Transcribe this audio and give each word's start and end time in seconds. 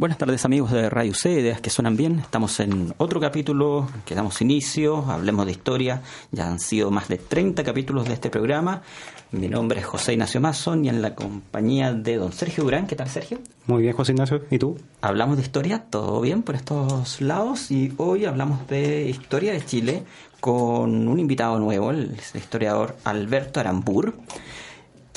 Buenas 0.00 0.16
tardes 0.16 0.46
amigos 0.46 0.72
de 0.72 0.88
Radio 0.88 1.12
C, 1.12 1.30
Ideas 1.30 1.60
que 1.60 1.68
suenan 1.68 1.94
bien. 1.94 2.20
Estamos 2.20 2.58
en 2.60 2.94
otro 2.96 3.20
capítulo, 3.20 3.86
que 4.06 4.14
damos 4.14 4.40
inicio, 4.40 5.04
hablemos 5.04 5.44
de 5.44 5.52
historia. 5.52 6.00
Ya 6.32 6.48
han 6.48 6.58
sido 6.58 6.90
más 6.90 7.08
de 7.08 7.18
30 7.18 7.62
capítulos 7.62 8.08
de 8.08 8.14
este 8.14 8.30
programa. 8.30 8.80
Mi 9.30 9.48
nombre 9.48 9.80
es 9.80 9.84
José 9.84 10.14
Ignacio 10.14 10.40
Mason 10.40 10.86
y 10.86 10.88
en 10.88 11.02
la 11.02 11.14
compañía 11.14 11.92
de 11.92 12.16
don 12.16 12.32
Sergio 12.32 12.64
Durán. 12.64 12.86
¿Qué 12.86 12.96
tal 12.96 13.10
Sergio? 13.10 13.40
Muy 13.66 13.82
bien 13.82 13.94
José 13.94 14.12
Ignacio, 14.12 14.42
¿y 14.50 14.58
tú? 14.58 14.78
Hablamos 15.02 15.36
de 15.36 15.42
historia, 15.42 15.84
todo 15.90 16.22
bien 16.22 16.44
por 16.44 16.54
estos 16.54 17.20
lados 17.20 17.70
y 17.70 17.92
hoy 17.98 18.24
hablamos 18.24 18.66
de 18.68 19.06
historia 19.06 19.52
de 19.52 19.62
Chile 19.62 20.04
con 20.40 21.08
un 21.08 21.20
invitado 21.20 21.58
nuevo, 21.58 21.90
el 21.90 22.16
historiador 22.34 22.96
Alberto 23.04 23.60
Arambur 23.60 24.14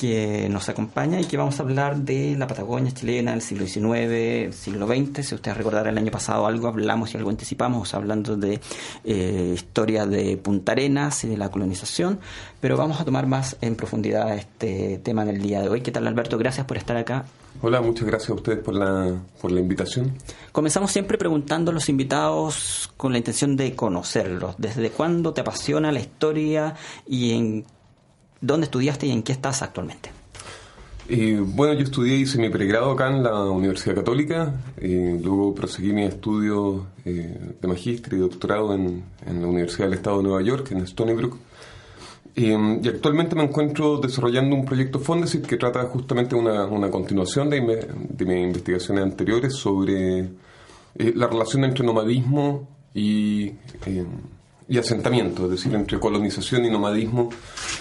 que 0.04 0.48
nos 0.50 0.68
acompaña 0.68 1.18
y 1.18 1.24
que 1.24 1.38
vamos 1.38 1.58
a 1.58 1.62
hablar 1.62 1.96
de 1.96 2.36
la 2.36 2.46
Patagonia 2.46 2.92
chilena 2.92 3.30
del 3.30 3.40
siglo 3.40 3.66
XIX, 3.66 4.54
siglo 4.54 4.86
XX. 4.86 5.26
Si 5.26 5.34
ustedes 5.34 5.56
recordarán 5.56 5.94
el 5.94 5.98
año 5.98 6.10
pasado 6.10 6.46
algo 6.46 6.68
hablamos 6.68 7.14
y 7.14 7.16
algo 7.16 7.30
anticipamos 7.30 7.94
hablando 7.94 8.36
de 8.36 8.60
eh, 9.02 9.52
historia 9.54 10.04
de 10.04 10.36
Punta 10.36 10.72
Arenas 10.72 11.24
y 11.24 11.28
de 11.28 11.38
la 11.38 11.50
colonización, 11.50 12.18
pero 12.60 12.76
vamos 12.76 13.00
a 13.00 13.06
tomar 13.06 13.26
más 13.26 13.56
en 13.62 13.76
profundidad 13.76 14.34
este 14.34 15.00
tema 15.02 15.22
en 15.22 15.30
el 15.30 15.40
día 15.40 15.62
de 15.62 15.70
hoy. 15.70 15.80
¿Qué 15.80 15.90
tal 15.90 16.06
Alberto? 16.06 16.36
Gracias 16.36 16.66
por 16.66 16.76
estar 16.76 16.98
acá. 16.98 17.24
Hola, 17.62 17.80
muchas 17.80 18.06
gracias 18.06 18.28
a 18.28 18.34
ustedes 18.34 18.58
por 18.58 18.74
la, 18.74 19.22
por 19.40 19.52
la 19.52 19.60
invitación. 19.60 20.18
Comenzamos 20.52 20.90
siempre 20.90 21.16
preguntando 21.16 21.70
a 21.70 21.74
los 21.74 21.88
invitados 21.88 22.90
con 22.98 23.12
la 23.12 23.18
intención 23.18 23.56
de 23.56 23.74
conocerlos. 23.74 24.56
¿Desde 24.58 24.90
cuándo 24.90 25.32
te 25.32 25.40
apasiona 25.40 25.90
la 25.92 26.00
historia 26.00 26.74
y 27.06 27.32
en 27.32 27.64
¿Dónde 28.44 28.66
estudiaste 28.66 29.06
y 29.06 29.10
en 29.10 29.22
qué 29.22 29.32
estás 29.32 29.62
actualmente? 29.62 30.10
Eh, 31.08 31.40
bueno, 31.42 31.72
yo 31.72 31.84
estudié, 31.84 32.16
hice 32.16 32.38
mi 32.38 32.50
pregrado 32.50 32.90
acá 32.90 33.08
en 33.08 33.22
la 33.22 33.44
Universidad 33.44 33.94
Católica, 33.94 34.54
eh, 34.76 35.18
luego 35.22 35.54
proseguí 35.54 35.94
mi 35.94 36.04
estudio 36.04 36.88
eh, 37.06 37.54
de 37.58 37.68
magíster 37.68 38.12
y 38.12 38.18
doctorado 38.18 38.74
en, 38.74 39.02
la 39.26 39.46
Universidad 39.46 39.86
del 39.86 39.94
Estado 39.94 40.18
de 40.18 40.24
Nueva 40.24 40.42
York, 40.42 40.72
en 40.72 40.82
Stony 40.82 41.14
Brook. 41.14 41.38
y 42.36 42.52
actualmente 42.86 43.34
me 43.34 43.44
encuentro 43.44 43.96
desarrollando 43.96 44.56
un 44.56 44.66
proyecto 44.66 44.98
Fondesit 44.98 45.46
que 45.46 45.56
trata 45.56 45.82
justamente 45.84 46.34
una, 46.34 46.66
una 46.66 46.90
continuación 46.90 47.48
de, 47.48 47.60
de, 47.60 48.24
mis 48.26 48.44
investigaciones 48.44 49.04
anteriores 49.04 49.54
sobre 49.54 50.28
la 50.96 51.28
relación 51.28 51.64
entre 51.64 51.82
nomadismo 51.82 52.68
y 52.92 53.52
y 54.66 54.78
asentamiento, 54.78 55.44
es 55.44 55.50
decir, 55.50 55.74
entre 55.74 56.00
colonización 56.00 56.64
y 56.64 56.70
nomadismo, 56.70 57.28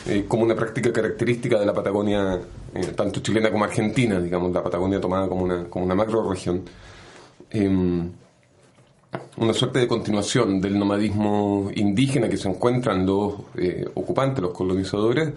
eh, 0.05 0.25
como 0.27 0.43
una 0.43 0.55
práctica 0.55 0.91
característica 0.91 1.59
de 1.59 1.65
la 1.65 1.73
Patagonia, 1.73 2.39
eh, 2.73 2.87
tanto 2.95 3.21
chilena 3.21 3.51
como 3.51 3.63
argentina, 3.63 4.19
digamos, 4.19 4.51
la 4.51 4.61
Patagonia 4.61 4.99
tomada 4.99 5.27
como 5.27 5.43
una, 5.43 5.63
como 5.65 5.85
una 5.85 5.95
macro 5.95 6.29
región. 6.29 6.63
Em, 7.49 8.11
una 9.37 9.53
suerte 9.53 9.79
de 9.79 9.87
continuación 9.87 10.59
del 10.59 10.77
nomadismo 10.77 11.69
indígena 11.75 12.27
que 12.27 12.37
se 12.37 12.49
encuentran 12.49 13.05
los 13.05 13.33
eh, 13.55 13.85
ocupantes, 13.93 14.41
los 14.41 14.53
colonizadores. 14.53 15.31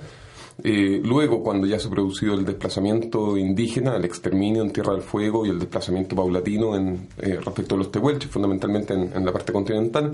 luego, 0.65 1.43
cuando 1.43 1.67
ya 1.67 1.79
se 1.79 1.89
ha 1.89 1.91
producido 1.91 2.33
el 2.35 2.45
desplazamiento 2.47 3.37
indígena, 3.37 3.97
el 3.97 4.07
exterminio 4.07 4.63
en 4.63 4.73
Tierra 4.73 4.95
del 4.95 5.03
Fuego 5.03 5.45
y 5.45 5.51
el 5.51 5.59
desplazamiento 5.59 6.17
paulatino 6.17 6.75
en, 6.75 7.09
respecto 7.19 7.75
a 7.75 7.79
los 7.79 7.93
tehuelches, 7.93 8.31
fundamentalmente 8.31 8.95
en 8.95 9.25
la 9.25 9.33
parte 9.33 9.53
continental, 9.53 10.13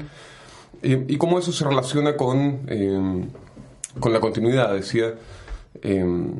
y 0.82 1.16
cómo 1.16 1.38
eso 1.38 1.52
se 1.52 1.64
relaciona 1.64 2.16
con, 2.16 2.62
em, 2.66 3.28
con 4.00 4.12
la 4.12 4.20
continuidad, 4.20 4.74
decía, 4.74 5.14
em, 5.80 6.34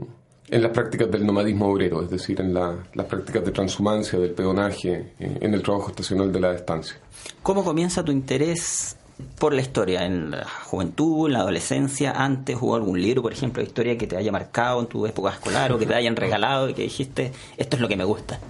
en 0.49 0.63
las 0.63 0.71
prácticas 0.71 1.11
del 1.11 1.25
nomadismo 1.25 1.67
obrero, 1.67 2.03
es 2.03 2.11
decir, 2.11 2.41
en 2.41 2.53
las 2.53 3.07
prácticas 3.07 3.45
de 3.45 3.53
transhumancia, 3.53 4.19
del 4.19 4.33
peonaje, 4.33 5.13
eh, 5.19 5.39
en 5.41 5.55
el 5.55 5.63
trabajo 5.63 5.89
estacional 5.91 6.31
de 6.31 6.41
la 6.41 6.55
estancia. 6.55 6.97
¿Cómo 7.43 7.65
comienza 7.65 8.05
tu 8.05 8.13
interés 8.13 8.97
por 9.39 9.55
la 9.55 9.63
historia? 9.63 10.05
¿En 10.05 10.31
la 10.31 10.47
juventud, 10.65 11.27
en 11.27 11.35
la 11.35 11.41
adolescencia? 11.41 12.13
¿Antes 12.13 12.57
hubo 12.61 12.75
algún 12.75 13.01
libro, 13.01 13.23
por 13.23 13.33
ejemplo, 13.33 13.63
de 13.63 13.69
historia 13.69 13.99
que 13.99 14.07
te 14.07 14.17
haya 14.17 14.33
marcado 14.33 14.81
en 14.81 14.87
tu 14.87 15.07
época 15.07 15.31
escolar 15.31 15.73
o 15.73 15.79
que 15.79 15.87
te 15.87 15.95
hayan 15.95 16.17
regalado 16.17 16.69
y 16.69 16.75
que 16.75 16.83
dijiste, 16.83 17.33
esto 17.57 17.77
es 17.77 17.83
lo 17.83 17.89
que 17.89 17.97
me 17.97 18.05
gusta? 18.05 18.41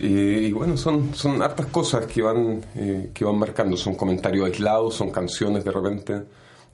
y 0.00 0.52
bueno, 0.52 0.76
son, 0.76 1.14
son 1.14 1.42
hartas 1.42 1.66
cosas 1.66 2.06
que 2.06 2.22
van, 2.22 2.60
eh, 2.76 3.10
que 3.12 3.24
van 3.24 3.36
marcando, 3.36 3.76
son 3.76 3.96
comentarios 3.96 4.46
aislados, 4.46 4.94
son 4.94 5.10
canciones 5.10 5.64
de 5.64 5.72
repente, 5.72 6.22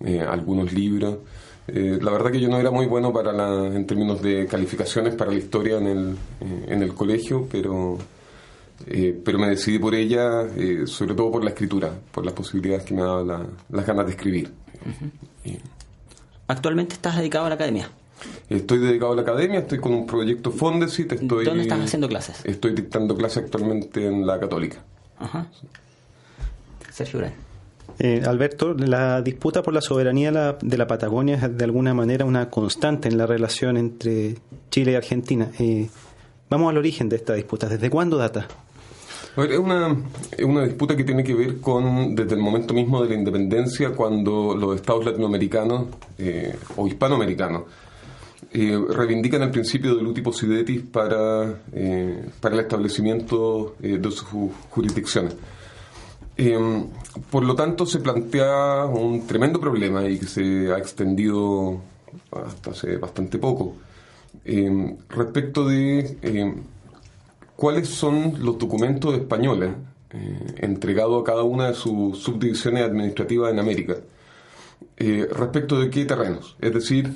eh, 0.04 0.20
algunos 0.20 0.72
libros. 0.72 1.18
Eh, 1.66 1.98
la 2.02 2.10
verdad 2.10 2.30
que 2.30 2.40
yo 2.40 2.48
no 2.48 2.58
era 2.58 2.70
muy 2.70 2.86
bueno 2.86 3.12
para 3.12 3.32
en 3.66 3.86
términos 3.86 4.20
de 4.20 4.46
calificaciones 4.46 5.14
para 5.14 5.30
la 5.30 5.38
historia 5.38 5.78
en 5.78 5.86
el, 5.86 6.16
en 6.68 6.82
el 6.82 6.92
colegio, 6.92 7.48
pero, 7.50 7.96
pero 9.24 9.38
me 9.38 9.48
decidí 9.48 9.78
por 9.78 9.94
ella, 9.94 10.46
sobre 10.86 11.14
todo 11.14 11.30
por 11.30 11.44
la 11.44 11.50
escritura, 11.50 11.90
por 12.10 12.24
las 12.24 12.34
posibilidades 12.34 12.84
que 12.84 12.94
me 12.94 13.02
daba 13.02 13.46
las 13.70 13.86
ganas 13.86 14.06
de 14.06 14.12
escribir. 14.12 14.52
¿Actualmente 16.48 16.94
estás 16.94 17.16
dedicado 17.16 17.46
a 17.46 17.48
la 17.48 17.54
academia? 17.54 17.88
Estoy 18.48 18.78
dedicado 18.78 19.12
a 19.12 19.16
la 19.16 19.22
academia, 19.22 19.60
estoy 19.60 19.78
con 19.78 19.92
un 19.92 20.06
proyecto 20.06 20.50
Fondesit. 20.50 21.12
Estoy, 21.12 21.44
¿Dónde 21.44 21.62
estás 21.62 21.80
haciendo 21.80 22.08
clases? 22.08 22.44
Estoy 22.44 22.74
dictando 22.74 23.16
clases 23.16 23.44
actualmente 23.44 24.06
en 24.06 24.26
la 24.26 24.38
Católica. 24.38 24.82
Ajá. 25.18 25.46
Sergio 26.90 27.20
eh, 27.98 28.22
Alberto, 28.26 28.74
la 28.74 29.22
disputa 29.22 29.62
por 29.62 29.74
la 29.74 29.80
soberanía 29.80 30.56
de 30.60 30.78
la 30.78 30.86
Patagonia 30.86 31.36
es 31.36 31.56
de 31.56 31.64
alguna 31.64 31.94
manera 31.94 32.24
una 32.24 32.50
constante 32.50 33.08
en 33.08 33.18
la 33.18 33.26
relación 33.26 33.76
entre 33.76 34.36
Chile 34.70 34.92
y 34.92 34.94
Argentina. 34.94 35.50
Eh, 35.58 35.88
vamos 36.48 36.70
al 36.70 36.78
origen 36.78 37.08
de 37.08 37.16
esta 37.16 37.34
disputa. 37.34 37.68
¿Desde 37.68 37.90
cuándo 37.90 38.16
data? 38.16 38.46
es, 39.36 39.58
una, 39.58 39.96
es 40.30 40.44
una 40.44 40.64
disputa 40.64 40.96
que 40.96 41.04
tiene 41.04 41.24
que 41.24 41.34
ver 41.34 41.60
con 41.60 42.14
desde 42.14 42.34
el 42.34 42.40
momento 42.40 42.72
mismo 42.72 43.02
de 43.02 43.08
la 43.08 43.14
independencia, 43.16 43.90
cuando 43.90 44.54
los 44.54 44.76
estados 44.76 45.04
latinoamericanos 45.04 45.86
eh, 46.18 46.56
o 46.76 46.86
hispanoamericanos 46.86 47.62
eh, 48.52 48.78
reivindican 48.88 49.42
el 49.42 49.50
principio 49.50 49.96
del 49.96 50.06
uti 50.06 50.22
possidetis 50.22 50.82
para, 50.82 51.62
eh, 51.72 52.28
para 52.40 52.54
el 52.54 52.60
establecimiento 52.60 53.74
eh, 53.82 53.98
de 53.98 54.10
sus 54.12 54.28
jurisdicciones. 54.70 55.34
por 57.30 57.44
lo 57.44 57.54
tanto, 57.56 57.84
se 57.84 57.98
plantea 57.98 58.84
un 58.86 59.26
tremendo 59.26 59.58
problema 59.60 60.06
y 60.06 60.18
que 60.18 60.26
se 60.26 60.72
ha 60.72 60.78
extendido 60.78 61.80
hasta 62.30 62.70
hace 62.70 62.96
bastante 62.96 63.38
poco 63.38 63.74
respecto 65.08 65.66
de 65.66 66.54
cuáles 67.56 67.88
son 67.88 68.34
los 68.44 68.58
documentos 68.58 69.14
españoles 69.14 69.70
entregados 70.56 71.22
a 71.22 71.24
cada 71.24 71.42
una 71.42 71.68
de 71.68 71.74
sus 71.74 72.18
subdivisiones 72.18 72.84
administrativas 72.84 73.52
en 73.52 73.58
América. 73.58 73.96
respecto 74.96 75.80
de 75.80 75.90
qué 75.90 76.04
terrenos, 76.04 76.56
es 76.60 76.72
decir, 76.72 77.12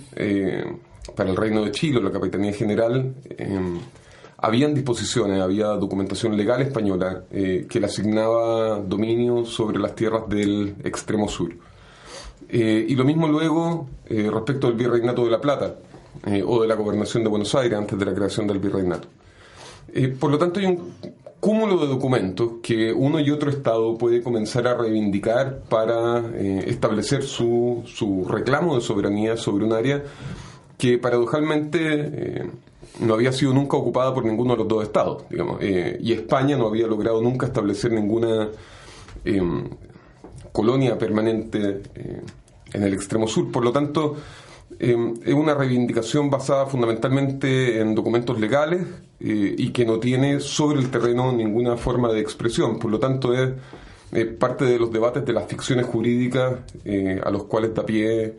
para 1.15 1.31
el 1.31 1.37
Reino 1.37 1.65
de 1.65 1.71
Chile, 1.71 2.01
la 2.01 2.11
Capitanía 2.11 2.53
General, 2.53 3.15
em, 3.37 3.79
habían 4.39 4.75
disposiciones, 4.75 5.41
había 5.41 5.67
documentación 5.69 6.37
legal 6.37 6.63
española 6.63 7.25
eh, 7.31 7.67
que 7.69 7.81
le 7.81 7.87
asignaba 7.87 8.79
dominio 8.79 9.45
sobre 9.45 9.79
las 9.79 9.95
tierras 9.95 10.29
del 10.29 10.77
extremo 10.85 11.29
sur. 11.29 11.53
Eh, 12.49 12.87
y 12.89 12.95
lo 12.95 13.05
mismo 13.05 13.29
luego 13.29 13.89
eh, 14.07 14.31
respecto 14.33 14.69
del 14.69 14.77
Virreinato 14.77 15.25
de 15.25 15.31
la 15.31 15.41
Plata 15.41 15.75
o 16.47 16.63
de 16.63 16.69
la 16.69 16.75
Gobernación 16.75 17.23
de 17.23 17.29
Buenos 17.29 17.55
Aires 17.55 17.79
antes 17.79 17.99
de 17.99 18.05
la 18.05 18.15
creación 18.15 18.47
del 18.47 18.59
Virreinato. 18.59 19.09
por 20.19 20.31
lo 20.31 20.39
tanto, 20.39 20.61
hay 20.61 20.67
un 20.67 20.93
cúmulo 21.41 21.79
de 21.79 21.87
documentos 21.87 22.53
que 22.63 22.93
uno 22.93 23.21
y 23.21 23.31
otro 23.31 23.51
Estado 23.51 23.97
puede 23.97 24.23
comenzar 24.23 24.67
a 24.67 24.75
reivindicar 24.75 25.61
para 25.69 26.25
establecer 26.37 27.23
su, 27.23 27.85
su 27.87 28.25
reclamo 28.29 28.75
de 28.75 28.81
soberanía 28.81 29.37
sobre 29.37 29.65
un 29.65 29.73
área 29.73 30.03
que 30.79 30.97
paradojalmente 30.99 31.79
eh, 31.81 32.51
no 33.01 33.15
había 33.15 33.33
sido 33.33 33.53
nunca 33.53 33.77
ocupada 33.77 34.15
por 34.15 34.25
ninguno 34.25 34.53
de 34.53 34.59
los 34.59 34.69
dos 34.69 34.85
estados, 34.85 35.25
digamos, 35.29 35.59
eh, 35.61 35.99
y 36.01 36.13
España 36.13 36.57
no 36.57 36.69
había 36.69 36.87
logrado 36.87 37.21
nunca 37.21 37.47
establecer 37.47 37.93
ninguna 37.93 38.49
em, 39.25 39.69
colonia 40.53 40.97
permanente 40.97 41.83
eh, 41.95 42.23
en 42.73 42.83
el 42.83 42.95
extremo 42.95 43.27
sur. 43.27 43.51
Por 43.51 43.65
lo 43.65 43.73
tanto, 43.73 44.17
em, 44.79 45.15
es 45.25 45.35
una 45.35 45.55
reivindicación 45.55 46.31
basada 46.31 46.67
fundamentalmente 46.67 47.81
en 47.81 47.95
documentos 47.95 48.39
legales 48.39 48.83
y 49.21 49.71
que 49.71 49.85
no 49.85 49.99
tiene 49.99 50.39
sobre 50.39 50.79
el 50.79 50.91
terreno 50.91 51.33
ninguna 51.33 51.77
forma 51.77 52.13
de 52.13 52.21
expresión. 52.21 52.79
Por 52.79 52.91
lo 52.93 53.01
tanto, 53.01 53.35
es 53.35 53.51
parte 54.39 54.65
de 54.65 54.79
los 54.79 54.93
debates 54.93 55.25
de 55.25 55.33
las 55.33 55.47
ficciones 55.47 55.87
jurídicas 55.87 56.61
a 57.25 57.31
los 57.31 57.45
cuales 57.45 57.75
da 57.75 57.85
pie 57.85 58.37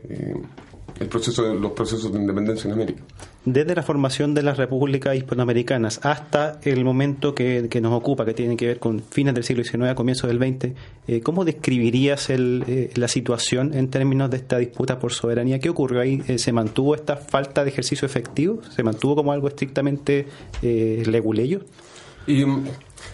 el 0.99 1.07
proceso 1.07 1.53
los 1.53 1.73
procesos 1.73 2.11
de 2.13 2.19
independencia 2.19 2.67
en 2.67 2.73
América. 2.73 3.03
Desde 3.45 3.73
la 3.73 3.83
formación 3.83 4.33
de 4.33 4.43
las 4.43 4.57
repúblicas 4.57 5.15
hispanoamericanas 5.15 6.01
hasta 6.03 6.59
el 6.63 6.83
momento 6.83 7.33
que, 7.33 7.69
nos 7.81 7.93
ocupa, 7.93 8.25
que 8.25 8.33
tiene 8.33 8.57
que 8.57 8.67
ver 8.67 8.79
con 8.79 9.01
fines 9.01 9.33
del 9.33 9.45
siglo 9.45 9.63
XIX, 9.63 9.93
comienzos 9.95 10.29
del 10.29 10.39
XX, 10.39 10.73
eh, 11.07 11.21
¿cómo 11.21 11.45
describirías 11.45 12.29
eh, 12.29 12.91
la 12.95 13.07
situación 13.07 13.73
en 13.73 13.89
términos 13.89 14.29
de 14.29 14.37
esta 14.37 14.57
disputa 14.57 14.99
por 14.99 15.13
soberanía? 15.13 15.59
¿Qué 15.59 15.69
ocurrió 15.69 16.01
ahí? 16.01 16.21
Eh, 16.27 16.37
¿Se 16.37 16.51
mantuvo 16.51 16.95
esta 16.95 17.15
falta 17.15 17.63
de 17.63 17.69
ejercicio 17.69 18.05
efectivo? 18.05 18.61
¿Se 18.75 18.83
mantuvo 18.83 19.15
como 19.15 19.31
algo 19.31 19.47
estrictamente 19.47 20.27
leguleyo? 20.61 21.61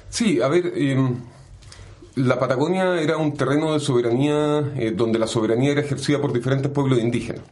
sí, 0.10 0.42
a 0.42 0.48
ver, 0.48 0.74
la 2.16 2.40
Patagonia 2.40 3.00
era 3.00 3.18
un 3.18 3.34
terreno 3.34 3.74
de 3.74 3.80
soberanía 3.80 4.74
donde 4.96 5.20
la 5.20 5.28
soberanía 5.28 5.72
era 5.72 5.82
ejercida 5.82 6.20
por 6.20 6.34
diferentes 6.34 6.72
pueblos 6.72 7.00
indígenas. 7.00 7.44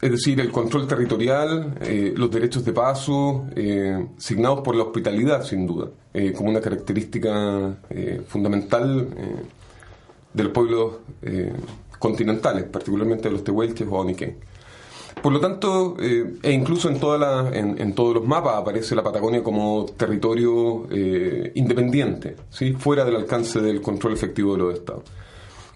Es 0.00 0.10
decir, 0.10 0.40
el 0.40 0.50
control 0.50 0.86
territorial, 0.86 1.74
los 2.14 2.30
derechos 2.30 2.64
de 2.64 2.72
paso, 2.72 3.46
signados 4.16 4.60
por 4.60 4.74
la 4.74 4.84
hospitalidad, 4.84 5.44
sin 5.44 5.66
duda, 5.66 5.88
como 6.36 6.50
una 6.50 6.60
característica 6.60 7.76
fundamental 8.26 9.08
de 10.32 10.42
los 10.42 10.52
pueblos 10.52 10.94
continentales, 11.98 12.64
particularmente 12.64 13.28
de 13.28 13.32
los 13.32 13.44
tehuelches 13.44 13.86
o 13.88 13.96
oniquén. 13.96 14.38
Por 15.22 15.32
lo 15.32 15.40
tanto, 15.40 15.96
eh, 16.00 16.38
e 16.42 16.50
incluso 16.50 16.88
en, 16.88 16.98
toda 16.98 17.18
la, 17.18 17.50
en, 17.52 17.94
todos 17.94 18.14
los 18.14 18.26
mapas 18.26 18.56
aparece 18.56 18.94
la 18.94 19.02
Patagonia 19.02 19.42
como 19.42 19.84
territorio 19.96 20.86
eh, 20.90 21.52
independiente, 21.56 22.36
¿sí? 22.48 22.72
fuera 22.72 23.04
del 23.04 23.16
alcance 23.16 23.60
del 23.60 23.82
control 23.82 24.14
efectivo 24.14 24.54
de 24.54 24.58
los 24.58 24.74
estados. 24.74 25.04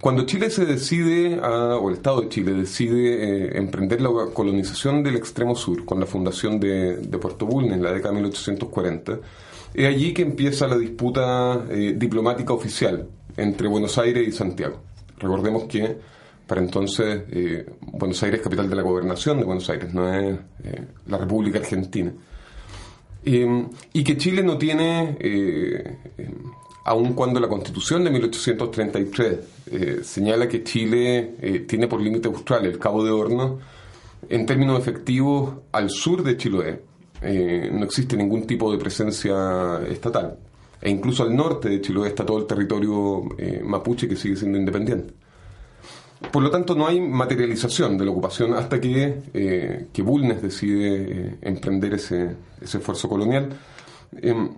Cuando 0.05 0.27
Chile 0.27 0.51
se 0.51 0.67
decide, 0.67 1.41
o 1.41 1.89
el 1.89 1.95
Estado 1.95 2.21
de 2.21 2.29
Chile 2.29 2.53
decide 2.53 3.15
eh, 3.15 3.57
emprender 3.57 4.03
la 4.03 4.11
colonización 4.35 5.03
del 5.03 5.17
extremo 5.17 5.57
sur 5.57 5.87
con 5.87 5.99
la 5.99 6.05
fundación 6.05 6.61
de, 6.61 6.99
Puerto 7.19 7.47
Bulnes 7.47 7.73
en 7.73 7.83
la 7.83 7.91
década 7.91 8.11
de 8.11 8.21
1840, 8.21 9.19
es 9.73 9.87
allí 9.87 10.13
que 10.13 10.21
empieza 10.21 10.69
la 10.69 10.77
disputa 10.77 11.57
diplomática 11.97 12.53
oficial 12.53 13.09
entre 13.39 13.67
Buenos 13.67 13.97
Aires 13.97 14.29
y 14.29 14.33
Santiago. 14.33 14.83
Recordemos 15.17 15.65
que 15.65 15.97
para 16.47 16.61
entonces 16.61 17.23
eh, 17.31 17.65
Buenos 17.81 18.23
Aires 18.25 18.41
es 18.41 18.45
capital 18.45 18.69
de 18.69 18.77
la 18.77 18.83
gobernación 18.83 19.39
de 19.39 19.45
Buenos 19.45 19.71
Aires, 19.71 19.95
no 19.95 20.13
es 20.13 20.39
eh, 20.65 20.85
la 21.07 21.17
República 21.17 21.61
Argentina. 21.61 22.13
y 23.25 24.05
que 24.05 24.19
Chile 24.19 24.43
no 24.43 24.59
tiene, 24.59 25.17
eh, 25.19 25.97
aun 26.85 27.15
cuando 27.15 27.41
la 27.41 27.49
Constitución 27.49 28.05
de 28.05 28.11
1833 28.11 29.39
señala 30.03 30.47
que 30.49 30.63
Chile 30.63 31.65
tiene 31.67 31.89
por 31.89 32.01
límite 32.01 32.29
austral 32.29 32.67
el 32.67 32.79
Cabo 32.79 33.03
de 33.03 33.11
Horno, 33.11 33.59
en 34.29 34.47
términos 34.47 34.79
efectivos, 34.79 35.55
al 35.73 35.91
sur 35.91 36.23
de 36.23 36.37
Chiloé 36.37 36.83
no 37.73 37.85
existe 37.85 38.17
ningún 38.17 38.47
tipo 38.47 38.71
de 38.71 38.79
presencia 38.79 39.81
estatal. 39.89 40.39
E 40.81 40.91
incluso 40.91 41.23
al 41.23 41.35
norte 41.35 41.71
de 41.71 41.81
Chiloé 41.81 42.09
está 42.09 42.27
todo 42.27 42.39
el 42.39 42.47
territorio 42.47 43.23
mapuche 43.65 44.07
que 44.07 44.17
sigue 44.17 44.37
siendo 44.37 44.59
independiente. 44.59 45.15
Por 46.31 46.43
lo 46.43 46.51
tanto, 46.51 46.75
no 46.75 46.87
hay 46.87 47.01
materialización 47.01 47.99
de 47.99 48.05
la 48.05 48.11
ocupación 48.11 48.55
hasta 48.55 48.81
que, 48.81 49.23
eh, 49.33 49.87
que 49.93 50.03
Bulnes 50.03 50.43
decide 50.43 51.29
eh, 51.29 51.39
emprender 51.43 51.95
ese, 51.95 52.37
ese, 52.61 52.79
esfuerzo 52.79 53.09
colonial, 53.09 53.51
em, 54.23 54.51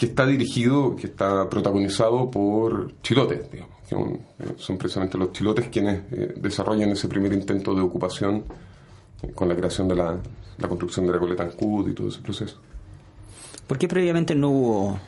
que 0.00 0.06
está 0.06 0.24
dirigido, 0.24 0.96
que 0.96 1.08
está 1.08 1.46
protagonizado 1.50 2.30
por 2.30 2.90
chilotes, 3.02 3.52
digamos, 3.52 3.76
que 3.86 3.94
eh, 3.94 4.54
son 4.56 4.78
precisamente 4.78 5.18
los 5.18 5.30
chilotes 5.30 5.68
quienes 5.68 6.04
desarrollan 6.40 6.88
ese 6.88 7.06
primer 7.06 7.34
intento 7.34 7.74
de 7.74 7.82
ocupación 7.82 8.42
con 9.34 9.46
la 9.46 9.54
creación 9.54 9.88
de 9.88 9.96
la, 9.96 10.16
la 10.56 10.68
construcción 10.68 11.06
de 11.06 11.12
la 11.12 11.18
coleta 11.18 11.50
y 11.50 11.92
todo 11.92 12.08
ese 12.08 12.22
proceso. 12.22 12.56
¿Por 13.66 13.76
qué 13.76 13.88
previamente 13.88 14.34
no 14.34 14.48
hubo 14.48 14.98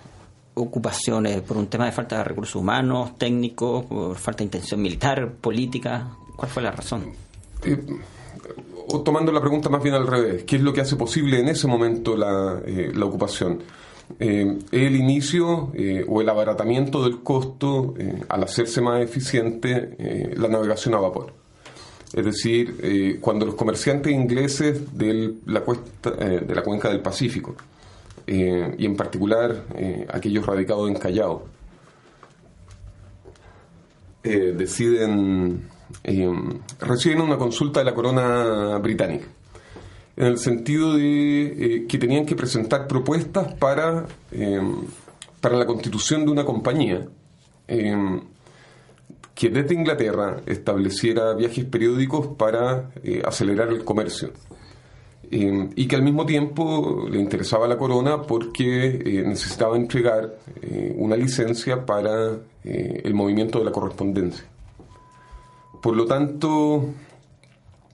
ocupaciones 0.53 1.41
por 1.41 1.57
un 1.57 1.69
tema 1.69 1.87
de 1.87 1.93
falta 1.93 2.19
de 2.19 2.25
recursos 2.25 2.57
humanos, 2.57 3.17
técnicos, 3.17 3.87
por 3.87 4.17
falta 4.17 4.41
de 4.41 4.45
intención 4.45 4.83
militar, 4.83 5.33
política? 5.41 6.07
¿Cuál 6.37 6.51
fue 6.51 6.63
la 6.63 6.71
razón? 6.71 7.15
Eh, 7.65 7.83
tomando 9.03 9.33
la 9.33 9.41
pregunta 9.41 9.71
más 9.71 9.83
bien 9.83 9.95
al 9.95 10.07
revés, 10.07 10.45
¿qué 10.45 10.57
es 10.57 10.63
lo 10.63 10.75
que 10.75 10.83
hace 10.83 10.97
posible 10.97 11.41
en 11.41 11.49
ese 11.49 11.67
momento 11.67 12.15
la, 12.15 12.61
eh, 12.67 12.93
ocupación? 13.03 13.63
Eh, 14.19 14.59
el 14.71 14.97
inicio 14.97 15.73
o 16.09 16.21
el 16.21 16.29
abaratamiento 16.29 17.05
del 17.05 17.21
costo 17.23 17.95
al 18.29 18.45
hacerse 18.45 18.81
más 18.81 19.03
eficiente 19.03 20.33
la 20.37 20.49
navegación 20.49 20.95
a 20.95 20.99
vapor. 20.99 21.33
Es 22.13 22.25
decir, 22.25 23.19
cuando 23.21 23.47
los 23.47 23.55
comerciantes 23.55 24.13
ingleses 24.13 24.97
de 24.97 25.35
la, 25.47 25.63
de 25.63 26.55
la 26.55 26.63
cuenca 26.63 26.91
del 26.91 27.01
Pacífico 27.01 27.57
eh, 28.27 28.75
y 28.79 28.87
en 28.87 28.97
particular 28.97 29.65
eh, 29.75 30.07
aquellos 30.11 30.47
radicados 30.47 30.89
en 30.89 30.95
Callao, 30.95 31.45
eh, 34.23 34.55
deciden, 34.57 35.69
reciben 36.79 37.21
una 37.21 37.37
consulta 37.37 37.81
de 37.81 37.85
la 37.87 37.95
corona 37.95 38.79
británica, 38.79 39.27
en 40.17 40.27
el 40.27 40.39
sentido 40.39 40.95
de 40.95 41.87
que 41.89 41.99
tenían 41.99 42.27
que 42.27 42.37
presentar 42.37 42.87
propuestas 42.87 43.55
para, 43.55 44.07
para 45.41 45.57
la 45.57 45.67
constitución 45.67 46.25
de 46.25 46.31
una 46.31 46.45
compañía 46.45 47.07
que 47.67 49.49
desde 49.49 49.75
Inglaterra 49.75 50.43
estableciera 50.47 51.33
viajes 51.35 51.65
periódicos 51.65 52.29
para 52.37 52.91
acelerar 53.25 53.69
el 53.69 53.85
comercio. 53.85 54.33
Eh, 55.35 55.71
y 55.77 55.89
que 55.89 55.97
al 55.97 56.03
mismo 56.03 56.27
tiempo 56.27 57.07
le 57.11 57.19
interesaba 57.19 57.67
la 57.67 57.79
corona 57.79 58.21
porque 58.21 58.87
eh, 58.87 59.25
necesitaba 59.27 59.79
entregar 59.79 60.37
eh, 60.61 60.95
una 60.99 61.17
licencia 61.17 61.87
para 61.87 62.37
el 62.65 63.15
movimiento 63.15 63.59
de 63.59 63.65
la 63.65 63.73
correspondencia. 63.73 64.45
Por 65.81 65.97
lo 65.97 66.05
tanto, 66.05 66.91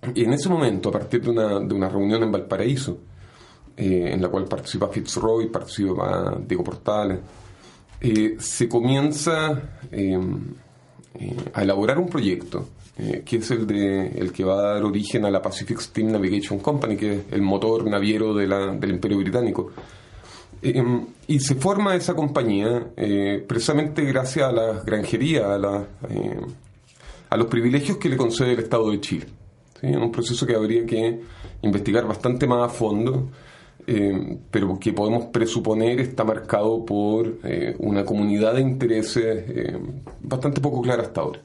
en 0.03 0.33
ese 0.33 0.49
momento, 0.49 0.89
a 0.89 0.93
partir 0.93 1.23
de 1.23 1.31
una, 1.31 1.61
de 1.61 1.75
una 1.75 1.89
reunión 1.89 2.23
en 2.23 2.33
Valparaíso, 2.33 2.99
en 3.77 4.21
la 4.21 4.29
cual 4.29 4.45
participa 4.47 4.89
Fitzroy, 4.89 5.49
participa 5.51 6.37
Diego 6.47 6.65
Portales, 6.65 7.21
se 8.39 8.69
comienza 8.69 9.79
a 11.53 11.63
elaborar 11.63 11.99
un 11.99 12.09
proyecto 12.09 12.67
eh, 13.01 13.23
que 13.25 13.37
es 13.37 13.49
el, 13.53 13.65
de, 13.65 14.09
el 14.09 14.33
que 14.33 14.43
va 14.43 14.59
a 14.59 14.75
dar 14.75 14.83
origen 14.83 15.25
a 15.25 15.31
la 15.31 15.41
Pacific 15.41 15.79
Steam 15.79 16.11
Navigation 16.11 16.59
Company, 16.59 16.97
que 16.97 17.15
es 17.15 17.21
el 17.31 17.43
motor 17.43 17.89
naviero 17.89 18.35
de 18.35 18.49
la, 18.49 18.75
del 18.75 18.91
Imperio 18.91 19.19
Británico. 19.19 19.71
Eh, 20.61 20.83
y 21.29 21.39
se 21.39 21.55
forma 21.55 21.95
esa 21.95 22.15
compañía 22.15 22.89
eh, 22.97 23.45
precisamente 23.47 24.03
gracias 24.03 24.49
a 24.49 24.53
la 24.53 24.83
granjería, 24.85 25.55
a, 25.55 25.59
la, 25.59 25.87
a 27.31 27.37
los 27.37 27.47
privilegios 27.47 27.99
que 27.99 28.09
le 28.09 28.17
concede 28.17 28.55
el 28.55 28.59
Estado 28.59 28.91
de 28.91 29.01
Chile. 29.01 29.27
Un 29.83 30.11
proceso 30.11 30.47
que 30.47 30.55
habría 30.55 30.85
que 30.85 31.21
investigar 31.63 32.07
bastante 32.07 32.47
más 32.47 32.65
a 32.65 32.69
fondo, 32.69 33.29
pero 34.51 34.79
que 34.79 34.93
podemos 34.93 35.27
presuponer 35.27 36.01
está 36.01 36.25
marcado 36.25 36.85
por 36.85 37.39
una 37.79 38.05
comunidad 38.05 38.55
de 38.55 38.61
intereses 38.61 39.45
bastante 40.21 40.61
poco 40.61 40.83
clara 40.83 41.03
hasta 41.03 41.21
ahora. 41.21 41.41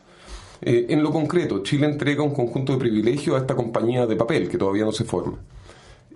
Eh, 0.66 0.86
en 0.90 1.04
lo 1.04 1.12
concreto, 1.12 1.62
Chile 1.62 1.88
entrega 1.88 2.24
un 2.24 2.34
conjunto 2.34 2.74
de 2.74 2.80
privilegios 2.80 3.36
a 3.36 3.40
esta 3.40 3.54
compañía 3.54 4.06
de 4.06 4.16
papel 4.16 4.48
que 4.48 4.58
todavía 4.58 4.86
no 4.86 4.94
se 4.94 5.04
forma. 5.04 5.38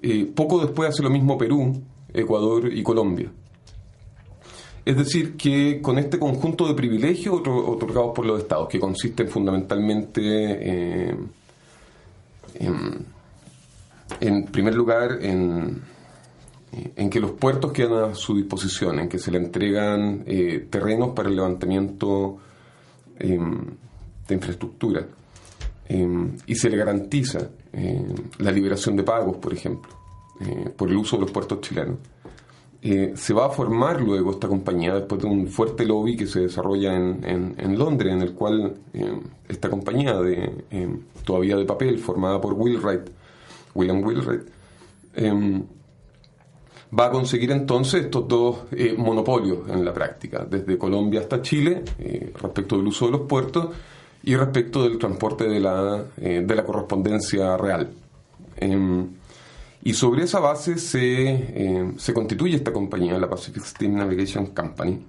Eh, 0.02 0.26
poco 0.34 0.62
después 0.62 0.90
hace 0.90 1.04
lo 1.04 1.10
mismo 1.10 1.38
Perú, 1.38 1.82
Ecuador 2.14 2.72
y 2.72 2.82
Colombia. 2.82 3.30
Es 4.86 4.96
decir, 4.96 5.36
que 5.36 5.82
con 5.82 5.98
este 5.98 6.18
conjunto 6.18 6.66
de 6.66 6.76
privilegios 6.76 7.42
otorgados 7.46 8.14
por 8.16 8.26
los 8.26 8.40
estados, 8.40 8.70
que 8.70 8.80
consisten 8.80 9.28
fundamentalmente 9.28 10.22
eh, 10.22 11.16
en, 12.60 14.46
primer 14.46 14.76
lugar 14.76 15.20
en, 15.22 15.82
que 17.10 17.20
los 17.20 17.32
puertos 17.32 17.72
quedan 17.72 18.12
a 18.12 18.16
su 18.16 18.36
disposición, 18.36 19.00
en 19.00 19.10
que 19.10 19.20
se 19.20 19.32
le 19.32 19.38
entregan 19.38 20.24
terrenos 20.70 21.14
para 21.14 21.30
el 21.30 21.36
levantamiento 21.36 22.38
de 24.28 24.36
infraestructura 24.36 25.08
em, 25.88 26.36
y 26.46 26.56
se 26.56 26.70
le 26.70 26.78
garantiza 26.78 27.50
em, 27.72 28.14
la 28.40 28.52
liberación 28.52 28.96
de 28.96 29.04
pagos, 29.04 29.38
por 29.38 29.54
ejemplo, 29.54 29.92
eh, 30.42 30.70
por 30.76 30.90
el 30.90 30.98
uso 30.98 31.16
de 31.16 31.24
los 31.24 31.32
puertos 31.32 31.62
chilenos. 31.62 31.98
Eh, 32.82 33.14
se 33.16 33.34
va 33.34 33.48
a 33.48 33.50
formar 33.50 34.00
luego 34.02 34.32
esta 34.32 34.48
compañía 34.48 34.94
después 34.94 35.22
de 35.22 35.28
un 35.28 35.48
fuerte 35.48 35.86
lobby 35.86 36.16
que 36.16 36.28
se 36.28 36.42
desarrolla 36.42 36.96
en, 36.96 37.56
en, 37.58 37.78
Londres, 37.78 38.14
en 38.14 38.22
el 38.22 38.34
cual 38.34 38.76
em, 38.94 39.22
esta 39.50 39.70
compañía 39.70 40.14
de 40.22 40.64
todavía 41.26 41.58
de 41.58 41.66
papel, 41.66 41.98
formada 41.98 42.40
por 42.40 42.54
Wheelwright, 42.54 43.10
William 43.74 44.04
Wheelwright, 44.04 44.44
va 46.98 47.06
a 47.08 47.12
conseguir 47.12 47.52
entonces 47.52 48.06
estos 48.06 48.28
dos 48.28 48.60
eh, 48.72 48.96
monopolios 48.98 49.68
en 49.70 49.84
la 49.84 49.94
práctica, 49.94 50.46
desde 50.50 50.78
Colombia 50.78 51.22
hasta 51.22 51.42
Chile, 51.42 51.84
respecto 52.40 52.78
del 52.78 52.88
uso 52.88 53.08
de 53.08 53.12
los 53.12 53.22
puertos, 53.22 53.70
y 54.28 54.36
respecto 54.36 54.84
del 54.84 54.98
transporte 54.98 55.48
de 55.48 55.60
la, 55.60 56.04
eh, 56.18 56.44
de 56.46 56.56
la 56.56 56.66
correspondencia 56.66 57.56
real. 57.56 57.90
Em, 59.84 59.90
y 59.90 59.94
sobre 59.94 60.24
esa 60.24 60.40
base 60.40 60.78
se, 60.78 61.30
em, 61.30 61.98
se, 61.98 62.14
constituye 62.14 62.56
esta 62.56 62.72
compañía, 62.74 63.18
la 63.18 63.30
Pacific 63.30 63.64
Steam 63.64 63.96
Navigation 63.96 64.48
Company, 64.48 65.00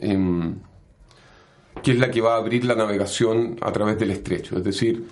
em, 0.00 0.54
que 1.82 1.92
es 1.92 1.98
la 1.98 2.10
que 2.10 2.20
va 2.20 2.34
a 2.34 2.38
abrir 2.38 2.64
la 2.64 2.74
navegación 2.74 3.56
a 3.60 3.72
través 3.72 3.98
del 3.98 4.10
estrecho. 4.10 4.56
Es 4.56 4.64
decir, 4.64 5.04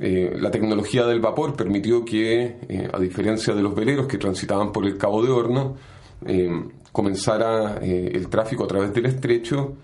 eh, 0.00 0.36
la 0.38 0.50
tecnología 0.50 1.06
del 1.06 1.20
vapor 1.20 1.56
permitió 1.56 2.04
que, 2.04 2.58
eh, 2.68 2.88
a 2.92 2.98
diferencia 2.98 3.54
de 3.54 3.62
los 3.62 3.74
veleros 3.74 4.06
que 4.06 4.18
transitaban 4.18 4.72
por 4.72 4.86
el 4.86 4.96
Cabo 4.96 5.22
de 5.22 5.30
Horno, 5.30 5.76
comenzara 6.92 7.78
el 7.78 8.28
tráfico 8.28 8.64
a 8.64 8.66
través 8.66 8.92
del 8.92 9.06
estrecho 9.06 9.76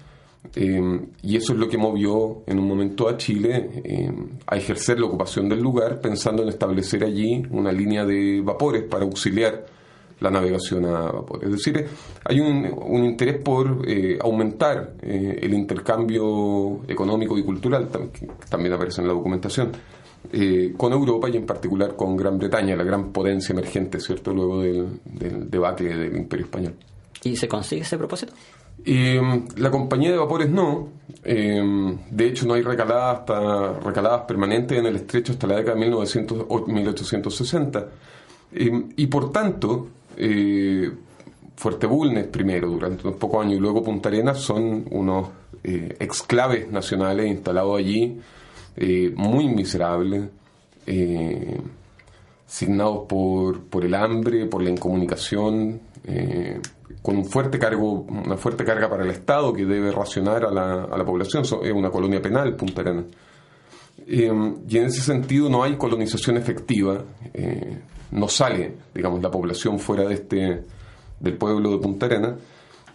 y 0.55 1.37
eso 1.37 1.53
es 1.53 1.59
lo 1.59 1.69
que 1.69 1.77
movió 1.77 2.43
en 2.47 2.59
un 2.59 2.69
momento 2.69 3.09
a 3.09 3.17
Chile 3.17 4.23
a 4.47 4.57
ejercer 4.57 4.99
la 5.01 5.07
ocupación 5.07 5.49
del 5.49 5.61
lugar 5.61 6.01
pensando 6.01 6.43
en 6.43 6.49
establecer 6.49 7.05
allí 7.05 7.43
una 7.51 7.73
línea 7.73 8.05
de 8.05 8.41
vapores 8.43 8.85
para 8.85 9.05
auxiliar 9.05 9.67
la 10.21 10.31
navegación 10.31 10.87
a 10.87 11.13
vapor. 11.13 11.45
Es 11.45 11.51
decir, 11.51 11.87
hay 12.25 12.41
un, 12.41 12.67
un 12.87 13.05
interés 13.05 13.39
por 13.43 13.83
eh, 13.87 14.19
aumentar 14.21 14.95
eh, 15.03 15.41
el 15.43 15.53
intercambio 15.53 16.81
económico 16.89 17.37
y 17.37 17.43
cultural, 17.43 17.89
que 18.13 18.27
también 18.49 18.73
aparece 18.73 19.03
en 19.03 19.09
la 19.09 19.15
documentación, 19.15 19.73
eh, 20.33 20.73
con 20.77 20.93
Europa 20.93 21.29
y 21.29 21.37
en 21.37 21.47
particular 21.47 21.95
con 21.95 22.17
Gran 22.17 22.39
Bretaña, 22.39 22.75
la 22.75 22.85
gran 22.85 23.13
potencia 23.13 23.53
emergente, 23.53 24.01
¿cierto?, 24.01 24.33
luego 24.33 24.63
del, 24.63 25.01
del 25.05 25.51
debacle 25.51 25.97
del 25.97 26.17
Imperio 26.17 26.47
Español. 26.47 26.75
¿Y 27.23 27.37
se 27.37 27.49
consigue 27.49 27.83
ese 27.83 27.99
propósito? 27.99 28.33
La 28.87 29.71
compañía 29.71 30.13
de 30.13 30.17
vapores 30.17 30.49
no. 30.49 30.89
de 31.25 32.27
hecho, 32.27 32.47
no 32.47 32.55
hay 32.55 32.63
recaladas, 32.63 33.21
hasta, 33.21 33.81
recaladas 33.81 34.23
permanentes 34.23 34.79
en 34.79 34.87
el 34.87 34.97
estrecho 34.97 35.33
hasta 35.33 35.47
la 35.47 35.57
década 35.57 35.75
de 35.75 35.81
1900, 35.81 36.69
1860. 36.69 37.89
y 38.53 39.07
por 39.09 39.33
tanto, 39.33 39.89
eh, 40.17 40.91
Fuerte 41.57 41.87
Bulnes 41.87 42.27
primero, 42.27 42.69
durante 42.69 43.07
unos 43.07 43.19
pocos 43.19 43.45
años, 43.45 43.57
y 43.57 43.61
luego 43.61 43.83
Punta 43.83 44.11
Arenas 44.11 44.39
son 44.41 44.85
unos 44.91 45.29
eh, 45.65 45.97
exclaves 45.99 46.71
nacionales 46.71 47.27
instalados 47.29 47.79
allí, 47.79 48.21
eh, 48.77 49.13
muy 49.17 49.49
miserables, 49.49 50.29
eh, 50.87 51.59
signados 52.47 53.07
por, 53.09 53.63
por 53.63 53.87
el 53.87 53.95
hambre, 53.95 54.45
por 54.45 54.63
la 54.63 54.69
incomunicación, 54.69 55.81
con 57.03 57.17
un 57.17 57.25
fuerte 57.25 57.59
cargo, 57.59 58.03
una 58.03 58.37
fuerte 58.37 58.65
carga 58.65 58.89
para 58.89 59.05
el 59.05 59.11
Estado 59.11 59.53
que 59.53 59.65
debe 59.65 59.91
racionar 59.91 60.45
a 60.45 60.51
la, 60.51 60.85
a 60.85 60.97
la 60.97 61.05
población. 61.05 61.43
es 61.43 61.73
una 61.73 61.91
colonia 61.91 62.23
penal, 62.23 62.55
Punta 62.55 62.83
Arenas. 62.83 63.07
y 64.07 64.25
en 64.25 64.85
ese 64.87 65.01
sentido 65.01 65.49
no 65.49 65.63
hay 65.63 65.77
colonización 65.77 66.37
efectiva 66.37 67.05
no 68.11 68.29
sale, 68.29 68.75
digamos, 68.95 69.23
la 69.23 69.31
población 69.31 69.79
fuera 69.79 70.05
de 70.05 70.15
este, 70.15 70.63
del 71.21 71.35
pueblo 71.37 71.71
de 71.71 71.79
Punta 71.79 72.07
Arena, 72.07 72.37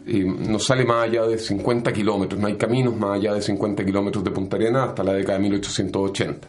no 0.06 0.60
sale 0.60 0.84
más 0.86 1.08
allá 1.08 1.28
de 1.28 1.38
50 1.38 1.94
kilómetros, 1.94 2.40
no 2.40 2.48
hay 2.48 2.56
caminos 2.56 2.96
más 2.96 3.18
allá 3.18 3.34
de 3.34 3.42
50 3.42 3.86
kilómetros 3.86 4.24
de 4.24 4.32
Punta 4.32 4.58
Arena 4.58 4.86
hasta 4.86 5.04
la 5.04 5.14
década 5.14 5.38
de 5.38 5.44
1880. 5.44 6.48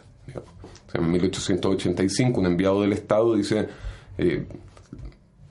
en 0.93 1.11
1885 1.11 2.39
un 2.39 2.45
enviado 2.45 2.81
del 2.81 2.93
Estado 2.93 3.35
dice, 3.35 3.67
eh, 4.17 4.45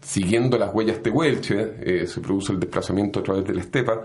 siguiendo 0.02 0.58
las 0.58 0.74
huellas 0.74 1.02
de 1.02 1.10
Huelche, 1.10 1.74
eh, 1.80 2.06
se 2.06 2.20
produce 2.20 2.52
el 2.52 2.60
desplazamiento 2.60 3.20
a 3.20 3.22
través 3.22 3.44
de 3.46 3.54
la 3.54 3.60
estepa, 3.60 4.02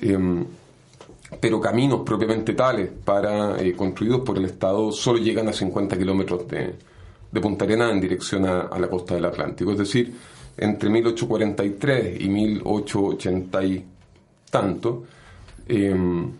em, 0.00 0.44
pero 1.40 1.60
caminos 1.60 2.02
propiamente 2.04 2.52
tales 2.52 2.90
para 3.04 3.60
eh, 3.60 3.72
construidos 3.72 4.20
por 4.20 4.38
el 4.38 4.44
Estado 4.44 4.92
solo 4.92 5.18
llegan 5.18 5.48
a 5.48 5.52
50 5.52 5.96
kilómetros 5.96 6.46
de, 6.48 6.74
Punta 7.40 7.66
Arenas 7.66 7.92
en 7.92 8.00
dirección 8.00 8.46
a, 8.46 8.78
la 8.78 8.88
costa 8.88 9.14
del 9.14 9.26
Atlántico. 9.26 9.70
Es 9.70 9.76
decir, 9.76 10.10
entre 10.56 10.88
1843 10.88 12.18
y 12.18 12.28
1880 12.30 13.64
y 13.64 13.84
tanto, 14.50 15.04
em, 15.68 16.30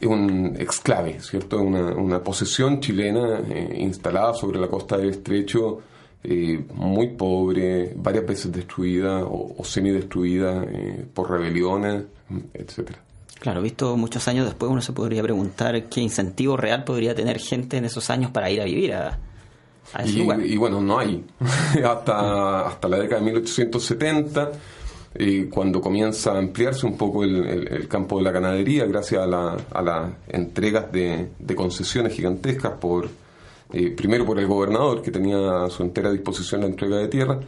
es 0.00 0.08
un 0.08 0.56
exclave, 0.58 1.20
¿cierto? 1.20 1.60
Una, 1.60 1.92
una 1.92 2.22
posesión 2.22 2.80
chilena 2.80 3.40
eh, 3.40 3.76
instalada 3.78 4.32
sobre 4.32 4.58
la 4.58 4.68
costa 4.68 4.96
del 4.96 5.10
estrecho, 5.10 5.82
eh, 6.24 6.64
muy 6.74 7.08
pobre, 7.08 7.92
varias 7.96 8.26
veces 8.26 8.52
destruida 8.52 9.24
o, 9.24 9.54
o 9.58 9.64
semidestruida 9.64 10.64
eh, 10.64 11.04
por 11.12 11.30
rebeliones, 11.30 12.04
etcétera. 12.54 12.98
Claro, 13.40 13.60
visto 13.60 13.96
muchos 13.96 14.26
años 14.28 14.46
después, 14.46 14.70
uno 14.70 14.80
se 14.80 14.92
podría 14.92 15.22
preguntar 15.22 15.88
qué 15.88 16.00
incentivo 16.00 16.56
real 16.56 16.84
podría 16.84 17.14
tener 17.14 17.40
gente 17.40 17.76
en 17.76 17.84
esos 17.84 18.08
años 18.08 18.30
para 18.30 18.50
ir 18.50 18.60
a 18.60 18.64
vivir 18.64 18.94
a, 18.94 19.18
y, 20.04 20.56
bueno, 20.56 20.80
no 20.80 20.98
hay. 20.98 21.24
hasta, 21.84 22.66
hasta 22.66 22.88
la 22.88 22.98
década 22.98 23.20
de 23.20 23.26
1870, 23.26 24.52
eh, 25.14 25.48
cuando 25.50 25.80
comienza 25.80 26.32
a 26.32 26.38
ampliarse 26.38 26.86
un 26.86 26.96
poco 26.96 27.24
el, 27.24 27.86
campo 27.88 28.18
de 28.18 28.24
la 28.24 28.30
ganadería, 28.30 28.86
gracias 28.86 29.22
a, 29.22 29.26
la, 29.26 29.56
a 29.70 29.82
las 29.82 30.12
entregas 30.28 30.90
de, 30.90 31.28
concesiones 31.54 32.14
gigantescas 32.14 32.72
por, 32.80 33.08
eh, 33.72 33.90
primero 33.90 34.24
por 34.24 34.38
el 34.38 34.46
gobernador, 34.46 35.02
que 35.02 35.10
tenía 35.10 35.64
a 35.64 35.70
su 35.70 35.82
entera 35.82 36.10
disposición 36.10 36.62
la 36.62 36.66
entrega 36.66 36.98
de 36.98 37.08
tierra, 37.08 37.40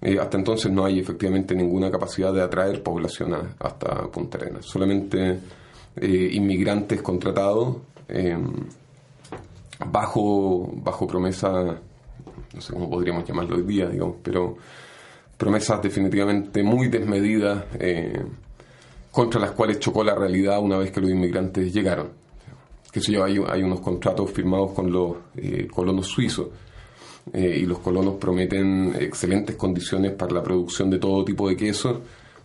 eh, 0.00 0.18
hasta 0.18 0.36
entonces 0.36 0.70
no 0.70 0.84
hay 0.84 0.98
efectivamente 0.98 1.54
ninguna 1.54 1.90
capacidad 1.90 2.32
de 2.32 2.42
atraer 2.42 2.82
población 2.82 3.34
hasta 3.58 4.08
Punta 4.08 4.38
Arenas. 4.38 4.66
Solamente 4.66 5.40
inmigrantes 5.98 7.00
contratados 7.00 7.76
bajo, 9.84 10.70
bajo 10.74 11.06
promesa, 11.06 11.50
no 12.54 12.60
sé 12.60 12.72
cómo 12.72 12.90
podríamos 12.90 13.24
llamarlo 13.24 13.56
hoy 13.56 13.62
día, 13.62 13.88
digamos, 13.88 14.16
pero 14.22 14.56
promesas 15.36 15.82
definitivamente 15.82 16.62
muy 16.62 16.88
desmedidas 16.88 17.64
eh, 17.78 18.22
contra 19.10 19.40
las 19.40 19.52
cuales 19.52 19.78
chocó 19.78 20.02
la 20.02 20.14
realidad 20.14 20.60
una 20.60 20.78
vez 20.78 20.90
que 20.90 21.00
los 21.00 21.10
inmigrantes 21.10 21.72
llegaron. 21.72 22.25
Que 22.96 23.12
yo, 23.12 23.24
hay, 23.24 23.62
unos 23.62 23.80
contratos 23.80 24.30
firmados 24.30 24.72
con 24.72 24.90
los 24.90 25.16
eh, 25.36 25.68
colonos 25.70 26.06
suizos 26.06 26.48
eh, 27.30 27.58
y 27.60 27.66
los 27.66 27.80
colonos 27.80 28.14
prometen 28.14 28.94
excelentes 28.98 29.54
condiciones 29.54 30.12
para 30.12 30.32
la 30.32 30.42
producción 30.42 30.88
de 30.88 30.98
todo 30.98 31.22
tipo 31.22 31.46
de 31.46 31.56
quesos 31.56 31.98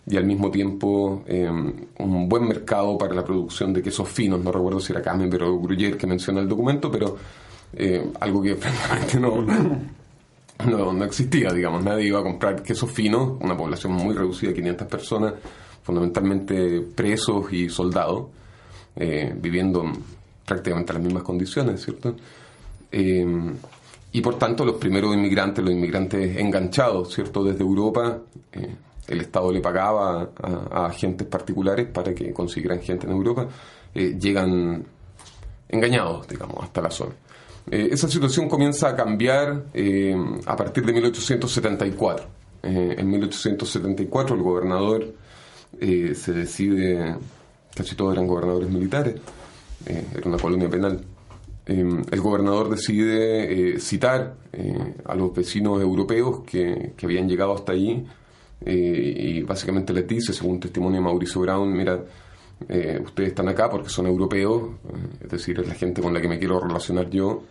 y 0.06 0.14
al 0.14 0.26
mismo 0.26 0.50
tiempo 0.50 1.24
em, 1.26 1.72
un 2.00 2.28
buen 2.28 2.46
mercado 2.46 2.98
para 2.98 3.14
la 3.14 3.24
producción 3.24 3.72
de 3.72 3.80
quesos 3.80 4.06
finos. 4.10 4.44
No 4.44 4.52
recuerdo 4.52 4.78
si 4.78 4.92
era 4.92 5.00
Camembert 5.00 5.44
o 5.44 5.58
Gruyère 5.58 5.96
que 5.96 6.06
menciona 6.06 6.40
el 6.40 6.48
documento, 6.48 6.90
pero 6.90 7.16
eh, 7.72 8.12
algo 8.20 8.42
que 8.42 8.54
francamente 8.56 9.18
no, 9.18 10.92
no, 10.92 11.04
existía, 11.04 11.50
digamos. 11.50 11.82
Nadie 11.82 12.08
iba 12.08 12.20
a 12.20 12.22
comprar 12.22 12.62
quesos 12.62 12.90
finos, 12.90 13.38
una 13.40 13.56
población 13.56 13.92
muy 13.92 14.14
reducida, 14.14 14.52
500 14.52 14.86
personas, 14.86 15.34
fundamentalmente 15.82 16.82
presos 16.94 17.50
y 17.54 17.70
soldados, 17.70 18.26
eh, 18.96 19.34
viviendo 19.34 19.90
prácticamente 20.52 20.92
en 20.92 20.98
las 20.98 21.04
mismas 21.04 21.22
condiciones, 21.22 21.82
¿cierto? 21.82 22.14
Em, 22.90 23.54
y 24.12 24.20
por 24.20 24.38
tanto 24.38 24.66
los 24.66 24.76
primeros 24.76 25.14
inmigrantes, 25.14 25.64
los 25.64 25.72
inmigrantes 25.72 26.36
enganchados, 26.36 27.14
¿cierto? 27.14 27.42
Desde 27.42 27.62
Europa, 27.62 28.18
eh, 28.52 28.76
el 29.08 29.20
Estado 29.22 29.50
le 29.50 29.60
pagaba 29.60 30.28
a, 30.42 30.86
agentes 30.86 31.26
particulares 31.26 31.86
para 31.88 32.14
que 32.14 32.32
consiguieran 32.32 32.80
gente 32.80 33.06
en 33.06 33.12
Europa, 33.12 33.48
eh, 33.94 34.16
llegan 34.20 34.84
engañados, 35.68 36.28
digamos, 36.28 36.62
hasta 36.62 36.82
la 36.82 36.90
zona. 36.90 37.12
Eh, 37.70 37.88
esa 37.92 38.08
situación 38.08 38.48
comienza 38.48 38.88
a 38.90 38.96
cambiar 38.96 39.64
eh, 39.72 40.14
a 40.44 40.56
partir 40.56 40.84
de 40.84 40.92
1874. 40.92 42.26
en 42.64 43.10
1874 43.10 44.36
el 44.36 44.42
gobernador 44.42 45.14
se 45.80 46.32
decide, 46.32 47.16
casi 47.74 47.96
todos 47.96 48.12
eran 48.12 48.26
gobernadores 48.26 48.70
militares, 48.70 49.16
era 49.86 50.28
una 50.28 50.38
colonia 50.38 50.68
penal, 50.68 51.00
el 51.64 52.20
gobernador 52.20 52.70
decide 52.70 53.78
citar 53.78 54.36
a 55.04 55.14
los 55.14 55.32
vecinos 55.32 55.80
europeos 55.80 56.40
que, 56.44 56.92
habían 57.02 57.28
llegado 57.28 57.54
hasta 57.54 57.72
allí 57.72 58.04
eh, 58.64 59.14
y 59.16 59.42
básicamente 59.42 59.92
les 59.92 60.06
dice, 60.06 60.32
según 60.32 60.60
testimonio 60.60 61.00
de 61.00 61.04
Mauricio 61.04 61.40
Brown, 61.40 61.72
mira, 61.72 62.00
eh, 62.68 63.00
ustedes 63.02 63.30
están 63.30 63.48
acá 63.48 63.68
porque 63.68 63.88
son 63.88 64.06
europeos, 64.06 64.70
eh, 64.84 65.24
es 65.24 65.30
decir, 65.30 65.58
es 65.60 65.68
la 65.68 65.74
gente 65.74 66.00
con 66.00 66.14
la 66.14 66.20
que 66.20 66.28
me 66.28 66.38
quiero 66.38 66.60
relacionar 66.60 67.10
yo, 67.10 67.44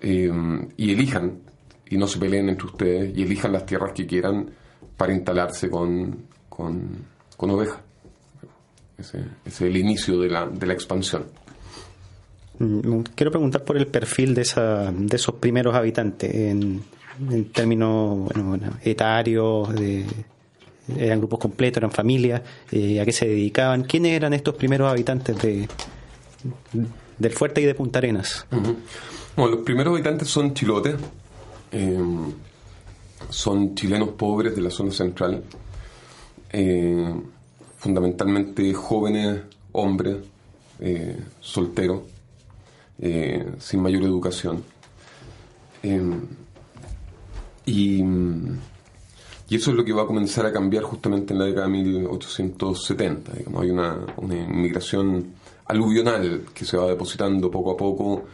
y 0.00 0.92
elijan, 0.92 1.40
y 1.88 1.96
no 1.96 2.06
se 2.06 2.18
peleen 2.18 2.48
entre 2.50 2.66
ustedes, 2.66 3.16
y 3.16 3.22
elijan 3.22 3.52
las 3.52 3.64
tierras 3.64 3.92
que 3.92 4.06
quieran 4.06 4.50
para 4.96 5.14
instalarse 5.14 5.70
con, 5.70 6.26
con, 6.48 7.06
ovejas. 7.38 7.80
Ese, 8.98 9.24
es 9.44 9.60
el 9.62 9.76
inicio 9.76 10.20
de 10.20 10.28
la, 10.28 10.46
de 10.46 10.66
la 10.66 10.74
expansión. 10.74 11.24
Mm, 12.58 13.00
quiero 13.14 13.30
preguntar 13.30 13.64
por 13.64 13.76
el 13.76 13.86
perfil 13.86 14.34
de, 14.34 14.42
esa, 14.42 14.92
de 14.92 15.16
esos 15.16 15.34
primeros 15.36 15.74
habitantes 15.74 16.32
en, 16.34 16.82
en 17.30 17.44
términos 17.46 18.30
etarios, 18.82 19.74
de, 19.74 20.04
eran 20.96 21.18
grupos 21.18 21.38
completos, 21.38 21.78
eran 21.78 21.90
familias, 21.90 22.42
eh, 22.70 23.00
a 23.00 23.04
qué 23.04 23.12
se 23.12 23.26
dedicaban, 23.26 23.84
quiénes 23.84 24.12
eran 24.12 24.34
estos 24.34 24.54
primeros 24.54 24.90
habitantes 24.90 25.40
de, 25.40 25.68
del 27.18 27.32
fuerte 27.32 27.60
y 27.60 27.64
de 27.64 27.74
Punta 27.74 27.98
Arenas. 27.98 28.46
Bueno, 29.36 29.56
los 29.56 29.64
primeros 29.64 29.94
habitantes 29.94 30.28
son 30.28 30.54
chilotes, 30.54 30.96
em, 31.72 32.32
son 33.30 33.74
chilenos 33.74 34.10
pobres 34.10 34.54
de 34.54 34.62
la 34.62 34.70
zona 34.70 34.92
central, 34.92 35.42
eh, 36.52 37.14
fundamentalmente 37.78 38.72
jóvenes, 38.74 39.40
hombres, 39.72 40.18
eh, 43.00 43.44
sin 43.58 43.80
mayor 43.80 44.02
educación. 44.02 44.62
Em, 45.82 46.20
y 47.66 48.02
eso 49.56 49.70
es 49.70 49.76
lo 49.76 49.84
que 49.84 49.92
va 49.92 50.02
a 50.02 50.06
comenzar 50.06 50.46
a 50.46 50.52
cambiar 50.52 50.82
justamente 50.82 51.32
en 51.32 51.38
la 51.38 51.46
década 51.46 51.66
de 51.66 51.72
1870. 51.72 53.32
Digamos, 53.32 53.62
hay 53.62 53.70
una, 53.70 53.98
inmigración 54.20 55.34
aluvional 55.66 56.42
que 56.54 56.64
se 56.64 56.76
va 56.76 56.86
depositando 56.86 57.50
poco 57.50 57.72
a 57.72 57.76
poco 57.76 58.24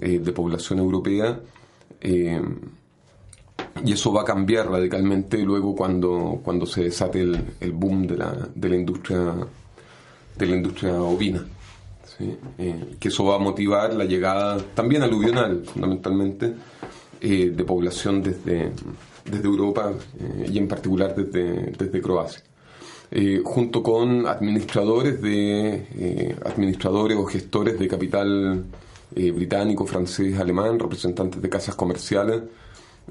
eh, 0.00 0.18
de 0.18 0.32
población 0.32 0.78
europea. 0.78 1.40
Eh, 2.00 2.42
y 3.84 3.92
eso 3.92 4.12
va 4.12 4.22
a 4.22 4.24
cambiar 4.24 4.70
radicalmente 4.70 5.38
luego 5.38 5.74
cuando, 5.74 6.40
cuando 6.42 6.66
se 6.66 6.84
desate 6.84 7.20
el, 7.20 7.54
el 7.60 7.72
boom 7.72 8.06
de 8.06 8.16
la, 8.16 8.48
de 8.54 8.68
la 8.68 8.76
industria 8.76 9.34
de 10.38 10.46
la 10.46 10.56
industria 10.56 11.00
ovina. 11.00 11.44
Eh, 12.18 12.96
que 12.98 13.08
eso 13.08 13.24
va 13.24 13.36
a 13.36 13.38
motivar 13.38 13.92
la 13.94 14.04
llegada 14.04 14.58
también 14.74 15.02
aluvional, 15.02 15.64
fundamentalmente, 15.64 16.54
de 17.20 17.64
población 17.64 18.22
desde, 18.22 18.70
desde 19.24 19.44
Europa 19.44 19.92
y 20.46 20.58
en 20.58 20.68
particular 20.68 21.14
desde, 21.16 21.72
desde 21.72 22.00
Croacia. 22.00 22.42
junto 23.42 23.82
con 23.82 24.26
administradores 24.26 25.20
de 25.20 26.36
administradores 26.44 27.16
o 27.18 27.24
gestores 27.24 27.78
de 27.78 27.88
capital 27.88 28.64
eh, 29.14 29.30
británico, 29.30 29.86
francés, 29.86 30.38
alemán, 30.38 30.78
representantes 30.78 31.40
de 31.40 31.48
casas 31.48 31.76
comerciales, 31.76 32.42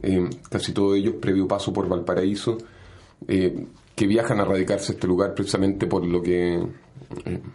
eh, 0.03 0.29
casi 0.50 0.74
todos 0.74 0.97
ellos 0.97 1.15
previo 1.21 1.47
paso 1.47 1.71
por 1.71 1.88
Valparaíso, 1.88 2.57
eh, 3.27 3.65
que 3.95 4.07
viajan 4.07 4.39
a 4.39 4.45
radicarse 4.45 4.91
a 4.91 4.95
este 4.95 5.07
lugar 5.07 5.33
precisamente 5.33 5.87
por 5.87 6.05
lo 6.05 6.21
que 6.21 6.61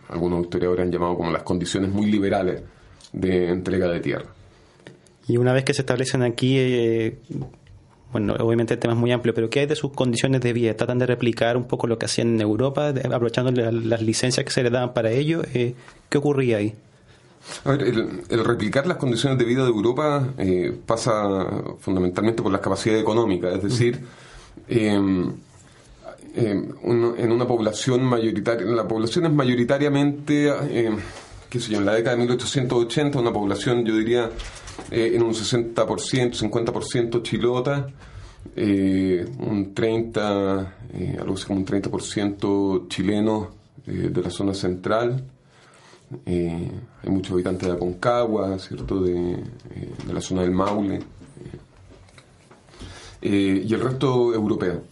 algunos 0.09 0.43
historiadores 0.43 0.87
han 0.87 0.93
llamado 0.93 1.17
como 1.17 1.31
las 1.31 1.43
condiciones 1.43 1.91
muy 1.91 2.11
liberales 2.11 2.63
de 3.13 3.51
entrega 3.51 3.89
de 3.89 4.01
tierra. 4.01 4.27
Y 5.29 5.37
una 5.37 5.53
vez 5.53 5.65
que 5.65 5.75
se 5.75 5.83
establecen 5.83 6.23
aquí, 6.23 7.19
bueno, 8.13 8.35
obviamente 8.41 8.75
el 8.75 8.81
tema 8.81 8.95
es 8.95 8.99
muy 8.99 9.13
amplio, 9.13 9.35
pero 9.35 9.51
¿qué 9.51 9.61
hay 9.61 9.67
de 9.67 9.77
sus 9.77 9.93
condiciones 9.93 10.41
de 10.41 10.53
vida? 10.53 10.75
¿Tratan 10.75 10.99
de 10.99 11.07
replicar 11.07 11.57
un 11.57 11.65
poco 11.65 11.87
lo 11.87 11.99
que 11.99 12.07
hacían 12.07 12.35
en 12.35 12.41
Europa, 12.41 12.89
aprovechando 12.89 13.53
las 13.53 14.03
licencias 14.03 14.45
que 14.45 14.51
se 14.51 14.63
les 14.63 14.73
daban 14.73 14.93
para 14.95 15.11
ello? 15.11 15.43
¿Qué 15.43 16.19
ocurría 16.19 16.57
ahí? 16.57 16.75
el, 17.65 18.45
replicar 18.45 18.87
las 18.87 18.97
condiciones 18.97 19.39
de 19.39 19.45
vida 19.45 19.63
de 19.63 19.71
Europa 19.71 20.35
eh, 20.39 20.77
pasa 20.85 21.47
fundamentalmente 21.79 22.43
por 22.43 22.53
las 22.53 22.61
capacidades 22.61 23.03
económicas, 23.03 23.57
es 23.57 23.63
decir, 23.63 24.01
em, 26.35 26.73
en 26.85 27.33
una 27.33 27.47
población 27.47 28.05
mayoritaria, 28.05 28.67
la 28.67 28.87
población 28.87 29.27
es 29.27 29.33
mayoritariamente, 29.33 30.49
em, 30.49 30.97
qué 31.49 31.61
sé 31.61 31.73
yo, 31.73 31.79
en 31.79 31.87
la 31.87 31.95
década 31.95 32.17
de 32.17 32.23
1880, 32.23 33.19
una 33.19 33.33
población, 33.33 33.85
yo 33.85 33.97
diría, 33.97 34.31
eh, 34.91 35.13
en 35.15 35.23
un 35.23 35.35
60%, 35.35 36.37
50% 36.37 37.23
chilota, 37.23 37.87
eh, 38.57 39.27
un 39.39 39.75
30, 39.75 40.77
algo 41.21 41.35
así 41.35 41.47
como 41.47 41.61
un 41.61 41.65
30% 41.67 42.87
chileno 42.89 43.51
de 43.87 44.23
la 44.23 44.31
zona 44.31 44.55
central, 44.55 45.25
eh, 46.27 46.71
hay 47.03 47.11
muchos 47.11 47.33
habitantes 47.33 47.69
de 47.69 47.75
Aconcagua, 47.75 48.59
¿cierto? 48.59 49.01
De, 49.01 49.33
eh, 49.33 49.95
de 50.07 50.13
la 50.13 50.21
zona 50.21 50.43
del 50.43 50.51
Maule. 50.51 51.01
Eh, 53.23 53.65
y 53.67 53.75
el 53.75 53.81
resto 53.81 54.35
europeo. 54.35 54.83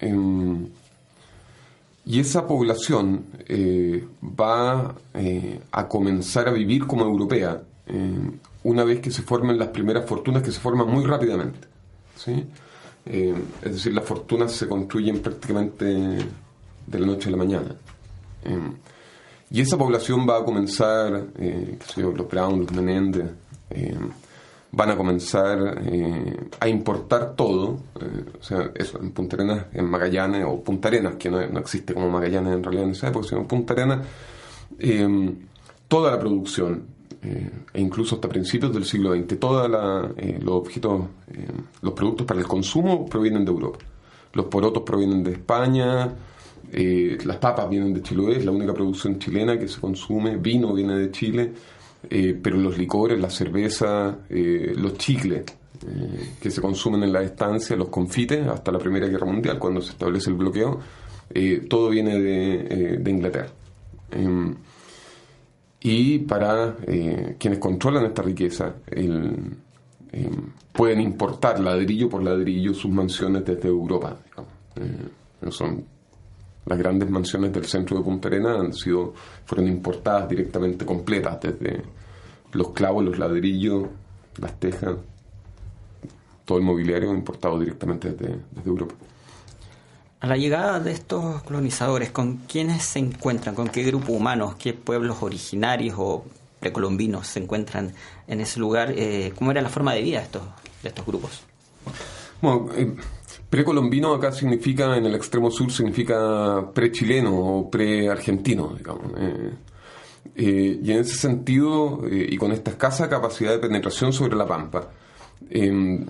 Em, 0.00 0.66
y 2.06 2.18
esa 2.20 2.46
población 2.46 3.26
va 4.22 4.94
a 5.70 5.88
comenzar 5.88 6.48
a 6.48 6.52
vivir 6.52 6.86
como 6.86 7.04
europea 7.04 7.62
una 8.64 8.84
vez 8.84 9.00
que 9.00 9.10
se 9.10 9.22
formen 9.22 9.58
las 9.58 9.68
primeras 9.68 10.06
fortunas 10.06 10.42
que 10.42 10.50
se 10.50 10.60
forman 10.60 10.88
muy 10.88 11.04
rápidamente. 11.04 11.68
¿sí? 12.16 12.46
es 13.04 13.72
decir, 13.72 13.92
las 13.94 14.04
fortunas 14.04 14.52
se 14.52 14.68
construyen 14.68 15.20
prácticamente 15.20 15.84
de 15.84 16.98
la 16.98 17.06
noche 17.06 17.28
a 17.28 17.32
la 17.32 17.36
mañana. 17.36 17.74
Em, 18.44 18.74
y 19.50 19.60
esa 19.60 19.76
población 19.76 20.26
va 20.28 20.38
a 20.38 20.44
comenzar, 20.44 21.26
eh, 21.38 21.78
los 21.96 22.28
Brown, 22.28 22.60
los 22.60 22.72
Menéndez, 22.72 23.30
eh, 23.70 23.98
van 24.72 24.90
a 24.90 24.96
comenzar 24.96 25.82
eh, 25.84 26.48
a 26.60 26.68
importar 26.68 27.34
todo, 27.34 27.78
o 28.38 28.42
sea, 28.42 28.70
eso, 28.74 29.00
en 29.00 29.10
Punta 29.12 29.36
Arenas, 29.36 29.66
en 29.72 29.84
Magallanes, 29.88 30.44
o 30.46 30.62
Punta 30.62 30.88
Arenas, 30.88 31.16
que 31.16 31.30
no, 31.30 31.40
existe 31.40 31.92
como 31.92 32.08
Magallanes 32.08 32.54
en 32.54 32.62
realidad 32.62 32.84
en 32.84 32.90
esa 32.92 33.08
época, 33.08 33.28
sino 33.28 33.46
Punta 33.48 33.74
Arenas, 33.74 34.06
toda 35.88 36.12
la 36.12 36.18
producción, 36.18 36.84
e 37.20 37.80
incluso 37.80 38.14
hasta 38.14 38.28
principios 38.28 38.72
del 38.72 38.84
siglo 38.84 39.12
XX, 39.12 39.38
todos 39.38 39.68
los 39.68 40.54
objetos, 40.54 41.02
los 41.82 41.92
productos 41.92 42.26
para 42.26 42.40
el 42.40 42.46
consumo 42.46 43.06
provienen 43.06 43.44
de 43.44 43.50
Europa. 43.50 43.78
Los 44.32 44.46
porotos 44.46 44.84
provienen 44.84 45.24
de 45.24 45.32
España, 45.32 46.14
eh, 46.72 47.18
las 47.24 47.38
papas 47.38 47.68
vienen 47.68 47.92
de 47.92 48.02
Chiloé, 48.02 48.36
es 48.36 48.44
la 48.44 48.52
única 48.52 48.72
producción 48.72 49.18
chilena 49.18 49.58
que 49.58 49.66
se 49.66 49.80
consume, 49.80 50.36
vino 50.36 50.72
viene 50.72 50.96
de 50.96 51.10
Chile, 51.10 51.52
eh, 52.08 52.38
pero 52.40 52.56
los 52.56 52.78
licores, 52.78 53.20
la 53.20 53.30
cerveza, 53.30 54.18
eh, 54.28 54.72
los 54.76 54.94
chicles 54.94 55.44
que 56.42 56.50
se 56.50 56.60
consumen 56.60 57.04
en 57.04 57.12
la 57.12 57.22
estancia, 57.22 57.74
los 57.74 57.88
confites, 57.88 58.46
hasta 58.46 58.70
la 58.70 58.78
Primera 58.78 59.06
Guerra 59.06 59.24
Mundial, 59.24 59.58
cuando 59.58 59.80
se 59.80 59.92
establece 59.92 60.28
el 60.28 60.36
bloqueo, 60.36 60.78
todo 61.70 61.88
viene 61.88 62.20
de, 62.20 63.10
Inglaterra. 63.10 63.48
Em, 64.10 64.54
y 65.80 66.18
para 66.18 66.76
quienes 67.38 67.58
controlan 67.58 68.04
esta 68.04 68.20
riqueza, 68.20 68.74
em, 68.90 69.54
pueden 70.70 71.00
importar 71.00 71.58
ladrillo 71.60 72.10
por 72.10 72.22
ladrillo 72.22 72.74
sus 72.74 72.90
mansiones 72.90 73.42
desde 73.46 73.68
Europa. 73.68 74.18
son 75.48 75.82
las 76.70 76.78
grandes 76.78 77.10
mansiones 77.10 77.52
del 77.52 77.66
centro 77.66 77.98
de 77.98 78.04
Punta 78.04 78.28
Arenas 78.28 78.60
han 78.60 78.72
sido, 78.72 79.12
fueron 79.44 79.66
importadas 79.66 80.28
directamente 80.28 80.86
completas, 80.86 81.40
desde 81.40 81.82
los 82.52 82.70
clavos, 82.70 83.04
los 83.04 83.18
ladrillos, 83.18 83.88
las 84.36 84.58
tejas, 84.60 84.94
todo 86.44 86.58
el 86.58 86.64
mobiliario 86.64 87.12
importado 87.12 87.58
directamente 87.58 88.12
desde, 88.12 88.38
Europa. 88.64 88.94
A 90.20 90.28
la 90.28 90.36
llegada 90.36 90.78
de 90.78 90.92
estos 90.92 91.42
colonizadores, 91.42 92.12
¿con 92.12 92.36
quiénes 92.46 92.84
se 92.84 93.00
encuentran? 93.00 93.56
¿Con 93.56 93.66
qué 93.66 93.82
grupo 93.82 94.12
humanos? 94.12 94.54
¿Qué 94.54 94.72
pueblos 94.72 95.24
originarios 95.24 95.96
o 95.98 96.24
precolombinos 96.60 97.26
se 97.26 97.40
encuentran 97.40 97.92
en 98.28 98.40
ese 98.40 98.60
lugar? 98.60 98.92
Eh, 98.96 99.32
¿Cómo 99.36 99.50
era 99.50 99.60
la 99.60 99.70
forma 99.70 99.92
de 99.92 100.02
vida 100.02 100.18
de 100.18 100.24
estos, 100.26 100.42
de 100.84 100.88
estos 100.88 101.04
grupos? 101.04 101.42
Bueno, 102.40 102.68
eh, 102.76 102.94
Precolombino 103.50 104.14
acá 104.14 104.30
significa, 104.30 104.96
en 104.96 105.06
el 105.06 105.14
extremo 105.16 105.50
sur, 105.50 105.72
significa 105.72 106.70
pre-chileno 106.72 107.36
o 107.36 107.68
pre-argentino, 107.68 108.74
digamos. 108.78 109.12
Eh, 109.18 109.50
eh, 110.36 110.80
y 110.80 110.92
en 110.92 111.00
ese 111.00 111.16
sentido, 111.16 112.06
eh, 112.06 112.28
y 112.30 112.36
con 112.36 112.52
esta 112.52 112.70
escasa 112.70 113.08
capacidad 113.08 113.50
de 113.50 113.58
penetración 113.58 114.12
sobre 114.12 114.36
la 114.36 114.46
pampa, 114.46 114.92
em, 115.50 116.06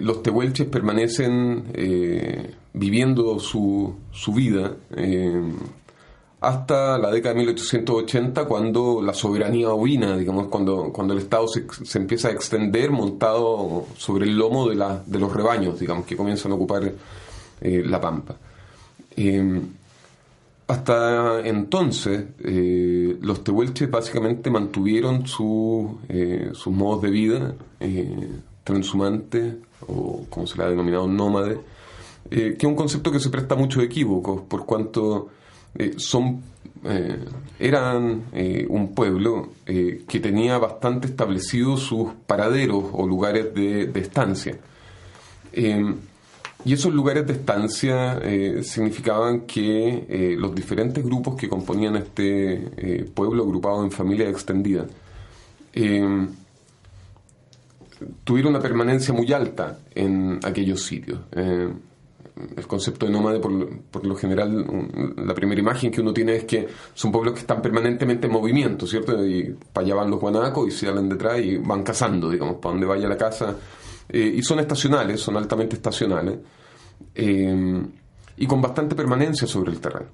los 0.00 0.22
tehuelches 0.22 0.66
permanecen 0.68 1.64
viviendo 2.72 3.38
su, 3.38 3.94
su 4.10 4.32
vida 4.32 4.74
em, 4.96 5.52
hasta 6.40 6.98
la 6.98 7.10
década 7.10 7.34
de 7.34 7.40
1880, 7.40 8.44
cuando 8.44 9.00
la 9.02 9.14
soberanía 9.14 9.70
ovina, 9.70 10.16
digamos, 10.16 10.48
cuando, 10.48 10.92
cuando 10.92 11.14
el 11.14 11.20
Estado 11.20 11.48
se, 11.48 11.66
se 11.84 11.98
empieza 11.98 12.28
a 12.28 12.32
extender 12.32 12.90
montado 12.90 13.86
sobre 13.96 14.26
el 14.26 14.36
lomo 14.36 14.68
de, 14.68 14.76
la, 14.76 15.02
de 15.06 15.18
los 15.18 15.32
rebaños, 15.32 15.80
digamos, 15.80 16.04
que 16.04 16.16
comienzan 16.16 16.52
a 16.52 16.56
ocupar 16.56 16.92
eh, 17.60 17.82
la 17.84 18.00
pampa. 18.00 18.36
Em, 19.16 19.62
hasta 20.68 21.40
entonces, 21.46 22.26
eh, 22.44 23.16
los 23.22 23.42
tehuelches 23.42 23.90
básicamente 23.90 24.50
mantuvieron 24.50 25.26
su, 25.26 26.00
eh, 26.08 26.50
sus 26.52 26.72
modos 26.72 27.02
de 27.02 27.10
vida 27.10 27.54
transhumantes, 28.62 29.54
o 29.86 30.26
como 30.28 30.46
se 30.46 30.58
le 30.58 30.64
ha 30.64 30.68
denominado, 30.68 31.06
nómade, 31.06 31.60
que 32.28 32.56
es 32.58 32.64
un 32.64 32.74
concepto 32.74 33.12
que 33.12 33.20
se 33.20 33.30
presta 33.30 33.54
mucho 33.54 33.78
de 33.78 33.86
equívocos, 33.86 34.42
por 34.48 34.66
cuanto 34.66 35.28
eh, 35.78 35.94
son 35.98 36.42
eh, 36.84 37.24
eran 37.58 38.24
eh, 38.32 38.66
un 38.68 38.94
pueblo 38.94 39.50
que 39.64 40.20
tenía 40.20 40.58
bastante 40.58 41.08
establecidos 41.08 41.80
sus 41.80 42.12
paraderos 42.26 42.84
o 42.92 43.06
lugares 43.06 43.52
de, 43.54 43.90
estancia. 43.98 44.56
y 45.52 46.72
esos 46.72 46.94
lugares 46.94 47.26
de 47.26 47.32
estancia 47.32 48.20
significaban 48.62 49.40
que 49.40 50.36
los 50.38 50.54
diferentes 50.54 51.02
grupos 51.02 51.34
que 51.34 51.48
componían 51.48 51.96
este 51.96 53.06
pueblo 53.14 53.42
agrupado 53.42 53.82
en 53.84 53.90
familias 53.90 54.30
extendidas 54.30 54.86
tuvieron 58.22 58.54
una 58.54 58.60
permanencia 58.60 59.12
muy 59.12 59.32
alta 59.32 59.78
en 59.94 60.38
aquellos 60.44 60.82
sitios 60.82 61.18
el 62.56 62.66
concepto 62.66 63.06
de 63.06 63.12
nómade, 63.12 63.40
por, 63.40 64.06
lo 64.06 64.16
general, 64.16 64.66
la 65.16 65.34
primera 65.34 65.60
imagen 65.60 65.90
que 65.90 66.00
uno 66.00 66.12
tiene 66.12 66.36
es 66.36 66.44
que 66.44 66.66
son 66.94 67.10
pueblos 67.10 67.34
que 67.34 67.40
están 67.40 67.62
permanentemente 67.62 68.26
en 68.26 68.32
movimiento, 68.32 68.86
¿cierto? 68.86 69.24
Y 69.24 69.56
para 69.72 69.86
allá 69.86 69.94
van 69.94 70.10
los 70.10 70.20
guanacos 70.20 70.68
y 70.68 70.70
se 70.70 70.86
salen 70.86 71.08
detrás 71.08 71.40
y 71.40 71.56
van 71.56 71.82
cazando, 71.82 72.28
digamos, 72.28 72.56
para 72.56 72.72
donde 72.72 72.86
vaya 72.86 73.08
la 73.08 73.16
casa. 73.16 73.56
Eh, 74.08 74.34
y 74.36 74.42
son 74.42 74.60
estacionales, 74.60 75.20
son 75.20 75.36
altamente 75.36 75.76
estacionales. 75.76 76.38
eh, 77.14 77.82
y 78.36 78.46
con 78.46 78.60
bastante 78.60 78.94
permanencia 78.94 79.46
sobre 79.46 79.72
el 79.72 79.80
terreno. 79.80 80.10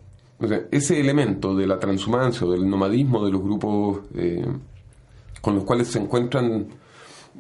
ese 0.71 0.99
elemento 0.99 1.55
de 1.55 1.67
la 1.67 1.79
transhumancia 1.79 2.47
o 2.47 2.51
del 2.51 2.69
nomadismo 2.69 3.25
de 3.25 3.33
los 3.33 3.43
grupos 3.43 4.01
eh, 4.17 4.45
con 5.41 5.55
los 5.55 5.65
cuales 5.65 5.89
se 5.89 5.99
encuentran 6.01 6.69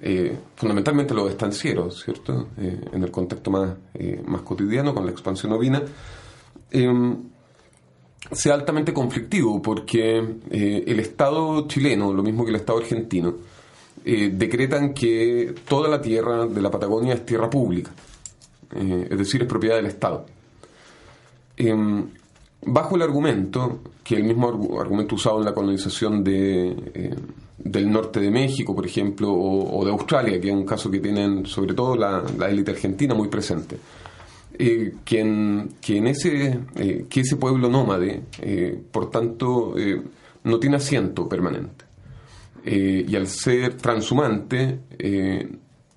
eh, 0.00 0.36
fundamentalmente 0.56 1.14
los 1.14 1.30
estancieros, 1.30 2.02
¿cierto? 2.04 2.48
en 2.56 3.02
el 3.02 3.10
contexto 3.10 3.50
más, 3.50 3.76
más 4.26 4.42
cotidiano 4.42 4.94
con 4.94 5.04
la 5.04 5.12
expansión 5.12 5.52
ovina, 5.52 5.82
sea 8.30 8.54
altamente 8.54 8.92
conflictivo 8.92 9.60
porque 9.60 10.18
el 10.50 11.00
Estado 11.00 11.66
chileno, 11.68 12.12
lo 12.12 12.22
mismo 12.22 12.44
que 12.44 12.50
el 12.50 12.56
Estado 12.56 12.78
argentino, 12.78 13.34
decretan 14.04 14.94
que 14.94 15.54
toda 15.68 15.88
la 15.88 16.00
tierra 16.00 16.46
de 16.46 16.62
la 16.62 16.70
Patagonia 16.70 17.14
es 17.14 17.26
tierra 17.26 17.50
pública. 17.50 17.92
Eh, 18.74 19.08
es 19.10 19.18
decir, 19.18 19.42
es 19.42 19.48
propiedad 19.48 19.76
del 19.76 19.86
Estado. 19.86 20.26
Em, 21.56 22.08
bajo 22.62 22.96
el 22.96 23.02
argumento, 23.02 23.80
que 24.02 24.16
el 24.16 24.24
mismo 24.24 24.48
argumento 24.80 25.14
usado 25.14 25.38
en 25.38 25.44
la 25.44 25.54
colonización 25.54 26.24
de, 26.24 26.68
eh, 26.94 27.14
del 27.58 27.90
norte 27.90 28.20
de 28.20 28.30
México, 28.30 28.74
por 28.74 28.86
ejemplo, 28.86 29.32
o, 29.32 29.84
de 29.84 29.90
Australia, 29.90 30.40
que 30.40 30.48
es 30.48 30.54
un 30.54 30.64
caso 30.64 30.90
que 30.90 31.00
tienen 31.00 31.46
sobre 31.46 31.74
todo 31.74 31.96
la, 31.96 32.24
élite 32.48 32.72
argentina 32.72 33.14
muy 33.14 33.28
presente, 33.28 33.78
eh, 34.58 34.94
que, 35.04 36.10
ese, 36.10 36.60
que 37.08 37.20
ese 37.20 37.36
pueblo 37.36 37.68
nómade, 37.68 38.22
por 38.90 39.10
tanto, 39.10 39.74
no 40.44 40.58
tiene 40.58 40.76
asiento 40.76 41.28
permanente. 41.28 41.84
y 42.64 43.14
al 43.14 43.28
ser 43.28 43.76
transhumante, 43.76 44.80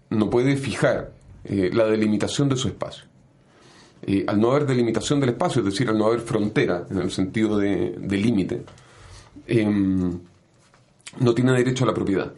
no 0.10 0.30
puede 0.30 0.56
fijar 0.58 1.12
eh, 1.44 1.70
la 1.72 1.86
delimitación 1.86 2.50
de 2.50 2.56
su 2.56 2.68
espacio. 2.68 3.06
Eh, 4.02 4.24
al 4.28 4.40
no 4.40 4.52
haber 4.52 4.66
delimitación 4.66 5.20
del 5.20 5.30
espacio, 5.30 5.62
es 5.62 5.66
decir, 5.66 5.90
al 5.90 5.98
no 5.98 6.08
haber 6.08 6.22
frontera 6.22 6.86
en 6.90 6.98
el 6.98 7.12
sentido 7.12 7.58
de, 7.58 7.96
límite, 8.10 8.64
em, 9.48 10.20
no 11.20 11.34
tiene 11.34 11.54
derecho 11.54 11.84
a 11.84 11.88
la 11.88 11.94
propiedad, 11.94 12.34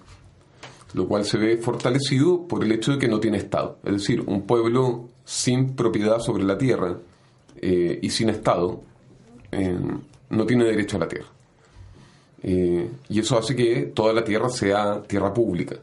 lo 0.94 1.08
cual 1.08 1.26
se 1.26 1.38
ve 1.38 1.58
fortalecido 1.58 2.48
por 2.48 2.63
el 2.63 2.72
hecho 2.72 2.94
de 2.94 3.00
que 3.00 3.08
no 3.08 3.20
tiene 3.20 3.38
Estado. 3.38 3.78
Es 3.84 3.94
decir, 3.94 4.24
un 4.26 4.44
pueblo 4.44 5.10
sin 5.26 5.76
propiedad 5.76 6.20
sobre 6.20 6.44
la 6.44 6.58
tierra 6.58 6.98
eh, 7.58 8.00
y 8.02 8.10
sin 8.10 8.30
Estado 8.30 8.82
em, 9.52 10.00
no 10.30 10.46
tiene 10.46 10.66
derecho 10.66 10.98
a 10.98 11.02
la 11.02 11.08
tierra. 11.08 11.28
y 12.44 13.20
eso 13.20 13.38
hace 13.38 13.56
que 13.56 13.92
toda 13.94 14.13
la 14.13 14.24
tierra 14.24 14.50
sea 14.50 15.02
tierra 15.02 15.34
pública. 15.34 15.76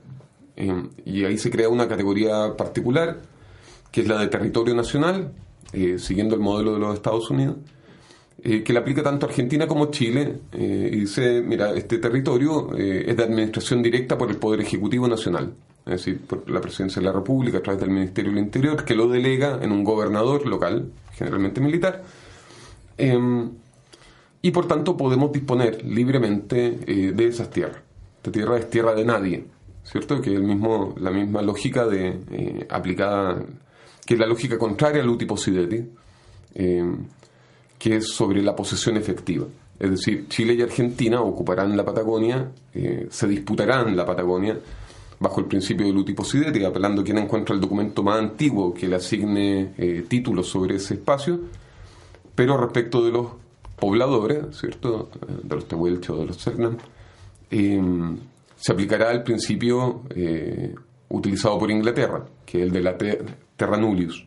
Y 1.04 1.24
ahí 1.24 1.36
se 1.36 1.50
crea 1.50 1.68
una 1.68 1.88
categoría 1.88 2.56
particular, 2.56 3.20
que 3.90 4.02
es 4.02 4.08
la 4.08 4.20
de 4.20 4.28
territorio 4.28 4.74
nacional, 4.74 5.32
eh, 5.72 5.98
siguiendo 5.98 6.34
el 6.34 6.40
modelo 6.40 6.74
de 6.74 6.78
los 6.78 6.94
Estados 6.94 7.30
Unidos, 7.30 7.56
eh, 8.42 8.62
que 8.62 8.72
le 8.72 8.78
aplica 8.78 9.02
tanto 9.02 9.26
Argentina 9.26 9.66
como 9.66 9.90
Chile, 9.90 10.40
eh, 10.52 10.90
y 10.92 11.00
dice, 11.00 11.42
mira, 11.42 11.72
este 11.74 11.98
territorio 11.98 12.76
es 12.76 13.16
de 13.16 13.22
administración 13.22 13.82
directa 13.82 14.18
por 14.18 14.30
el 14.30 14.36
Poder 14.36 14.60
Ejecutivo 14.60 15.08
Nacional, 15.08 15.54
es 15.86 15.92
decir, 15.92 16.20
por 16.26 16.48
la 16.50 16.60
Presidencia 16.60 17.00
de 17.00 17.06
la 17.06 17.12
República 17.12 17.58
a 17.58 17.62
través 17.62 17.80
del 17.80 17.90
Ministerio 17.90 18.32
del 18.32 18.42
Interior, 18.42 18.84
que 18.84 18.94
lo 18.94 19.08
delega 19.08 19.60
en 19.62 19.72
un 19.72 19.84
gobernador 19.84 20.46
local, 20.46 20.90
generalmente 21.12 21.60
militar, 21.60 22.02
em, 22.98 23.50
y 24.42 24.50
por 24.50 24.66
tanto 24.66 24.96
podemos 24.96 25.32
disponer 25.32 25.84
libremente 25.84 26.70
de 27.14 27.26
esas 27.26 27.48
tierras. 27.48 27.78
Esta 28.16 28.30
tierra 28.30 28.58
es 28.58 28.68
tierra 28.68 28.94
de 28.94 29.04
nadie. 29.04 29.44
¿cierto? 29.84 30.20
Que 30.20 30.34
es 30.34 30.40
la 30.40 31.10
misma 31.10 31.42
lógica 31.42 31.86
de, 31.86 32.20
eh, 32.32 32.66
aplicada, 32.68 33.44
que 34.04 34.14
es 34.14 34.20
la 34.20 34.26
lógica 34.26 34.58
contraria 34.58 35.02
al 35.02 35.08
uti 35.08 35.26
eh, 36.54 36.96
que 37.84 37.96
es 37.96 38.08
sobre 38.08 38.42
la 38.42 38.56
posesión 38.56 38.96
efectiva. 38.96 39.44
Es 39.78 39.90
decir, 39.90 40.26
Chile 40.28 40.54
y 40.54 40.62
Argentina 40.62 41.20
ocuparán 41.20 41.76
la 41.76 41.84
Patagonia, 41.84 42.50
eh, 42.72 43.08
se 43.10 43.28
disputarán 43.28 43.94
la 43.94 44.06
Patagonia 44.06 44.58
bajo 45.20 45.40
el 45.40 45.46
principio 45.46 45.84
del 45.84 45.98
uti 45.98 46.14
apelando 46.64 47.02
a 47.02 47.04
quien 47.04 47.18
encuentra 47.18 47.54
el 47.54 47.60
documento 47.60 48.02
más 48.02 48.18
antiguo 48.20 48.72
que 48.72 48.88
le 48.88 48.96
asigne 48.96 49.74
títulos 50.08 50.48
sobre 50.48 50.76
ese 50.76 50.94
espacio, 50.94 51.38
pero 52.34 52.56
respecto 52.56 53.04
de 53.04 53.12
los 53.12 53.26
pobladores, 53.78 54.56
¿cierto? 54.58 55.10
De 55.42 55.54
los 55.54 55.68
Tehuelches 55.68 56.08
o 56.08 56.16
de 56.16 56.24
los 56.24 56.42
Cernam, 56.42 56.78
se 57.50 58.72
aplicará 58.72 59.12
el 59.12 59.22
principio 59.22 60.04
eh, 60.08 60.74
utilizado 61.10 61.58
por 61.58 61.70
Inglaterra, 61.70 62.24
que 62.46 62.60
es 62.60 62.64
el 62.64 62.72
de 62.72 62.80
la 62.80 62.96
terra 62.96 63.76
nullius. 63.76 64.24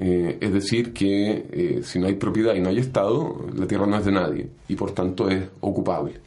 Eh, 0.00 0.38
es 0.40 0.52
decir, 0.52 0.92
que 0.92 1.46
eh, 1.50 1.80
si 1.82 1.98
no 1.98 2.06
hay 2.06 2.14
propiedad 2.14 2.54
y 2.54 2.60
no 2.60 2.68
hay 2.68 2.78
Estado, 2.78 3.46
la 3.54 3.66
tierra 3.66 3.86
no 3.86 3.96
es 3.98 4.04
de 4.04 4.12
nadie 4.12 4.48
y 4.68 4.76
por 4.76 4.92
tanto 4.92 5.28
es 5.28 5.44
ocupable. 5.60 6.20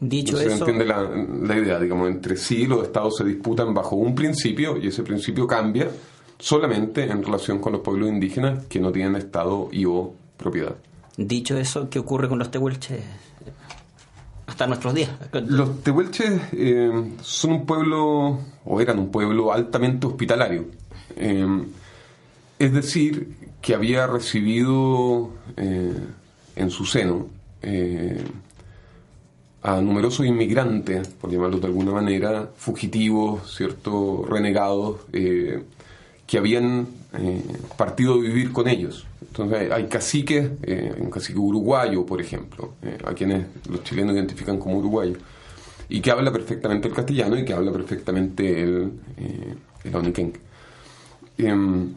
Dicho 0.00 0.36
se 0.36 0.46
eso. 0.46 0.58
entiende 0.58 0.84
la, 0.84 1.02
la, 1.02 1.58
idea, 1.58 1.78
digamos, 1.78 2.08
entre 2.08 2.36
sí 2.36 2.66
los 2.66 2.82
Estados 2.84 3.16
se 3.16 3.24
disputan 3.24 3.72
bajo 3.72 3.96
un 3.96 4.14
principio 4.14 4.76
y 4.76 4.88
ese 4.88 5.02
principio 5.02 5.46
cambia 5.46 5.88
solamente 6.38 7.04
en 7.04 7.22
relación 7.22 7.58
con 7.58 7.72
los 7.72 7.80
pueblos 7.80 8.08
indígenas 8.08 8.66
que 8.66 8.80
no 8.80 8.92
tienen 8.92 9.16
Estado 9.16 9.68
y 9.70 9.84
o 9.84 10.12
propiedad. 10.36 10.76
Dicho 11.16 11.56
eso, 11.56 11.88
¿qué 11.88 11.98
ocurre 11.98 12.28
con 12.28 12.38
los 12.38 12.50
tehuelches? 12.50 13.02
hasta 14.46 14.66
nuestros 14.66 14.94
días. 14.94 15.10
Los 15.32 15.82
tehuelches 15.82 16.40
eh, 16.52 17.12
son 17.22 17.52
un 17.52 17.66
pueblo, 17.66 18.38
o 18.64 18.80
eran 18.80 18.98
un 18.98 19.10
pueblo 19.10 19.52
altamente 19.52 20.06
hospitalario. 20.06 20.66
Eh, 21.16 21.46
es 22.64 22.72
decir, 22.72 23.28
que 23.60 23.74
había 23.74 24.06
recibido 24.06 25.30
eh, 25.56 25.96
en 26.56 26.70
su 26.70 26.84
seno 26.84 27.28
a 29.62 29.80
numerosos 29.80 30.26
inmigrantes, 30.26 31.08
por 31.08 31.30
llamarlos 31.30 31.62
de 31.62 31.68
alguna 31.68 31.92
manera, 31.92 32.50
fugitivos, 32.58 33.56
cierto, 33.56 34.26
renegados, 34.28 35.00
que 35.10 36.38
habían 36.38 36.86
partido 37.78 38.14
a 38.14 38.18
vivir 38.18 38.52
con 38.52 38.68
ellos. 38.68 39.06
Entonces 39.36 39.72
hay 39.72 39.86
caciques, 39.88 40.48
eh, 40.62 40.94
un 40.96 41.10
cacique 41.10 41.40
uruguayo, 41.40 42.06
por 42.06 42.20
ejemplo, 42.20 42.74
eh, 42.82 42.98
a 43.04 43.14
quienes 43.14 43.46
los 43.68 43.82
chilenos 43.82 44.14
identifican 44.14 44.58
como 44.58 44.78
uruguayo, 44.78 45.16
y 45.88 46.00
que 46.00 46.12
habla 46.12 46.32
perfectamente 46.32 46.86
el 46.86 46.94
castellano 46.94 47.36
y 47.36 47.44
que 47.44 47.52
habla 47.52 47.72
perfectamente 47.72 48.62
el, 48.62 48.92
eh, 49.16 49.54
el 49.82 50.32
em, 51.38 51.94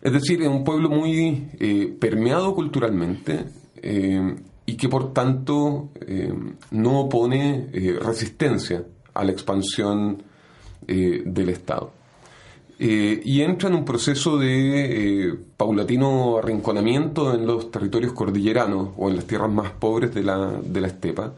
es 0.00 0.12
decir, 0.12 0.42
es 0.42 0.48
un 0.48 0.64
pueblo 0.64 0.88
muy 0.88 1.48
eh, 1.58 1.94
permeado 1.98 2.54
culturalmente 2.54 3.44
y 4.66 4.76
que 4.76 4.88
por 4.88 5.12
tanto 5.12 5.90
no 6.72 7.00
opone 7.00 7.68
resistencia 8.00 8.84
a 9.14 9.24
la 9.24 9.30
expansión 9.30 10.20
del 10.86 11.48
Estado. 11.48 11.92
Eh, 12.80 13.20
y 13.24 13.40
entra 13.40 13.68
en 13.68 13.74
un 13.74 13.84
proceso 13.84 14.38
de 14.38 15.30
eh, 15.30 15.34
paulatino 15.56 16.38
arrinconamiento 16.38 17.34
en 17.34 17.44
los 17.44 17.72
territorios 17.72 18.12
cordilleranos 18.12 18.90
o 18.96 19.08
en 19.08 19.16
las 19.16 19.24
tierras 19.24 19.50
más 19.50 19.72
pobres 19.72 20.14
de 20.14 20.22
la, 20.22 20.52
de 20.62 20.80
la 20.80 20.86
estepa. 20.86 21.32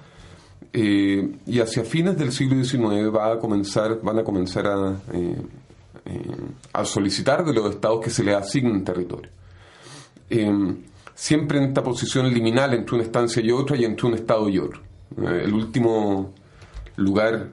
Eh, 0.72 1.36
y 1.46 1.60
hacia 1.60 1.84
fines 1.84 2.18
del 2.18 2.32
siglo 2.32 2.62
XIX 2.62 3.14
va 3.14 3.32
a 3.32 3.38
comenzar, 3.38 4.00
van 4.02 4.18
a 4.18 4.24
comenzar 4.24 4.66
a, 4.66 5.00
a 6.72 6.84
solicitar 6.84 7.44
de 7.44 7.52
los 7.52 7.70
estados 7.70 8.00
que 8.04 8.10
se 8.10 8.24
les 8.24 8.34
asignen 8.34 8.84
territorio. 8.84 9.30
siempre 11.14 11.58
en 11.58 11.64
esta 11.64 11.82
posición 11.82 12.32
liminal 12.32 12.74
entre 12.74 12.96
una 12.96 13.04
estancia 13.04 13.42
y 13.42 13.50
otra 13.50 13.76
y 13.76 13.84
entre 13.84 14.06
un 14.06 14.14
estado 14.14 14.48
y 14.48 14.58
otro. 14.58 14.80
el 15.16 15.52
último 15.52 16.32
lugar 16.96 17.50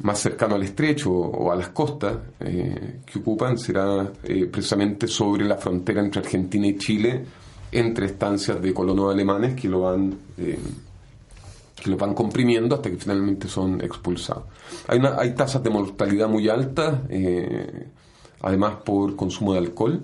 más 0.00 0.18
cercano 0.18 0.56
al 0.56 0.62
estrecho 0.62 1.10
o 1.10 1.52
a 1.52 1.56
las 1.56 1.68
costas 1.68 2.16
eh, 2.40 3.00
que 3.06 3.18
ocupan 3.20 3.56
será 3.58 4.12
eh, 4.24 4.46
precisamente 4.46 5.06
sobre 5.06 5.44
la 5.44 5.56
frontera 5.56 6.00
entre 6.00 6.20
Argentina 6.20 6.66
y 6.66 6.76
Chile, 6.76 7.24
entre 7.70 8.06
estancias 8.06 8.60
de 8.60 8.74
colonos 8.74 9.12
alemanes 9.12 9.54
que 9.54 9.68
lo 9.68 9.80
van 9.80 10.14
eh, 10.36 10.58
que 11.84 11.90
lo 11.90 11.98
van 11.98 12.14
comprimiendo 12.14 12.76
hasta 12.76 12.90
que 12.90 12.96
finalmente 12.96 13.46
son 13.46 13.82
expulsados. 13.82 14.44
Hay, 14.88 14.98
una, 14.98 15.20
hay 15.20 15.34
tasas 15.34 15.62
de 15.62 15.68
mortalidad 15.68 16.28
muy 16.28 16.48
altas, 16.48 16.94
además 18.40 18.76
por 18.82 19.14
consumo 19.16 19.52
de 19.52 19.58
alcohol, 19.58 20.02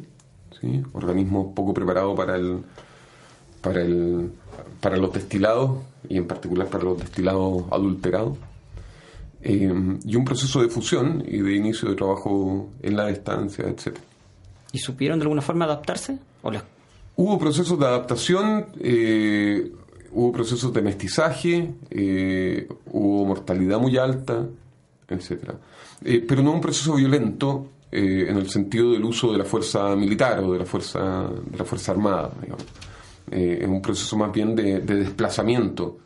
¿sí? 0.60 0.82
organismos 0.92 1.54
poco 1.54 1.72
preparados 1.72 2.14
para 2.14 2.36
el 2.36 2.62
para 3.62 3.80
el 3.80 4.30
para 4.80 4.98
los 4.98 5.10
destilados 5.12 5.78
y 6.06 6.18
en 6.18 6.26
particular 6.26 6.66
para 6.68 6.84
los 6.84 6.98
destilados 6.98 7.64
adulterados. 7.70 8.36
Eh, 9.42 9.72
y 10.04 10.16
un 10.16 10.24
proceso 10.26 10.60
de 10.60 10.68
fusión 10.68 11.24
y 11.26 11.38
de 11.38 11.54
inicio 11.54 11.88
de 11.88 11.96
trabajo 11.96 12.68
en 12.82 12.94
la 12.94 13.08
estancia, 13.08 13.64
etc. 13.66 13.96
¿Y 14.72 14.78
supieron 14.78 15.18
de 15.18 15.22
alguna 15.22 15.40
forma 15.40 15.64
adaptarse? 15.64 16.18
Hubo 17.16 17.38
procesos 17.38 17.78
de 17.78 17.86
adaptación, 17.86 18.66
eh, 18.80 19.72
hubo 20.12 20.32
procesos 20.32 20.72
de 20.72 20.82
mestizaje, 20.82 21.72
eh, 21.90 22.68
hubo 22.86 23.24
mortalidad 23.26 23.78
muy 23.78 23.96
alta, 23.96 24.46
etc. 25.08 25.52
pero 26.26 26.42
no 26.42 26.52
un 26.52 26.60
proceso 26.60 26.94
violento 26.94 27.68
eh, 27.90 28.26
en 28.28 28.36
el 28.36 28.48
sentido 28.48 28.92
del 28.92 29.04
uso 29.04 29.32
de 29.32 29.38
la 29.38 29.44
fuerza 29.44 29.94
militar 29.96 30.40
o 30.40 30.52
de 30.52 30.58
la 30.60 30.64
fuerza, 30.64 31.28
de 31.28 31.58
la 31.58 31.64
fuerza 31.64 31.92
armada. 31.92 32.30
Eh, 33.30 33.58
es 33.62 33.68
un 33.68 33.82
proceso 33.82 34.16
más 34.16 34.32
bien 34.32 34.54
de, 34.54 34.80
desplazamiento 34.80 35.98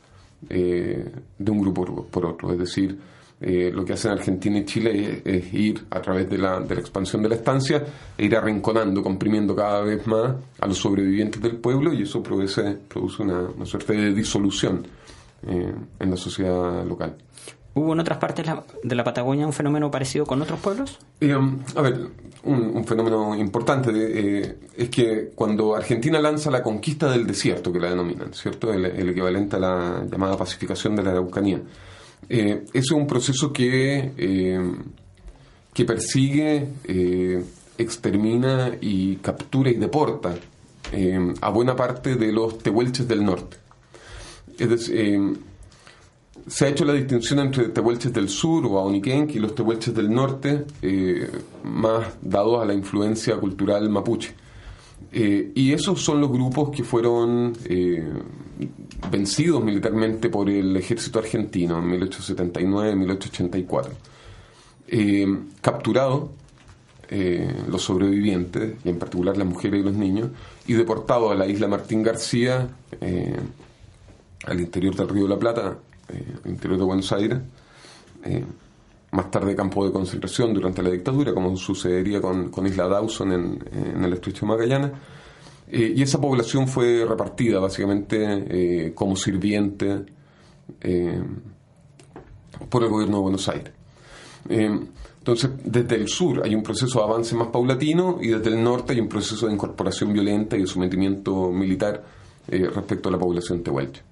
de 0.47 1.51
un 1.51 1.61
grupo 1.61 2.07
por 2.11 2.27
otro, 2.27 2.53
es 2.53 2.59
decir, 2.59 2.99
lo 3.47 3.85
que 3.85 3.93
hacen 3.93 4.13
Argentina 4.13 4.59
y 4.59 4.65
Chile 4.65 5.23
es, 5.25 5.53
ir 5.53 5.85
a 5.91 6.01
través 6.01 6.31
de 6.31 6.39
la, 6.39 6.61
de 6.61 6.75
la, 6.75 6.81
expansión 6.81 7.23
de 7.23 7.29
la 7.29 7.35
estancia 7.35 7.85
e 8.17 8.25
ir 8.25 8.37
arrinconando, 8.37 9.03
comprimiendo 9.03 9.55
cada 9.55 9.83
vez 9.83 10.07
más 10.07 10.35
a 10.61 10.67
los 10.67 10.79
sobrevivientes 10.79 11.43
del 11.43 11.57
pueblo 11.57 11.93
y 11.93 12.03
eso 12.03 12.23
produce, 12.23 12.79
produce 12.89 13.23
una, 13.23 13.41
una 13.41 13.67
suerte 13.67 13.93
de 13.93 14.13
disolución 14.13 14.87
en 15.47 16.11
la 16.11 16.17
sociedad 16.17 16.85
local. 16.87 17.17
¿Hubo 17.77 17.93
en 17.93 18.01
otras 18.01 18.19
partes 18.19 18.47
de 18.85 18.95
la 18.95 19.03
Patagonia 19.03 19.47
un 19.47 19.53
fenómeno 19.53 19.91
parecido 19.91 20.25
con 20.25 20.41
otros 20.41 20.61
pueblos? 20.61 20.97
Eh, 21.21 21.35
a 21.35 21.83
ver, 21.83 22.09
un, 22.45 22.85
fenómeno 22.85 23.35
importante 23.35 23.91
eh, 23.93 24.59
es 24.77 24.89
que 24.91 25.33
cuando 25.35 25.75
Argentina 25.75 26.21
lanza 26.21 26.53
la 26.53 26.63
conquista 26.63 27.11
del 27.11 27.27
desierto, 27.27 27.73
que 27.73 27.81
la 27.81 27.91
denominan, 27.91 28.33
¿cierto? 28.33 28.73
El, 28.73 29.09
equivalente 29.09 29.57
a 29.57 29.59
la 29.59 30.05
llamada 30.09 30.37
pacificación 30.37 30.95
de 30.95 31.03
la 31.03 31.11
Araucanía. 31.11 31.61
Eh, 32.29 32.65
es 32.73 32.91
un 32.91 33.07
proceso 33.07 33.53
que, 33.53 34.13
eh, 34.17 34.73
que 35.73 35.85
persigue, 35.85 36.69
extermina 37.77 38.73
y 38.81 39.17
captura 39.17 39.71
y 39.71 39.75
deporta 39.75 40.35
a 41.41 41.51
buena 41.51 41.75
parte 41.75 42.15
de 42.15 42.33
los 42.33 42.59
tehuelches 42.59 43.09
del 43.09 43.25
norte. 43.25 43.57
Es 44.59 44.69
decir, 44.69 45.39
se 46.47 46.67
ha 46.67 46.69
hecho 46.69 46.85
la 46.85 46.93
distinción 46.93 47.39
entre 47.39 47.69
tehuelches 47.69 48.13
del 48.13 48.29
sur 48.29 48.67
o 48.67 48.79
aoniquenque 48.79 49.35
y 49.35 49.39
los 49.39 49.55
tehuelches 49.55 49.95
del 49.95 50.13
norte, 50.13 50.65
eh, 50.83 51.31
más 51.63 52.07
dados 52.21 52.63
a 52.63 52.67
la 52.67 52.75
influencia 52.75 53.37
cultural 53.37 53.89
mapuche. 53.89 54.35
Eh, 55.13 55.53
y 55.55 55.73
esos 55.73 56.03
son 56.03 56.21
los 56.21 56.31
grupos 56.31 56.71
que 56.71 56.83
fueron 56.83 57.53
eh, 57.67 58.05
vencidos 59.11 59.63
militarmente 59.63 60.29
por 60.29 60.49
el 60.49 60.77
ejército 60.77 61.19
argentino 61.19 61.79
en 61.79 62.01
1879-1884. 62.01 63.91
capturados 65.61 66.31
los 67.69 67.83
sobrevivientes, 67.83 68.75
y 68.85 68.89
en 68.89 68.99
particular 68.99 69.37
las 69.37 69.47
mujeres 69.47 69.81
y 69.81 69.85
los 69.85 69.95
niños, 69.95 70.31
y 70.67 70.73
deportados 70.73 71.31
a 71.31 71.35
la 71.35 71.47
isla 71.47 71.69
Martín 71.69 72.03
García, 72.03 72.69
al 74.47 74.61
interior 74.61 74.95
del 74.95 75.09
río 75.09 75.25
de 75.25 75.29
la 75.29 75.39
Plata, 75.39 75.77
eh, 76.09 76.35
interior 76.47 76.79
de 76.79 76.85
Buenos 76.85 77.13
Aires, 77.13 77.39
eh, 78.25 78.45
más 79.13 79.31
tarde 79.31 79.55
campo 79.55 79.87
de 79.87 79.93
concentración 79.93 80.53
durante 80.53 80.83
la 80.83 80.91
dictadura, 80.91 81.33
como 81.33 81.57
sucedería 81.57 82.21
con, 82.21 82.67
Isla 82.67 82.89
Dawson 82.89 83.33
en, 83.33 84.05
el 84.05 84.13
estrecho 84.13 84.45
Magallanes. 84.45 84.91
Eh, 85.71 85.95
y 85.97 86.03
esa 86.03 86.21
población 86.21 86.69
fue 86.69 87.05
repartida 87.07 87.59
básicamente 87.59 88.93
como 88.95 89.17
sirviente 89.17 90.05
por 92.69 92.83
el 92.83 92.89
gobierno 92.89 93.17
de 93.17 93.23
Buenos 93.23 93.49
Aires. 93.49 93.73
entonces, 94.49 95.51
desde 95.65 95.97
el 95.97 96.09
sur 96.09 96.43
hay 96.45 96.55
un 96.55 96.63
proceso 96.63 96.99
de 96.99 97.05
avance 97.05 97.35
más 97.35 97.49
paulatino 97.49 98.19
y 98.21 98.29
desde 98.29 98.51
el 98.51 98.63
norte 98.63 98.93
hay 98.93 99.01
un 99.01 99.09
proceso 99.09 99.47
de 99.47 99.55
incorporación 99.55 100.13
violenta 100.13 100.57
y 100.57 100.61
de 100.61 100.67
sometimiento 100.67 101.51
militar 101.51 102.05
respecto 102.47 103.09
a 103.09 103.13
la 103.13 103.19
población 103.19 103.63
tehuelche. 103.63 104.03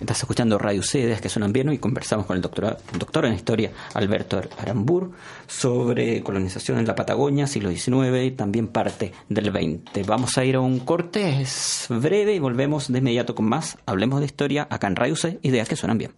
Estás 0.00 0.20
escuchando 0.20 0.58
Radio 0.58 0.80
Cedes, 0.84 1.20
que 1.20 1.28
suenan 1.28 1.52
bien, 1.52 1.72
y 1.72 1.78
conversamos 1.78 2.24
con 2.24 2.36
el 2.36 2.42
doctor, 2.42 2.78
doctor 2.96 3.24
en 3.24 3.34
historia 3.34 3.72
Alberto 3.94 4.40
Arambur 4.56 5.10
sobre 5.48 6.22
colonización 6.22 6.78
en 6.78 6.86
la 6.86 6.94
Patagonia, 6.94 7.48
siglo 7.48 7.70
XIX 7.70 8.22
y 8.24 8.30
también 8.30 8.68
parte 8.68 9.12
del 9.28 9.50
XX. 9.50 10.06
Vamos 10.06 10.38
a 10.38 10.44
ir 10.44 10.54
a 10.54 10.60
un 10.60 10.78
corte, 10.78 11.40
es 11.40 11.86
breve 11.88 12.34
y 12.34 12.38
volvemos 12.38 12.92
de 12.92 12.98
inmediato 12.98 13.34
con 13.34 13.46
más. 13.46 13.76
Hablemos 13.86 14.20
de 14.20 14.26
historia 14.26 14.68
acá 14.70 14.86
en 14.86 14.94
Radio 14.94 15.16
C, 15.16 15.40
ideas 15.42 15.68
que 15.68 15.74
suenan 15.74 15.98
bien. 15.98 16.12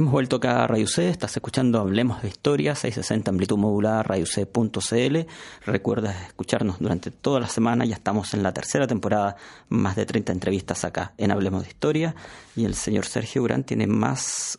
Hemos 0.00 0.12
vuelto 0.12 0.36
acá 0.36 0.64
a 0.64 0.66
Radio 0.66 0.86
C, 0.86 1.10
estás 1.10 1.36
escuchando 1.36 1.78
Hablemos 1.78 2.22
de 2.22 2.28
Historia, 2.28 2.74
660 2.74 3.30
amplitud 3.30 3.58
modulada, 3.58 4.02
radioc.cl. 4.02 5.18
Recuerda 5.66 6.22
escucharnos 6.26 6.78
durante 6.78 7.10
toda 7.10 7.38
la 7.38 7.48
semana, 7.48 7.84
ya 7.84 7.96
estamos 7.96 8.32
en 8.32 8.42
la 8.42 8.54
tercera 8.54 8.86
temporada, 8.86 9.36
más 9.68 9.96
de 9.96 10.06
30 10.06 10.32
entrevistas 10.32 10.86
acá 10.86 11.12
en 11.18 11.30
Hablemos 11.30 11.64
de 11.64 11.68
Historia. 11.68 12.14
Y 12.56 12.64
el 12.64 12.76
señor 12.76 13.04
Sergio 13.04 13.42
Urán 13.42 13.62
tiene 13.62 13.86
más 13.86 14.56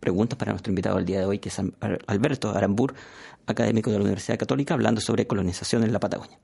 preguntas 0.00 0.38
para 0.38 0.52
nuestro 0.52 0.70
invitado 0.70 0.96
el 0.96 1.04
día 1.04 1.18
de 1.18 1.26
hoy, 1.26 1.38
que 1.38 1.50
es 1.50 1.60
Alberto 2.06 2.56
Arambur, 2.56 2.94
académico 3.46 3.90
de 3.90 3.98
la 3.98 4.04
Universidad 4.04 4.38
Católica, 4.38 4.72
hablando 4.72 5.02
sobre 5.02 5.26
colonización 5.26 5.84
en 5.84 5.92
la 5.92 6.00
Patagonia. 6.00 6.38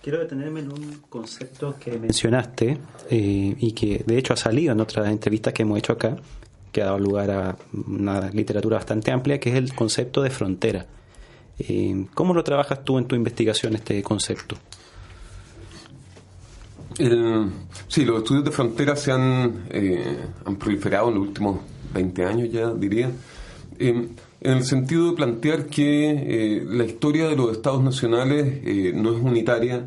Quiero 0.00 0.20
detenerme 0.20 0.60
en 0.60 0.70
un 0.70 1.02
concepto 1.08 1.74
que 1.80 1.98
mencionaste 1.98 2.78
eh, 3.10 3.56
y 3.58 3.72
que 3.72 4.04
de 4.06 4.18
hecho 4.18 4.34
ha 4.34 4.36
salido 4.36 4.72
en 4.72 4.80
otras 4.80 5.08
entrevistas 5.08 5.52
que 5.52 5.62
hemos 5.62 5.78
hecho 5.78 5.94
acá, 5.94 6.16
que 6.72 6.82
ha 6.82 6.86
dado 6.86 6.98
lugar 6.98 7.30
a 7.30 7.56
una 7.86 8.30
literatura 8.30 8.78
bastante 8.78 9.12
amplia, 9.12 9.38
que 9.38 9.50
es 9.50 9.56
el 9.56 9.74
concepto 9.74 10.22
de 10.22 10.30
frontera. 10.30 10.86
Eh, 11.58 12.06
¿Cómo 12.14 12.32
lo 12.32 12.42
trabajas 12.42 12.82
tú 12.82 12.98
en 12.98 13.04
tu 13.04 13.14
investigación, 13.14 13.74
este 13.74 14.02
concepto? 14.02 14.56
sí, 17.88 18.04
los 18.04 18.18
estudios 18.18 18.44
de 18.44 18.50
frontera 18.50 18.94
se 18.94 19.12
han, 19.12 19.64
eh, 19.70 20.18
han 20.44 20.56
proliferado 20.56 21.08
en 21.08 21.14
los 21.14 21.28
últimos 21.28 21.60
20 21.94 22.24
años 22.24 22.52
ya, 22.52 22.70
diría, 22.70 23.10
en 23.78 24.14
el 24.40 24.62
sentido 24.62 25.10
de 25.10 25.16
plantear 25.16 25.66
que 25.66 26.10
eh, 26.10 26.64
la 26.66 26.84
historia 26.84 27.28
de 27.28 27.34
los 27.34 27.52
estados 27.52 27.82
nacionales 27.82 28.94
no 28.94 29.16
es 29.16 29.22
unitaria, 29.22 29.86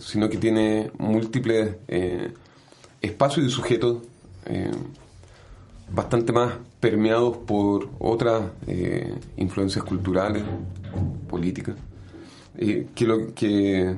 sino 0.00 0.28
que 0.28 0.36
tiene 0.36 0.90
múltiples 0.98 1.76
espacios 3.00 3.46
y 3.46 3.50
sujetos 3.50 3.98
bastante 5.94 6.32
más 6.32 6.54
permeados 6.80 7.36
por 7.38 7.88
otras 7.98 8.42
eh, 8.66 9.14
influencias 9.36 9.84
culturales, 9.84 10.42
políticas, 11.28 11.76
eh, 12.58 12.88
que 12.94 13.06
lo 13.06 13.32
que 13.32 13.90
eh, 13.90 13.96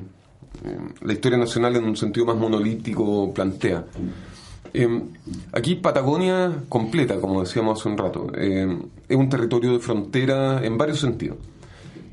la 1.01 1.13
historia 1.13 1.37
nacional 1.37 1.75
en 1.75 1.83
un 1.83 1.97
sentido 1.97 2.25
más 2.25 2.37
monolítico 2.37 3.33
plantea. 3.33 3.85
aquí 5.53 5.75
Patagonia 5.75 6.63
completa, 6.69 7.19
como 7.19 7.41
decíamos 7.41 7.79
hace 7.79 7.89
un 7.89 7.97
rato, 7.97 8.31
es 8.35 9.15
un 9.15 9.29
territorio 9.29 9.73
de 9.73 9.79
frontera 9.79 10.63
en 10.63 10.77
varios 10.77 10.99
sentidos. 10.99 11.37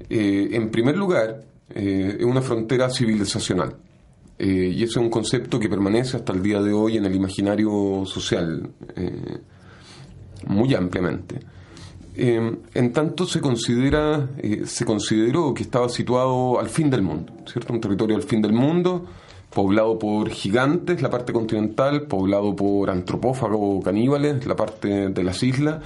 en 0.08 0.70
primer 0.70 0.96
lugar, 0.96 1.44
es 1.68 2.24
una 2.24 2.40
frontera 2.40 2.88
civilizacional. 2.88 3.76
y 4.38 4.82
ese 4.82 4.84
es 4.84 4.96
un 4.96 5.10
concepto 5.10 5.58
que 5.58 5.68
permanece 5.68 6.16
hasta 6.16 6.32
el 6.32 6.42
día 6.42 6.60
de 6.62 6.72
hoy 6.72 6.96
en 6.96 7.04
el 7.04 7.14
imaginario 7.14 8.04
social 8.06 8.70
muy 10.46 10.74
ampliamente. 10.74 11.40
Eh, 12.16 12.56
en 12.74 12.92
tanto 12.92 13.26
se 13.26 13.40
considera, 13.40 14.28
eh, 14.38 14.62
se 14.66 14.84
consideró 14.84 15.52
que 15.52 15.64
estaba 15.64 15.88
situado 15.88 16.60
al 16.60 16.68
fin 16.68 16.88
del 16.88 17.02
mundo, 17.02 17.32
¿cierto? 17.44 17.72
Un 17.72 17.80
territorio 17.80 18.14
al 18.14 18.22
fin 18.22 18.40
del 18.40 18.52
mundo, 18.52 19.04
poblado 19.50 19.98
por 19.98 20.30
gigantes, 20.30 21.02
la 21.02 21.10
parte 21.10 21.32
continental, 21.32 22.02
poblado 22.02 22.54
por 22.54 22.88
antropófagos 22.88 23.84
caníbales, 23.84 24.46
la 24.46 24.54
parte 24.54 25.08
de 25.08 25.24
las 25.24 25.42
islas, 25.42 25.82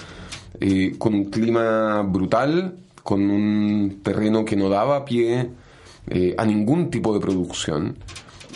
eh, 0.61 0.97
con 0.99 1.15
un 1.15 1.25
clima 1.27 2.03
brutal, 2.03 2.77
con 3.03 3.23
un 3.31 4.01
terreno 4.03 4.45
que 4.45 4.57
no 4.57 4.69
daba 4.69 5.05
pie 5.05 5.51
a 6.39 6.45
ningún 6.47 6.91
tipo 6.91 7.13
de 7.13 7.21
producción. 7.21 7.97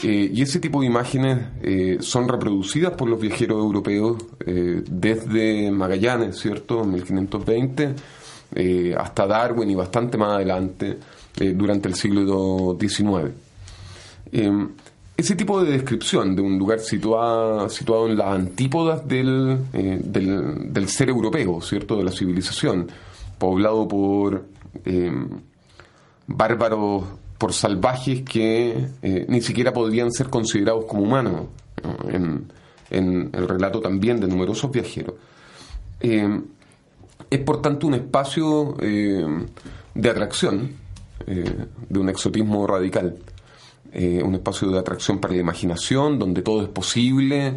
Eh, 0.02 0.30
y 0.32 0.42
ese 0.42 0.58
tipo 0.58 0.80
de 0.80 0.86
imágenes 0.86 1.38
eh, 1.62 1.98
son 2.00 2.26
reproducidas 2.26 2.92
por 2.92 3.08
los 3.08 3.20
viajeros 3.20 3.58
europeos 3.58 4.16
eh, 4.44 4.82
desde 4.90 5.70
Magallanes, 5.70 6.38
¿cierto? 6.38 6.82
En 6.82 6.90
1520 6.92 7.94
hasta 8.98 9.26
Darwin 9.26 9.70
y 9.70 9.74
bastante 9.74 10.18
más 10.18 10.34
adelante 10.34 10.98
durante 11.54 11.88
el 11.88 11.94
siglo 11.94 12.76
XIX. 12.78 13.30
ese 15.16 15.36
tipo 15.36 15.64
de 15.64 15.72
descripción 15.72 16.36
de 16.36 16.42
un 16.42 16.58
lugar 16.58 16.80
situado, 16.80 17.70
situado 17.70 18.08
en 18.08 18.18
las 18.18 18.26
antípodas 18.26 19.08
del, 19.08 19.56
del, 19.72 20.70
del, 20.70 20.88
ser 20.90 21.08
europeo, 21.08 21.62
¿cierto? 21.62 21.96
De 21.96 22.04
la 22.04 22.12
civilización, 22.12 22.88
poblado 23.38 23.88
por 23.88 24.44
bárbaros 26.26 27.04
por 27.42 27.52
salvajes 27.52 28.22
que 28.22 28.86
eh, 29.02 29.26
ni 29.28 29.40
siquiera 29.40 29.72
podrían 29.72 30.12
ser 30.12 30.30
considerados 30.30 30.84
como 30.84 31.02
humanos, 31.02 31.46
en, 32.08 32.46
el 32.88 33.48
relato 33.48 33.80
también 33.80 34.20
de 34.20 34.28
numerosos 34.28 34.70
viajeros. 34.70 35.16
Eh, 35.98 36.40
es 37.28 37.40
por 37.40 37.60
tanto 37.60 37.88
un 37.88 37.94
espacio 37.94 38.76
eh, 38.80 39.26
de 39.92 40.08
atracción, 40.08 40.70
de 41.26 41.98
un 41.98 42.08
exotismo 42.10 42.64
radical, 42.64 43.16
un 43.92 44.34
espacio 44.36 44.70
de 44.70 44.78
atracción 44.78 45.18
para 45.18 45.34
la 45.34 45.40
imaginación, 45.40 46.20
donde 46.20 46.42
todo 46.42 46.62
es 46.62 46.68
posible, 46.68 47.54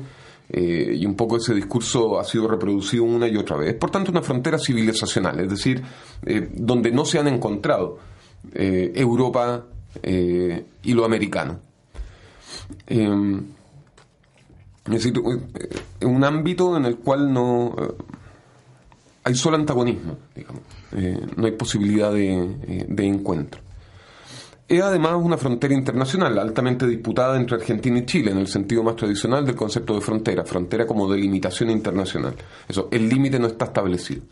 y 0.50 1.06
un 1.06 1.16
poco 1.16 1.38
ese 1.38 1.54
discurso 1.54 2.20
ha 2.20 2.24
sido 2.24 2.48
reproducido 2.48 3.04
una 3.04 3.28
y 3.28 3.38
otra 3.38 3.58
vez. 3.58 3.76
Por 3.76 3.92
tanto 3.92 4.10
una 4.10 4.24
frontera 4.24 4.58
civilizacional, 4.58 5.40
es 5.42 5.50
decir, 5.50 5.84
donde 6.54 6.92
no 6.92 7.06
se 7.06 7.20
han 7.20 7.28
encontrado 7.28 8.00
Europa 8.54 9.66
y 10.04 10.94
lo 10.94 11.06
americano. 11.06 11.60
es 12.88 13.00
decir, 14.86 15.14
un 16.02 16.24
ámbito 16.24 16.78
en 16.78 16.86
el 16.86 16.98
cual 16.98 17.32
no 17.34 17.76
hay 19.24 19.36
solo 19.36 19.58
antagonismo, 19.58 20.18
digamos. 20.36 20.62
no 21.36 21.46
hay 21.46 21.52
posibilidad 21.54 22.12
de 22.14 23.06
encuentro. 23.06 23.62
Es 24.68 24.82
además 24.82 25.14
una 25.22 25.38
frontera 25.38 25.76
internacional 25.76 26.40
altamente 26.40 26.88
disputada 26.88 27.38
entre 27.38 27.58
Argentina 27.58 28.00
y 28.00 28.06
Chile 28.08 28.32
en 28.32 28.40
el 28.40 28.48
sentido 28.48 28.82
más 28.82 28.96
tradicional 28.96 29.46
del 29.46 29.56
concepto 29.56 29.94
de 29.94 30.02
frontera, 30.02 30.44
frontera 30.44 30.88
como 30.88 31.08
delimitación 31.08 31.70
internacional. 31.70 32.34
Eso, 32.68 32.88
el 32.92 33.08
límite 33.08 33.38
no 33.38 33.46
está 33.46 33.66
establecido. 33.66 34.24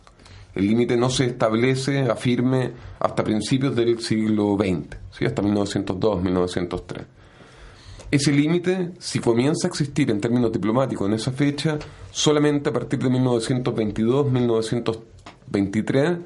El 0.56 0.68
límite 0.68 0.98
no 0.98 1.10
se 1.10 1.26
establece 1.26 2.02
afirme 2.02 2.72
hasta 3.00 3.24
principios 3.24 3.76
del 3.76 4.00
siglo 4.00 4.56
XX, 4.58 4.98
¿sí? 5.12 5.26
hasta 5.26 5.42
1902, 5.42 6.22
1903. 6.22 7.06
Ese 8.12 8.32
límite, 8.32 8.92
si 9.00 9.20
comienza 9.20 9.68
a 9.68 9.70
existir 9.70 10.12
en 10.12 10.22
términos 10.22 10.52
diplomáticos 10.52 11.08
en 11.08 11.16
esa 11.16 11.32
fecha, 11.32 11.80
solamente 12.12 12.70
a 12.70 12.74
partir 12.74 13.00
de 13.00 13.10
1922, 13.10 14.32
1923, 14.32 16.18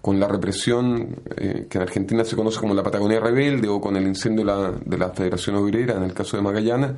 con 0.00 0.20
la 0.20 0.28
represión 0.28 1.16
que 1.36 1.66
en 1.70 1.82
Argentina 1.82 2.24
se 2.24 2.36
conoce 2.36 2.60
como 2.60 2.74
la 2.74 2.82
Patagonia 2.82 3.20
Rebelde 3.20 3.68
o 3.68 3.80
con 3.80 3.96
el 3.96 4.06
incendio 4.06 4.44
de 4.44 4.52
la, 4.52 4.72
de 4.72 4.98
la 4.98 5.10
Federación 5.10 5.56
Obrera 5.56 5.96
en 5.96 6.04
el 6.04 6.12
caso 6.12 6.36
de 6.36 6.42
Magallanes, 6.42 6.92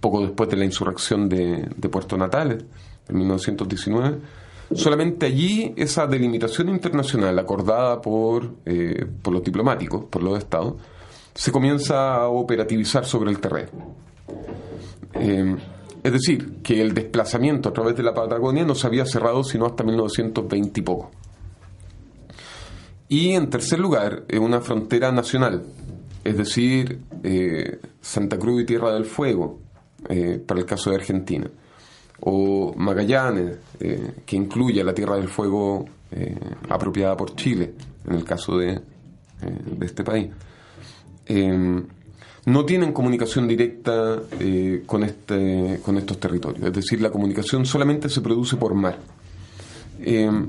poco 0.00 0.22
después 0.22 0.48
de 0.50 0.56
la 0.56 0.64
insurrección 0.64 1.28
de, 1.28 1.68
Puerto 1.90 2.16
Natales 2.16 2.64
en 3.10 3.18
1919, 3.18 4.18
solamente 4.74 5.26
allí 5.26 5.74
esa 5.76 6.06
delimitación 6.06 6.68
internacional 6.68 7.38
acordada 7.38 8.00
por, 8.00 8.54
por 9.22 9.34
los 9.34 9.42
diplomáticos, 9.42 10.04
por 10.04 10.22
los 10.22 10.38
estados, 10.38 10.74
se 11.34 11.52
comienza 11.52 12.14
a 12.14 12.28
operativizar 12.28 13.04
sobre 13.04 13.30
el 13.30 13.40
terreno. 13.40 13.70
Es 16.02 16.12
decir, 16.12 16.62
que 16.62 16.80
el 16.80 16.94
desplazamiento 16.94 17.68
a 17.68 17.72
través 17.72 17.94
de 17.96 18.02
la 18.02 18.14
Patagonia 18.14 18.64
no 18.64 18.74
se 18.74 18.86
había 18.86 19.04
cerrado 19.04 19.44
sino 19.44 19.66
hasta 19.66 19.84
1920 19.84 20.80
y 20.80 20.82
poco. 20.82 21.10
Y 23.08 23.32
en 23.32 23.50
tercer 23.50 23.80
lugar, 23.80 24.24
una 24.40 24.60
frontera 24.60 25.12
nacional, 25.12 25.64
es 26.24 26.36
decir, 26.36 27.00
eh, 27.22 27.80
Santa 28.00 28.38
Cruz 28.38 28.62
y 28.62 28.66
Tierra 28.66 28.94
del 28.94 29.04
Fuego, 29.04 29.58
eh, 30.08 30.42
para 30.46 30.60
el 30.60 30.66
caso 30.66 30.90
de 30.90 30.96
Argentina, 30.96 31.50
o 32.20 32.74
Magallanes, 32.76 33.58
eh, 33.80 34.14
que 34.26 34.36
incluye 34.36 34.82
la 34.84 34.94
Tierra 34.94 35.16
del 35.16 35.28
Fuego 35.28 35.84
apropiada 36.68 37.16
por 37.16 37.36
Chile, 37.36 37.72
en 38.04 38.14
el 38.14 38.24
caso 38.24 38.58
de, 38.58 38.80
de 39.40 39.86
este 39.86 40.02
país 40.02 40.28
no 42.46 42.64
tienen 42.64 42.92
comunicación 42.92 43.46
directa 43.46 44.22
eh, 44.38 44.82
con, 44.86 45.02
este, 45.02 45.80
con 45.84 45.96
estos 45.98 46.18
territorios. 46.18 46.66
Es 46.66 46.72
decir, 46.72 47.00
la 47.00 47.10
comunicación 47.10 47.66
solamente 47.66 48.08
se 48.08 48.20
produce 48.20 48.56
por 48.56 48.74
mar. 48.74 48.98
Em, 50.00 50.46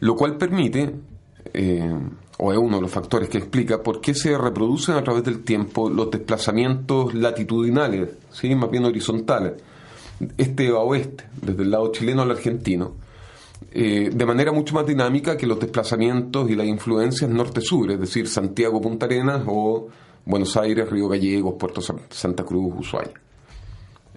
lo 0.00 0.16
cual 0.16 0.36
permite, 0.36 0.92
eh, 1.52 1.94
o 2.38 2.52
es 2.52 2.58
uno 2.58 2.76
de 2.76 2.82
los 2.82 2.90
factores 2.90 3.28
que 3.28 3.38
explica 3.38 3.82
por 3.82 4.00
qué 4.00 4.14
se 4.14 4.36
reproducen 4.36 4.96
a 4.96 5.04
través 5.04 5.22
del 5.22 5.44
tiempo 5.44 5.88
los 5.88 6.10
desplazamientos 6.10 7.14
latitudinales, 7.14 8.10
¿sí? 8.32 8.54
más 8.54 8.70
bien 8.70 8.84
horizontales, 8.84 9.52
este 10.36 10.68
a 10.68 10.78
oeste, 10.78 11.24
desde 11.40 11.62
el 11.62 11.70
lado 11.70 11.90
chileno 11.92 12.22
al 12.22 12.30
argentino, 12.30 12.94
eh, 13.72 14.10
de 14.12 14.26
manera 14.26 14.52
mucho 14.52 14.74
más 14.74 14.86
dinámica 14.86 15.36
que 15.36 15.46
los 15.46 15.58
desplazamientos 15.58 16.50
y 16.50 16.54
las 16.54 16.66
influencias 16.66 17.30
norte-sur, 17.30 17.90
es 17.90 18.00
decir, 18.00 18.28
Santiago-Punta 18.28 19.06
Arenas 19.06 19.42
o 19.46 19.88
Buenos 20.24 20.56
Aires, 20.56 20.88
Río 20.88 21.08
Gallegos, 21.08 21.54
Puerto 21.58 21.80
Santa 21.80 22.44
Cruz, 22.44 22.74
Ushuaia. 22.78 23.12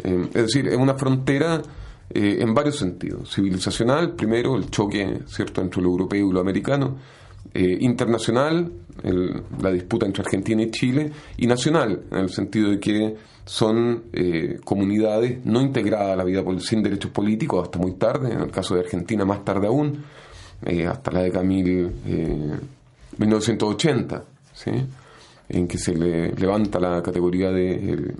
Eh, 0.03 0.27
es 0.27 0.43
decir, 0.43 0.67
es 0.67 0.77
una 0.77 0.93
frontera 0.95 1.61
eh, 2.09 2.37
en 2.39 2.53
varios 2.53 2.77
sentidos. 2.77 3.33
Civilizacional, 3.33 4.13
primero, 4.13 4.55
el 4.55 4.69
choque 4.69 5.21
cierto 5.27 5.61
entre 5.61 5.81
lo 5.81 5.89
europeo 5.89 6.29
y 6.29 6.33
lo 6.33 6.39
americano. 6.39 6.97
Eh, 7.53 7.77
la 9.03 9.71
disputa 9.71 10.05
entre 10.05 10.23
Argentina 10.23 10.61
y 10.63 10.71
Chile. 10.71 11.11
Y 11.37 11.47
nacional, 11.47 12.03
en 12.11 12.17
el 12.17 12.29
sentido 12.29 12.71
de 12.71 12.79
que 12.79 13.15
son 13.45 14.03
comunidades 14.63 15.45
no 15.45 15.61
integradas 15.61 16.13
a 16.13 16.15
la 16.15 16.23
vida 16.23 16.43
sin 16.59 16.83
derechos 16.83 17.11
políticos 17.11 17.63
hasta 17.63 17.79
muy 17.79 17.93
tarde, 17.93 18.33
en 18.33 18.41
el 18.41 18.51
caso 18.51 18.75
de 18.75 18.81
Argentina 18.81 19.23
más 19.25 19.45
tarde 19.45 19.67
aún, 19.67 20.03
hasta 20.89 21.11
la 21.11 21.21
década 21.21 21.43
mil, 21.43 21.91
1980. 23.17 24.23
¿sí? 24.53 24.71
en 25.49 25.67
que 25.67 25.77
se 25.77 25.95
le 25.95 26.31
levanta 26.33 26.79
la 26.79 27.01
categoría 27.01 27.51
de, 27.51 28.13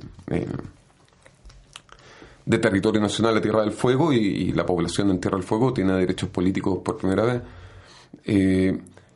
de 2.46 2.58
territorio 2.58 3.02
nacional 3.02 3.38
a 3.38 3.42
Tierra 3.42 3.62
del 3.62 3.74
Fuego 3.74 4.14
y, 4.14 4.52
la 4.54 4.66
población 4.66 5.10
en 5.10 5.20
Tierra 5.20 5.38
del 5.38 5.46
Fuego 5.46 5.74
tiene 5.74 5.94
derechos 5.94 6.30
políticos 6.30 6.80
por 6.84 6.98
primera 6.98 7.24
vez. 7.24 7.42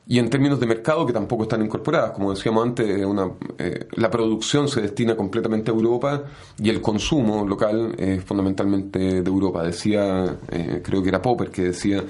Y 0.08 0.20
en 0.20 0.30
términos 0.30 0.60
de 0.60 0.66
mercado 0.66 1.06
que 1.06 1.14
tampoco 1.14 1.44
están 1.44 1.64
incorporadas. 1.64 2.12
Como 2.12 2.34
decíamos 2.34 2.66
antes, 2.66 3.06
una, 3.06 3.32
eh, 3.58 3.88
la 3.94 4.10
producción 4.10 4.68
se 4.68 4.82
destina 4.82 5.16
completamente 5.16 5.72
a 5.72 5.74
Europa 5.74 6.24
y 6.58 6.70
el 6.70 6.82
consumo 6.82 7.46
local 7.48 7.96
es 7.98 8.24
fundamentalmente 8.24 9.00
de 9.22 9.30
Europa. 9.30 9.64
Decía, 9.64 10.38
eh, 10.52 10.82
creo 10.84 11.02
que 11.02 11.10
era 11.10 11.22
Popper, 11.22 11.50
que 11.50 11.64
decía 11.64 12.04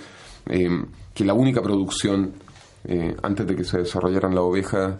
que 1.14 1.24
la 1.24 1.34
única 1.36 1.62
producción 1.62 2.34
eh, 2.84 3.16
antes 3.22 3.46
de 3.46 3.56
que 3.56 3.64
se 3.64 3.78
desarrollaran 3.78 4.34
las 4.34 4.44
ovejas 4.44 4.96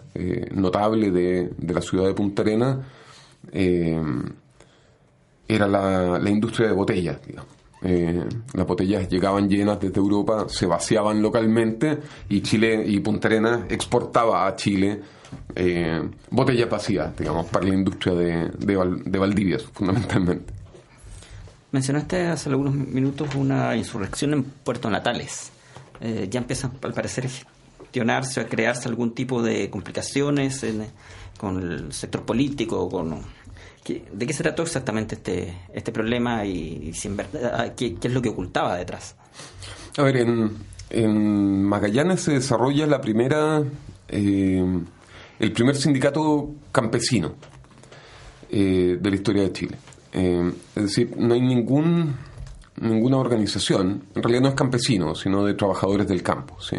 notable 0.52 1.10
de, 1.10 1.50
la 1.60 1.80
ciudad 1.80 2.06
de 2.06 2.14
Punta 2.14 2.42
Arena, 2.42 2.80
eh, 3.50 4.00
era 5.48 5.66
la, 5.66 6.30
industria 6.30 6.68
de 6.68 6.74
botellas. 6.74 7.18
Las 7.82 8.66
botellas 8.66 9.08
llegaban 9.08 9.48
llenas 9.48 9.80
desde 9.80 9.98
Europa, 9.98 10.46
se 10.48 10.66
vaciaban 10.66 11.20
localmente 11.20 11.98
y 12.28 12.40
Chile 12.40 12.84
y 12.86 13.00
Punta 13.00 13.28
Arena 13.28 13.66
exportaba 13.68 14.46
a 14.46 14.54
Chile 14.56 15.00
botellas 16.30 16.68
vacías, 16.68 17.16
digamos, 17.16 17.46
para 17.46 17.66
la 17.66 17.74
industria 17.74 18.14
de, 18.14 18.50
de, 18.58 19.18
Valdivia, 19.18 19.58
fundamentalmente. 19.72 20.52
Mencionaste 21.72 22.26
hace 22.26 22.50
algunos 22.50 22.74
minutos 22.74 23.34
una 23.34 23.74
insurrección 23.76 24.34
en 24.34 24.44
Puerto 24.44 24.90
Natales. 24.90 25.50
ya 26.00 26.38
empieza, 26.38 26.70
al 26.82 26.92
parecer, 26.92 27.28
gestionarse 27.92 28.40
o 28.40 28.48
crearse 28.48 28.88
algún 28.88 29.14
tipo 29.14 29.42
de 29.42 29.68
complicaciones 29.68 30.64
con 31.38 31.60
el 31.60 31.92
sector 31.92 32.24
político? 32.24 32.88
Con, 32.88 33.20
¿De 33.84 34.26
qué 34.26 34.32
se 34.32 34.44
trató 34.44 34.62
exactamente 34.62 35.16
este, 35.16 35.58
este 35.74 35.90
problema 35.90 36.44
y, 36.44 36.92
si 36.92 37.08
verdad, 37.08 37.74
¿qué, 37.74 37.96
es 38.00 38.12
lo 38.12 38.22
que 38.22 38.28
ocultaba 38.28 38.76
detrás? 38.76 39.16
A 39.96 40.02
ver, 40.02 40.18
en, 40.18 40.56
en 40.88 41.64
Magallanes 41.64 42.20
se 42.20 42.32
desarrolla 42.32 42.86
la 42.86 43.00
primera, 43.00 43.60
eh, 44.08 44.64
el 45.40 45.52
primer 45.52 45.74
sindicato 45.74 46.54
campesino 46.70 47.34
eh, 48.50 48.98
de 49.00 49.10
la 49.10 49.16
historia 49.16 49.42
de 49.42 49.52
Chile. 49.52 49.78
Eh, 50.12 50.52
es 50.76 50.82
decir, 50.82 51.16
no 51.16 51.34
hay 51.34 51.40
ningún 51.40 52.14
ninguna 52.76 53.18
organización, 53.18 54.04
en 54.14 54.22
realidad 54.22 54.42
no 54.42 54.48
es 54.48 54.54
campesino, 54.54 55.14
sino 55.14 55.44
de 55.44 55.54
trabajadores 55.54 56.06
del 56.06 56.22
campo. 56.22 56.56
¿sí? 56.60 56.76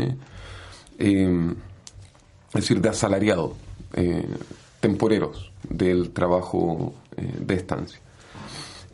eh, 0.99 1.53
es 2.47 2.61
decir, 2.61 2.79
de 2.79 2.89
asalariados, 2.89 3.53
temporeros 4.79 5.52
del 5.69 6.11
trabajo 6.11 6.93
eh, 7.17 7.33
de 7.39 7.55
estancia. 7.55 7.99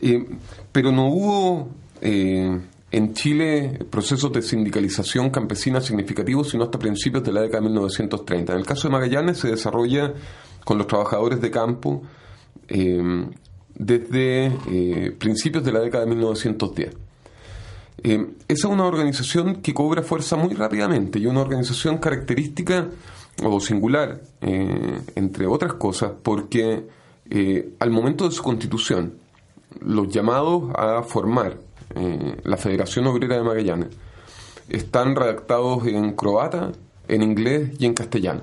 Eh, 0.01 0.25
pero 0.71 0.91
no 0.91 1.07
hubo 1.07 1.69
en 2.01 3.13
Chile 3.13 3.77
procesos 3.89 4.31
de 4.31 4.41
sindicalización 4.41 5.29
campesina 5.29 5.81
significativos 5.81 6.49
sino 6.49 6.63
hasta 6.63 6.79
principios 6.79 7.23
de 7.23 7.33
la 7.33 7.41
década 7.41 7.61
de 7.61 7.67
1930. 7.67 8.53
En 8.53 8.59
el 8.59 8.65
caso 8.65 8.87
de 8.87 8.93
Magallanes 8.93 9.37
se 9.39 9.49
desarrolla 9.49 10.13
con 10.63 10.77
los 10.77 10.87
trabajadores 10.87 11.41
de 11.41 11.51
campo 11.51 12.03
desde 13.75 15.11
principios 15.17 15.65
de 15.65 15.71
la 15.73 15.81
década 15.81 16.05
de 16.05 16.11
1910. 16.11 16.95
Eh, 18.03 18.27
esa 18.47 18.67
es 18.67 18.73
una 18.73 18.85
organización 18.85 19.61
que 19.61 19.73
cobra 19.73 20.03
fuerza 20.03 20.35
muy 20.35 20.53
rápidamente 20.53 21.19
y 21.19 21.25
una 21.25 21.41
organización 21.41 21.97
característica 21.97 22.87
o 23.43 23.59
singular, 23.59 24.21
eh, 24.41 25.01
entre 25.15 25.47
otras 25.47 25.73
cosas, 25.73 26.11
porque 26.21 26.87
eh, 27.29 27.73
al 27.79 27.91
momento 27.91 28.27
de 28.27 28.35
su 28.35 28.43
constitución, 28.43 29.15
los 29.81 30.09
llamados 30.09 30.71
a 30.75 31.03
formar 31.03 31.57
la 32.43 32.55
Federación 32.55 33.07
Obrera 33.07 33.37
de 33.37 33.43
Magallanes 33.43 33.87
están 34.69 35.15
redactados 35.15 35.87
en 35.87 36.13
croata, 36.13 36.71
en 37.07 37.23
inglés 37.23 37.71
y 37.79 37.87
en 37.87 37.95
castellano. 37.95 38.41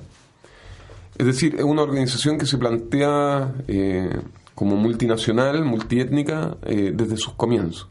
Es 1.16 1.26
decir, 1.26 1.54
es 1.56 1.62
una 1.62 1.82
organización 1.82 2.38
que 2.38 2.46
se 2.46 2.58
plantea 2.58 3.54
como 4.56 4.74
multinacional, 4.74 5.64
multiétnica, 5.64 6.56
desde 6.60 7.16
sus 7.16 7.34
comienzos. 7.34 7.88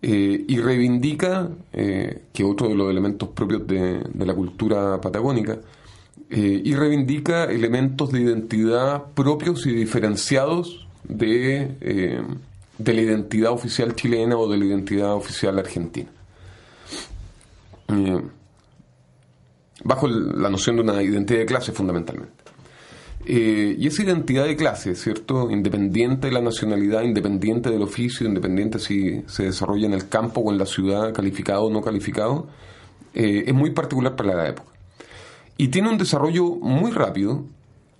y 0.00 0.56
reivindica, 0.58 1.50
que 1.70 2.44
otro 2.44 2.68
de 2.68 2.74
los 2.74 2.90
elementos 2.90 3.28
propios 3.30 3.66
de 3.66 4.26
la 4.26 4.34
cultura 4.34 4.98
patagónica, 4.98 5.58
y 6.36 6.74
reivindica 6.74 7.44
elementos 7.44 8.10
de 8.10 8.20
identidad 8.20 9.04
propios 9.14 9.66
y 9.66 9.72
diferenciados 9.72 10.88
de, 11.04 12.24
de 12.78 12.94
la 12.94 13.00
identidad 13.00 13.52
oficial 13.52 13.94
chilena 13.94 14.36
o 14.36 14.48
de 14.48 14.58
la 14.58 14.64
identidad 14.64 15.14
oficial 15.14 15.58
argentina. 15.58 16.10
Eh, 17.88 18.22
bajo 19.84 20.08
la 20.08 20.48
noción 20.48 20.76
de 20.76 20.82
una 20.82 21.02
identidad 21.02 21.40
de 21.40 21.46
clase 21.46 21.72
fundamentalmente. 21.72 22.32
Eh, 23.26 23.76
y 23.78 23.86
esa 23.86 24.02
identidad 24.02 24.44
de 24.44 24.56
clase, 24.56 24.94
¿cierto? 24.94 25.50
Independiente 25.50 26.28
de 26.28 26.32
la 26.32 26.40
nacionalidad, 26.40 27.02
independiente 27.02 27.70
del 27.70 27.82
oficio, 27.82 28.26
independiente 28.26 28.78
si 28.78 29.22
se 29.26 29.44
desarrolla 29.44 29.86
en 29.86 29.94
el 29.94 30.08
campo 30.08 30.40
o 30.40 30.52
en 30.52 30.58
la 30.58 30.66
ciudad, 30.66 31.12
calificado 31.12 31.64
o 31.64 31.70
no 31.70 31.80
calificado, 31.82 32.48
eh, 33.14 33.44
es 33.46 33.54
muy 33.54 33.70
particular 33.70 34.16
para 34.16 34.34
la 34.34 34.48
época. 34.48 34.73
Y 35.56 35.68
tiene 35.68 35.88
un 35.88 35.98
desarrollo 35.98 36.44
muy 36.56 36.90
rápido 36.90 37.44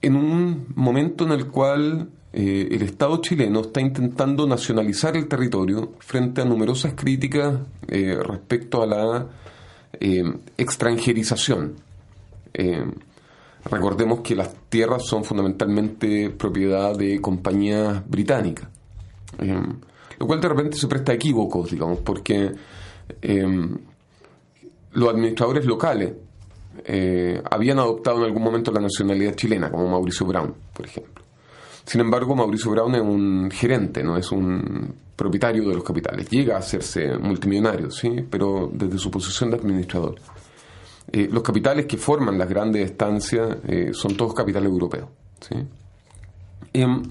en 0.03 0.17
un 0.17 0.67
momento 0.75 1.25
en 1.25 1.33
el 1.33 1.47
cual 1.47 2.09
el 2.33 2.83
Estado 2.83 3.19
chileno 3.19 3.61
está 3.61 3.81
intentando 3.81 4.45
nacionalizar 4.45 5.17
el 5.17 5.29
territorio 5.29 5.93
frente 6.01 6.41
a 6.41 6.45
numerosas 6.45 6.95
críticas 6.95 7.61
respecto 7.87 8.83
a 8.83 8.87
la 8.87 9.29
eh, 10.01 10.25
extranjerización. 10.57 11.75
Eh, 12.53 12.85
recordemos 13.65 14.21
que 14.21 14.35
las 14.35 14.55
tierras 14.69 15.05
son 15.07 15.25
fundamentalmente 15.25 16.31
propiedad 16.31 16.97
de 16.97 17.21
compañías 17.21 18.03
británicas, 18.09 18.69
eh, 19.39 19.63
lo 20.19 20.27
cual 20.27 20.41
de 20.41 20.49
repente 20.49 20.77
se 20.77 20.87
presta 20.87 21.13
a 21.13 21.15
equívocos, 21.15 21.71
digamos, 21.71 21.99
porque 22.01 22.53
los 24.93 25.09
administradores 25.09 25.67
locales 25.67 26.13
habían 27.51 27.79
adoptado 27.79 28.19
en 28.19 28.25
algún 28.25 28.43
momento 28.43 28.73
la 28.73 28.81
nacionalidad 28.81 29.35
chilena, 29.35 29.71
como 29.71 29.89
Mauricio 29.89 30.27
Brown, 30.27 30.55
por 30.73 30.87
ejemplo. 30.87 31.25
Sin 31.85 32.01
embargo, 32.01 32.35
Mauricio 32.35 32.71
Brown 32.71 32.95
es 32.95 33.03
un 33.03 33.51
gerente, 33.51 34.03
no 34.03 34.17
es 34.17 34.33
un 34.33 34.95
propietario 35.15 35.69
de 35.69 35.75
los 35.75 35.85
capitales. 35.85 36.29
Llega 36.31 36.57
a 36.57 36.59
hacerse 36.59 37.19
multimillonario, 37.19 37.91
¿sí? 37.91 38.27
pero 38.29 38.71
desde 38.73 38.99
su 38.99 39.11
posición 39.11 39.51
de 39.51 39.57
administrador. 39.57 40.17
Eh, 41.13 41.29
los 41.31 41.43
capitales 41.43 41.87
que 41.87 41.99
forman 41.99 42.39
las 42.39 42.49
grandes 42.49 42.91
estancias 42.91 43.59
eh, 43.69 43.91
son 43.93 44.17
todos 44.17 44.35
capitales 44.35 44.71
europeos. 44.71 45.09
¿sí? 45.41 45.57
Em, 46.73 47.03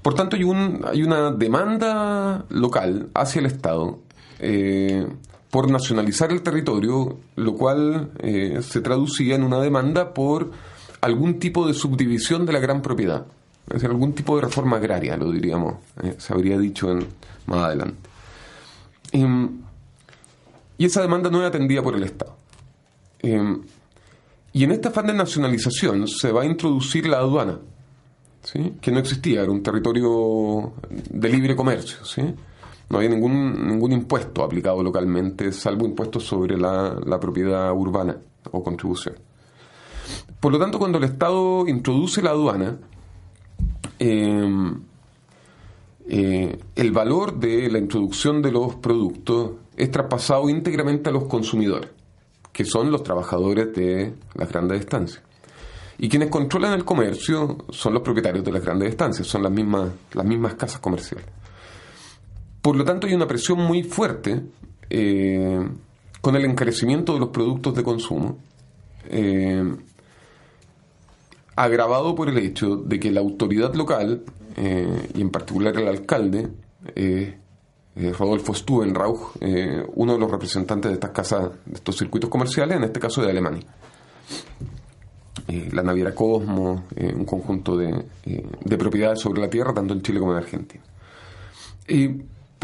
por 0.00 0.14
tanto, 0.14 0.36
hay, 0.36 0.44
un, 0.44 0.82
hay 0.84 1.02
una 1.02 1.32
demanda 1.32 2.44
local 2.50 3.08
hacia 3.14 3.40
el 3.40 3.46
Estado 3.46 3.98
eh, 4.38 5.06
por 5.54 5.70
nacionalizar 5.70 6.32
el 6.32 6.42
territorio, 6.42 7.16
lo 7.36 7.54
cual 7.54 8.10
se 8.60 8.80
traducía 8.80 9.36
en 9.36 9.44
una 9.44 9.60
demanda 9.60 10.12
por 10.12 10.50
algún 11.00 11.38
tipo 11.38 11.64
de 11.64 11.74
subdivisión 11.74 12.44
de 12.44 12.52
la 12.52 12.58
gran 12.58 12.82
propiedad. 12.82 13.24
Es 13.68 13.74
decir, 13.74 13.88
algún 13.88 14.14
tipo 14.14 14.34
de 14.34 14.42
reforma 14.42 14.78
agraria, 14.78 15.16
lo 15.16 15.30
diríamos, 15.30 15.76
se 16.18 16.32
habría 16.32 16.58
dicho 16.58 16.90
en, 16.90 17.06
más 17.46 17.66
adelante. 17.66 18.10
Em, 19.12 19.60
y 20.76 20.86
esa 20.86 21.02
demanda 21.02 21.30
no 21.30 21.40
es 21.40 21.46
atendida 21.46 21.84
por 21.84 21.94
el 21.94 22.02
Estado. 22.02 22.34
Em, 23.20 23.62
y 24.52 24.64
en 24.64 24.72
esta 24.72 24.88
afán 24.88 25.06
de 25.06 25.14
nacionalización 25.14 26.08
se 26.08 26.32
va 26.32 26.42
a 26.42 26.46
introducir 26.46 27.06
la 27.06 27.18
aduana, 27.18 27.60
que 28.80 28.90
no 28.90 28.98
existía, 28.98 29.42
era 29.42 29.52
un 29.52 29.62
territorio 29.62 30.72
de 30.90 31.28
libre 31.28 31.54
comercio. 31.54 32.04
¿sí? 32.04 32.22
No 32.90 32.98
había 32.98 33.10
ningún, 33.10 33.66
ningún 33.66 33.92
impuesto 33.92 34.44
aplicado 34.44 34.82
localmente, 34.82 35.52
salvo 35.52 35.86
impuestos 35.86 36.24
sobre 36.24 36.56
la, 36.56 36.96
la 37.04 37.18
propiedad 37.18 37.72
urbana 37.72 38.16
o 38.50 38.62
contribución. 38.62 39.14
Por 40.40 40.52
lo 40.52 40.58
tanto, 40.58 40.78
cuando 40.78 40.98
el 40.98 41.04
Estado 41.04 41.66
introduce 41.66 42.20
la 42.20 42.30
aduana, 42.30 42.76
eh, 43.98 44.72
eh, 46.06 46.58
el 46.76 46.92
valor 46.92 47.38
de 47.38 47.70
la 47.70 47.78
introducción 47.78 48.42
de 48.42 48.52
los 48.52 48.74
productos 48.76 49.52
es 49.76 49.90
traspasado 49.90 50.48
íntegramente 50.50 51.08
a 51.08 51.12
los 51.12 51.24
consumidores, 51.24 51.90
que 52.52 52.64
son 52.64 52.90
los 52.90 53.02
trabajadores 53.02 53.72
de 53.74 54.14
las 54.34 54.48
grandes 54.50 54.80
estancias. 54.80 55.22
Y 55.96 56.08
quienes 56.08 56.28
controlan 56.28 56.74
el 56.74 56.84
comercio 56.84 57.58
son 57.70 57.94
los 57.94 58.02
propietarios 58.02 58.44
de 58.44 58.52
las 58.52 58.62
grandes 58.62 58.90
estancias, 58.90 59.26
son 59.26 59.44
las 59.44 59.52
mismas, 59.52 59.90
las 60.12 60.26
mismas 60.26 60.54
casas 60.54 60.80
comerciales. 60.80 61.26
Por 62.64 62.76
lo 62.76 62.84
tanto, 62.86 63.06
hay 63.06 63.12
una 63.12 63.26
presión 63.26 63.58
muy 63.58 63.82
fuerte 63.82 64.40
eh, 64.88 65.68
con 66.22 66.34
el 66.34 66.46
encarecimiento 66.46 67.12
de 67.12 67.20
los 67.20 67.28
productos 67.28 67.74
de 67.74 67.82
consumo, 67.82 68.38
eh, 69.10 69.62
agravado 71.56 72.14
por 72.14 72.30
el 72.30 72.38
hecho 72.38 72.76
de 72.76 72.98
que 72.98 73.10
la 73.10 73.20
autoridad 73.20 73.74
local 73.74 74.24
eh, 74.56 75.10
y 75.14 75.20
en 75.20 75.28
particular 75.28 75.76
el 75.76 75.88
alcalde, 75.88 76.52
Rodolfo 78.18 78.54
Stubenrauch, 78.54 79.36
uno 79.96 80.14
de 80.14 80.18
los 80.18 80.30
representantes 80.30 80.90
de 80.90 80.94
estas 80.94 81.10
casas, 81.10 81.50
de 81.66 81.74
estos 81.74 81.98
circuitos 81.98 82.30
comerciales, 82.30 82.78
en 82.78 82.84
este 82.84 82.98
caso 82.98 83.20
de 83.20 83.30
Alemania. 83.30 83.66
la 85.70 85.82
Naviera 85.82 86.14
Cosmo, 86.14 86.84
un 86.96 87.26
conjunto 87.26 87.76
de, 87.76 88.06
propiedades 88.78 89.20
sobre 89.20 89.42
la 89.42 89.50
tierra, 89.50 89.74
tanto 89.74 89.92
en 89.92 90.00
Chile 90.00 90.18
como 90.18 90.32
en 90.32 90.38
Argentina. 90.38 90.82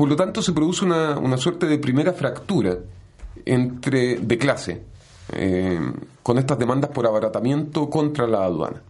Por 0.01 0.09
lo 0.09 0.17
tanto, 0.17 0.41
se 0.41 0.55
produce 0.55 0.83
una, 0.87 1.19
una 1.19 1.37
suerte 1.37 1.67
de 1.67 1.77
primera 1.77 2.15
fractura 2.15 2.79
entre, 3.45 4.17
de 4.17 4.39
clase 4.39 4.83
con 6.23 6.39
estas 6.39 6.59
demandas 6.59 6.91
por 6.91 7.07
abaratamiento 7.07 7.91
contra 7.91 8.27
la 8.27 8.45
aduana. 8.45 8.81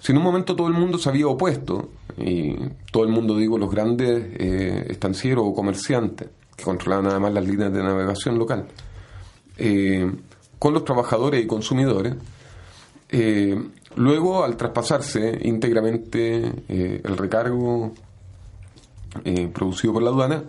Si 0.00 0.10
en 0.10 0.18
un 0.18 0.24
momento 0.24 0.56
todo 0.56 0.66
el 0.66 0.74
mundo 0.74 0.98
se 0.98 1.10
había 1.10 1.28
opuesto, 1.28 1.90
y 2.18 2.56
todo 2.90 3.04
el 3.04 3.10
mundo 3.10 3.36
digo 3.36 3.56
los 3.56 3.70
grandes 3.70 4.34
eh, 4.36 4.86
estancieros 4.90 5.44
o 5.46 5.54
comerciantes, 5.54 6.28
que 6.56 6.64
controlaban 6.64 7.06
además 7.06 7.34
las 7.34 7.46
líneas 7.46 7.72
de 7.72 7.80
navegación 7.80 8.36
local, 8.36 8.66
eh, 9.58 10.10
con 10.58 10.74
los 10.74 10.84
trabajadores 10.84 11.44
y 11.44 11.46
consumidores, 11.46 12.16
eh, 13.10 13.56
luego 13.94 14.42
al 14.42 14.56
traspasarse 14.56 15.38
íntegramente 15.42 16.52
el 16.66 17.16
recargo 17.16 17.92
producido 19.52 19.92
por 19.92 20.02
la 20.02 20.10
aduana, 20.10 20.44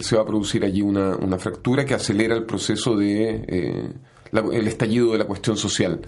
se 0.00 0.16
va 0.16 0.22
a 0.22 0.26
producir 0.26 0.64
allí 0.64 0.82
una, 0.82 1.38
fractura 1.38 1.84
que 1.84 1.94
acelera 1.94 2.34
el 2.34 2.44
proceso 2.44 2.96
de 2.96 3.92
el 4.32 4.66
estallido 4.66 5.12
de 5.12 5.18
la 5.18 5.24
cuestión 5.24 5.56
social 5.56 6.00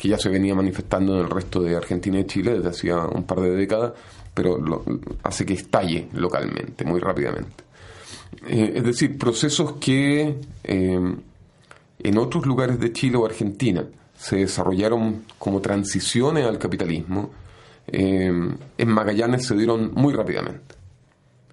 que 0.00 0.08
ya 0.08 0.16
se 0.16 0.30
venía 0.30 0.54
manifestando 0.54 1.14
en 1.14 1.26
el 1.26 1.30
resto 1.30 1.60
de 1.60 1.76
Argentina 1.76 2.18
y 2.18 2.24
Chile 2.24 2.54
desde 2.54 2.70
hacía 2.70 2.96
un 3.04 3.24
par 3.24 3.40
de 3.40 3.50
décadas, 3.50 3.92
pero 4.32 4.58
hace 5.22 5.44
que 5.44 5.52
estalle 5.52 6.08
localmente, 6.14 6.86
muy 6.86 7.00
rápidamente. 7.00 7.64
Eh, 8.46 8.72
es 8.76 8.82
decir, 8.84 9.18
procesos 9.18 9.72
que 9.74 10.36
eh, 10.64 11.14
en 11.98 12.18
otros 12.18 12.46
lugares 12.46 12.80
de 12.80 12.94
Chile 12.94 13.18
o 13.18 13.26
Argentina 13.26 13.84
se 14.16 14.36
desarrollaron 14.36 15.24
como 15.38 15.60
transiciones 15.60 16.46
al 16.46 16.58
capitalismo, 16.58 17.30
eh, 17.86 18.32
en 18.78 18.88
Magallanes 18.88 19.46
se 19.46 19.54
dieron 19.54 19.92
muy 19.92 20.14
rápidamente. 20.14 20.79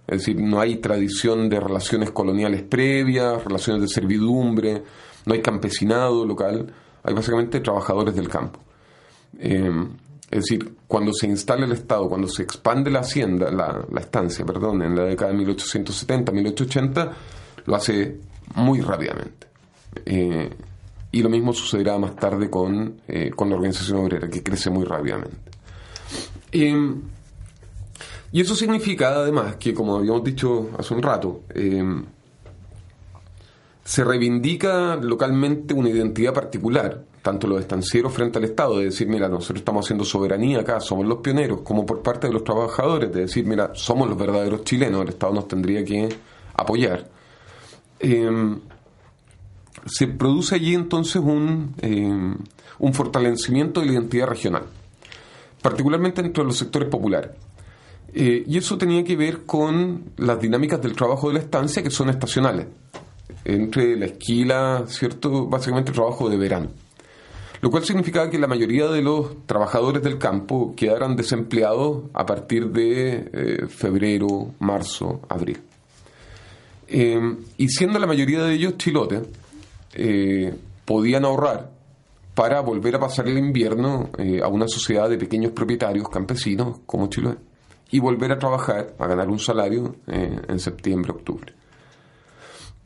Es 0.08 0.20
decir, 0.20 0.40
no 0.40 0.60
hay 0.62 0.78
tradición 0.78 1.50
de 1.50 1.60
relaciones 1.60 2.12
coloniales 2.12 2.64
previas, 2.64 3.44
relaciones 3.44 3.82
de 3.82 3.90
servidumbre, 3.90 4.84
no 5.26 5.34
hay 5.34 5.42
campesinado 5.42 6.26
local, 6.26 6.74
hay 7.04 7.14
básicamente 7.14 7.60
trabajadores 7.60 8.16
del 8.16 8.30
campo. 8.30 8.60
Eh, 9.38 9.70
es 10.30 10.44
decir, 10.44 10.76
cuando 10.88 11.14
se 11.14 11.28
instala 11.28 11.66
el 11.66 11.72
Estado, 11.72 12.08
cuando 12.10 12.28
se 12.28 12.44
expande 12.44 12.92
la 12.92 13.00
hacienda, 13.00 13.50
la, 13.52 14.00
estancia, 14.00 14.46
perdón, 14.46 14.82
en 14.82 14.96
la 14.96 15.04
década 15.04 15.32
de 15.32 15.38
1870, 15.38 16.32
1880, 16.32 17.12
lo 17.66 17.76
hace 17.76 18.20
muy 18.56 18.82
rápidamente. 18.82 19.48
Eh, 20.06 20.50
y 21.12 21.22
lo 21.22 21.30
mismo 21.30 21.54
sucederá 21.54 21.98
más 21.98 22.16
tarde 22.16 22.50
con, 22.50 23.02
eh, 23.08 23.32
con 23.36 23.50
la 23.50 23.56
organización 23.56 24.00
obrera, 24.00 24.30
que 24.30 24.44
crece 24.44 24.70
muy 24.70 24.84
rápidamente. 24.84 25.52
Y 28.38 28.42
eso 28.42 28.54
significa 28.54 29.16
además 29.16 29.56
que, 29.56 29.74
como 29.74 29.96
habíamos 29.96 30.24
dicho 30.24 30.70
hace 30.78 30.94
un 30.94 31.02
rato, 31.02 31.42
se 33.84 34.04
reivindica 34.04 34.96
localmente 34.96 35.74
una 35.74 35.90
identidad 35.90 36.36
particular, 36.36 37.04
tanto 37.24 37.48
los 37.48 37.60
estancieros 37.60 38.14
frente 38.14 38.38
al 38.38 38.44
Estado, 38.44 38.78
de 38.78 38.86
decir, 38.86 39.08
mira, 39.08 39.28
nosotros 39.28 39.62
estamos 39.62 39.88
haciendo 39.88 40.06
soberanía 40.06 40.60
acá, 40.60 40.80
somos 40.80 41.08
los 41.08 41.18
pioneros, 41.18 41.62
como 41.62 41.84
por 41.84 42.04
parte 42.04 42.28
de 42.28 42.34
los 42.34 42.44
trabajadores, 42.44 43.12
de 43.12 43.22
decir, 43.22 43.44
mira, 43.44 43.72
somos 43.74 44.08
los 44.08 44.16
verdaderos 44.16 44.64
chilenos, 44.64 45.02
el 45.02 45.10
Estado 45.10 45.34
nos 45.34 45.48
tendría 45.48 45.84
que 45.84 46.08
apoyar. 46.54 47.10
Em, 48.00 48.60
se 49.88 50.06
produce 50.10 50.54
allí 50.54 50.76
entonces 50.76 51.16
un, 51.16 51.74
em, 51.82 52.38
un 52.78 52.94
fortalecimiento 52.94 53.80
de 53.80 53.88
la 53.88 53.94
identidad 53.94 54.28
regional, 54.28 54.66
particularmente 55.64 56.22
entre 56.22 56.44
los 56.44 56.56
sectores 56.56 56.88
populares. 56.88 57.32
Eh, 58.14 58.44
y 58.48 58.58
eso 58.58 58.78
tenía 58.78 59.04
que 59.04 59.16
ver 59.16 59.46
con 59.46 60.12
las 60.18 60.40
dinámicas 60.40 60.82
del 60.82 60.94
trabajo 60.94 61.28
de 61.28 61.36
la 61.36 61.40
estancia 61.42 61.84
que 61.84 61.90
son 61.90 62.10
estacionales. 62.10 62.68
Entre 63.44 63.96
la 63.96 64.06
esquila, 64.06 64.84
¿cierto? 64.88 65.48
Básicamente 65.48 65.92
trabajo 65.92 66.30
de 66.30 66.38
verano. 66.38 66.68
Lo 67.62 67.72
cual 67.72 67.84
significaba 67.84 68.30
que 68.30 68.38
la 68.38 68.48
mayoría 68.48 68.88
de 68.88 69.02
los 69.02 69.46
trabajadores 69.46 70.04
del 70.04 70.20
campo 70.20 70.74
quedaran 70.76 71.16
desempleados 71.16 72.04
a 72.14 72.26
partir 72.26 72.70
de 72.70 73.30
eh, 73.34 73.68
febrero, 73.68 74.54
marzo, 74.60 75.22
abril. 75.28 75.60
Eh, 76.88 77.36
y 77.58 77.68
siendo 77.70 78.00
la 78.00 78.08
mayoría 78.08 78.44
de 78.44 78.54
ellos 78.54 78.78
chilotes, 78.78 79.22
podían 80.86 81.26
ahorrar 81.26 81.72
para 82.36 82.62
volver 82.62 82.96
a 82.96 83.00
pasar 83.00 83.28
el 83.28 83.38
invierno 83.40 84.12
a 84.44 84.48
una 84.48 84.68
sociedad 84.68 85.10
de 85.10 85.18
pequeños 85.18 85.54
propietarios 85.54 86.08
campesinos 86.08 86.82
como 86.86 87.08
Chiloé 87.08 87.47
y 87.92 88.00
volver 88.00 88.32
a 88.32 88.40
trabajar, 88.40 88.96
a 89.00 89.08
ganar 89.08 89.30
un 89.30 89.40
salario 89.40 89.96
eh, 90.08 90.40
en 90.48 90.60
septiembre, 90.60 91.12
octubre. 91.12 91.54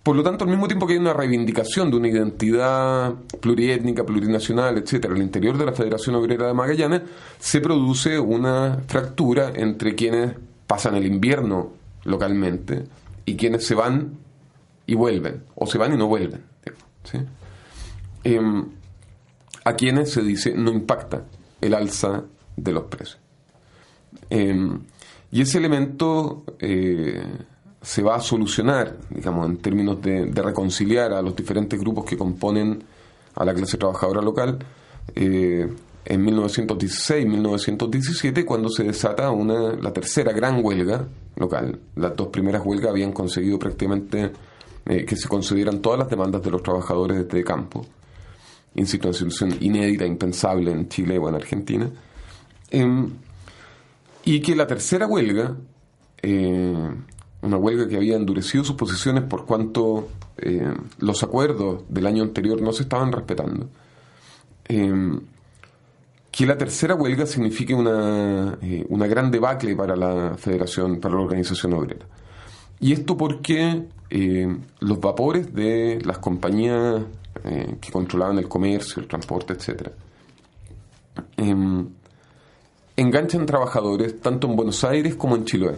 Por 0.03 0.15
lo 0.15 0.23
tanto, 0.23 0.45
al 0.45 0.49
mismo 0.49 0.67
tiempo 0.67 0.87
que 0.87 0.93
hay 0.93 0.99
una 0.99 1.13
reivindicación 1.13 1.91
de 1.91 1.97
una 1.97 2.07
identidad 2.07 3.13
pluriétnica, 3.39 4.03
plurinacional, 4.03 4.79
etcétera, 4.79 5.13
al 5.13 5.21
interior 5.21 5.57
de 5.59 5.65
la 5.65 5.73
Federación 5.73 6.15
Obrera 6.15 6.47
de 6.47 6.53
Magallanes, 6.55 7.01
se 7.37 7.61
produce 7.61 8.19
una 8.19 8.79
fractura 8.87 9.51
entre 9.55 9.93
quienes 9.93 10.33
pasan 10.65 10.95
el 10.95 11.05
invierno 11.05 11.73
localmente 12.03 12.83
y 13.25 13.35
quienes 13.35 13.63
se 13.65 13.75
van 13.75 14.17
y 14.87 14.95
vuelven, 14.95 15.43
o 15.53 15.67
se 15.67 15.77
van 15.77 15.93
y 15.93 15.97
no 15.97 16.07
vuelven. 16.07 16.43
Em, 18.23 18.65
a 19.63 19.73
quienes 19.75 20.11
se 20.11 20.21
dice 20.23 20.53
no 20.55 20.71
impacta 20.71 21.25
el 21.59 21.75
alza 21.75 22.23
de 22.55 22.71
los 22.71 22.85
precios. 22.85 23.19
Em, 24.31 24.79
y 25.29 25.41
ese 25.41 25.57
elemento 25.57 26.45
eh, 26.57 27.21
se 27.81 28.01
va 28.01 28.15
a 28.15 28.21
solucionar, 28.21 28.95
digamos, 29.09 29.49
en 29.49 29.57
términos 29.57 30.01
de, 30.01 30.31
reconciliar 30.33 31.11
a 31.11 31.21
los 31.21 31.35
diferentes 31.35 31.77
grupos 31.77 32.05
que 32.05 32.15
componen 32.17 32.81
a 33.35 33.43
la 33.43 33.53
clase 33.53 33.77
trabajadora 33.77 34.21
local. 34.21 34.57
Eh, 35.15 35.67
en 36.05 36.25
1916-1917, 36.25 38.45
cuando 38.45 38.69
se 38.69 38.83
desata 38.83 39.31
una, 39.31 39.73
la 39.73 39.91
tercera 39.91 40.31
gran 40.31 40.63
huelga 40.63 41.05
local. 41.35 41.77
Las 41.95 42.15
dos 42.15 42.29
primeras 42.29 42.65
huelgas 42.65 42.91
habían 42.91 43.11
conseguido 43.11 43.59
prácticamente 43.59 44.31
eh, 44.85 45.03
que 45.05 45.17
se 45.17 45.27
concedieran 45.27 45.81
todas 45.81 45.99
las 45.99 46.09
demandas 46.09 46.41
de 46.41 46.51
los 46.51 46.63
trabajadores 46.63 47.27
de 47.27 47.43
campo, 47.43 47.85
en 48.75 48.87
situación 48.87 49.29
inédita, 49.59 50.05
impensable 50.05 50.71
en 50.71 50.87
Chile 50.87 51.17
o 51.17 51.27
en 51.27 51.35
Argentina. 51.35 51.91
Em, 52.69 53.11
y 54.23 54.41
que 54.41 54.55
la 54.55 54.67
tercera 54.67 55.07
huelga, 55.07 55.55
eh, 56.21 56.89
una 57.41 57.57
huelga 57.57 57.87
que 57.87 57.95
había 57.95 58.15
endurecido 58.15 58.63
sus 58.63 58.75
posiciones 58.75 59.23
por 59.23 59.45
cuanto 59.45 60.09
eh, 60.37 60.73
los 60.99 61.23
acuerdos 61.23 61.83
del 61.89 62.05
año 62.05 62.23
anterior 62.23 62.61
no 62.61 62.71
se 62.71 62.83
estaban 62.83 63.11
respetando, 63.11 63.69
eh, 64.67 65.19
que 66.29 66.45
la 66.45 66.57
tercera 66.57 66.95
huelga 66.95 67.25
signifique 67.25 67.73
una, 67.73 68.57
una 68.87 69.07
gran 69.07 69.31
debacle 69.31 69.75
para 69.75 69.97
la 69.97 70.37
federación, 70.37 71.01
para 71.01 71.15
la 71.15 71.21
organización 71.21 71.73
obrera. 71.73 72.05
Y 72.79 72.93
esto 72.93 73.17
porque 73.17 73.83
los 74.79 74.99
vapores 74.99 75.53
de 75.53 75.99
las 76.05 76.19
compañías 76.19 77.03
que 77.81 77.91
controlaban 77.91 78.39
el 78.39 78.47
comercio, 78.47 79.01
el 79.01 79.09
transporte, 79.09 79.53
etcétera, 79.53 79.91
enganchan 82.95 83.45
trabajadores 83.45 84.19
tanto 84.21 84.47
en 84.47 84.55
Buenos 84.55 84.83
Aires 84.83 85.15
como 85.15 85.35
en 85.35 85.45
Chiloé. 85.45 85.75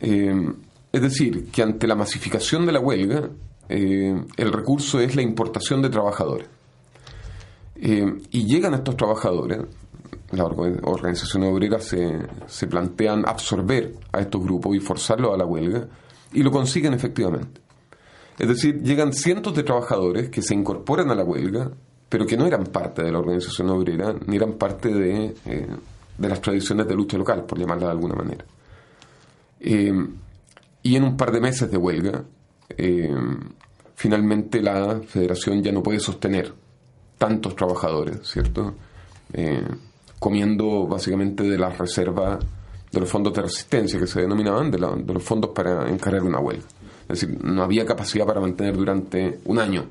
Eh, 0.00 0.52
es 0.92 1.02
decir, 1.02 1.50
que 1.50 1.62
ante 1.62 1.86
la 1.86 1.94
masificación 1.94 2.66
de 2.66 2.72
la 2.72 2.80
huelga, 2.80 3.28
eh, 3.68 4.24
el 4.36 4.52
recurso 4.52 5.00
es 5.00 5.16
la 5.16 5.22
importación 5.22 5.82
de 5.82 5.88
trabajadores. 5.88 6.48
Eh, 7.76 8.20
y 8.30 8.46
llegan 8.46 8.74
estos 8.74 8.96
trabajadores, 8.96 9.58
la 10.30 10.44
organización 10.44 11.42
obrera 11.44 11.80
se, 11.80 12.18
se 12.46 12.66
plantean 12.66 13.24
absorber 13.26 13.94
a 14.12 14.20
estos 14.20 14.42
grupos 14.42 14.76
y 14.76 14.80
forzarlos 14.80 15.34
a 15.34 15.36
la 15.36 15.44
huelga, 15.44 15.88
y 16.32 16.42
lo 16.42 16.50
consiguen 16.50 16.94
efectivamente. 16.94 17.60
Es 18.38 18.48
decir, 18.48 18.82
llegan 18.82 19.12
cientos 19.12 19.54
de 19.54 19.62
trabajadores 19.62 20.28
que 20.28 20.42
se 20.42 20.54
incorporan 20.54 21.10
a 21.10 21.14
la 21.14 21.24
huelga 21.24 21.70
pero 22.08 22.26
que 22.26 22.36
no 22.36 22.46
eran 22.46 22.64
parte 22.64 23.02
de 23.02 23.12
la 23.12 23.18
organización 23.18 23.70
obrera, 23.70 24.14
ni 24.26 24.36
eran 24.36 24.54
parte 24.54 24.88
de, 24.88 25.34
eh, 25.46 25.66
de 26.18 26.28
las 26.28 26.40
tradiciones 26.40 26.86
de 26.86 26.94
lucha 26.94 27.16
local, 27.16 27.44
por 27.44 27.58
llamarla 27.58 27.86
de 27.86 27.92
alguna 27.92 28.14
manera. 28.14 28.44
Eh, 29.60 29.92
y 30.82 30.96
en 30.96 31.04
un 31.04 31.16
par 31.16 31.32
de 31.32 31.40
meses 31.40 31.70
de 31.70 31.76
huelga, 31.76 32.22
eh, 32.76 33.14
finalmente 33.94 34.60
la 34.60 35.00
federación 35.00 35.62
ya 35.62 35.72
no 35.72 35.82
puede 35.82 36.00
sostener 36.00 36.52
tantos 37.18 37.56
trabajadores, 37.56 38.20
¿cierto? 38.22 38.74
comiendo 40.20 40.86
básicamente 40.86 41.42
de 41.42 41.58
las 41.58 41.76
reservas 41.76 42.38
de 42.94 43.00
los 43.00 43.10
fondos 43.10 43.34
de 43.34 43.42
resistencia 43.42 43.98
que 43.98 44.06
se 44.06 44.20
denominaban, 44.20 44.70
de, 44.70 44.78
los 44.78 45.22
fondos 45.22 45.50
para 45.50 45.90
encargar 45.90 46.22
una 46.22 46.38
huelga. 46.38 46.64
Es 47.08 47.20
decir, 47.20 47.44
no 47.44 47.62
había 47.62 47.84
capacidad 47.84 48.24
para 48.24 48.40
mantener 48.40 48.76
durante 48.76 49.40
un 49.44 49.58
año 49.58 49.84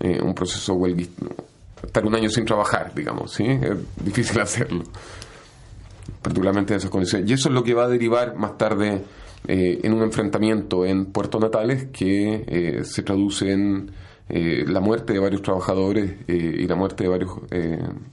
eh, 0.00 0.20
un 0.22 0.34
proceso 0.34 0.74
huelguista, 0.74 1.26
estar 1.82 2.04
un 2.04 2.14
año 2.14 2.28
sin 2.28 2.44
trabajar, 2.44 2.92
digamos, 2.94 3.32
¿sí? 3.32 3.44
Es 3.44 4.04
difícil 4.04 4.40
hacerlo, 4.40 4.84
particularmente 6.20 6.72
en 6.72 6.78
esas 6.78 6.90
condiciones. 6.90 7.28
Y 7.28 7.34
eso 7.34 7.48
es 7.48 7.54
lo 7.54 7.62
que 7.62 7.74
va 7.74 7.84
a 7.84 7.88
derivar 7.88 8.36
más 8.36 8.56
tarde 8.56 9.02
eh, 9.46 9.80
en 9.82 9.92
un 9.92 10.02
enfrentamiento 10.02 10.84
en 10.84 11.06
Puerto 11.06 11.38
Natales 11.38 11.88
que 11.92 12.44
eh, 12.46 12.84
se 12.84 13.02
traduce 13.02 13.52
en 13.52 13.90
la 14.28 14.80
muerte 14.80 15.12
de 15.12 15.18
varios 15.18 15.42
trabajadores 15.42 16.10
y 16.26 16.66
la 16.66 16.74
muerte 16.74 17.04
de 17.04 17.10
varios 17.10 17.32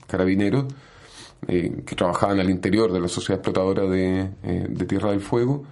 carabineros 0.06 0.66
que 1.46 1.96
trabajaban 1.96 2.38
al 2.40 2.50
interior 2.50 2.92
de 2.92 3.00
la 3.00 3.08
sociedad 3.08 3.38
explotadora 3.38 3.84
de 3.84 4.84
Tierra 4.86 5.12
del 5.12 5.20
Fuego 5.20 5.64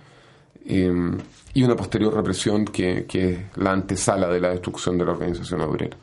y 0.69 1.63
una 1.63 1.75
posterior 1.75 2.15
represión 2.15 2.65
que, 2.67 3.07
es 3.13 3.39
la 3.57 3.73
antesala 3.73 4.29
de 4.29 4.41
la 4.41 4.51
destrucción 4.51 4.99
de 4.99 5.05
la 5.05 5.13
organización 5.13 5.61
obrera. 5.63 5.97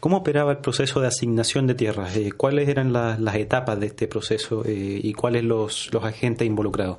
¿Cómo 0.00 0.18
operaba 0.18 0.52
el 0.52 0.58
proceso 0.58 1.00
de 1.00 1.08
asignación 1.08 1.66
de 1.66 1.74
tierras? 1.74 2.16
Eh, 2.16 2.32
¿Cuáles 2.36 2.68
eran 2.68 2.92
las 2.92 3.34
etapas 3.34 3.78
de 3.80 3.86
este 3.86 4.06
proceso 4.06 4.64
eh, 4.64 5.00
y 5.02 5.12
cuáles 5.14 5.44
los, 5.44 5.92
los 5.92 6.04
agentes 6.04 6.46
involucrados? 6.46 6.98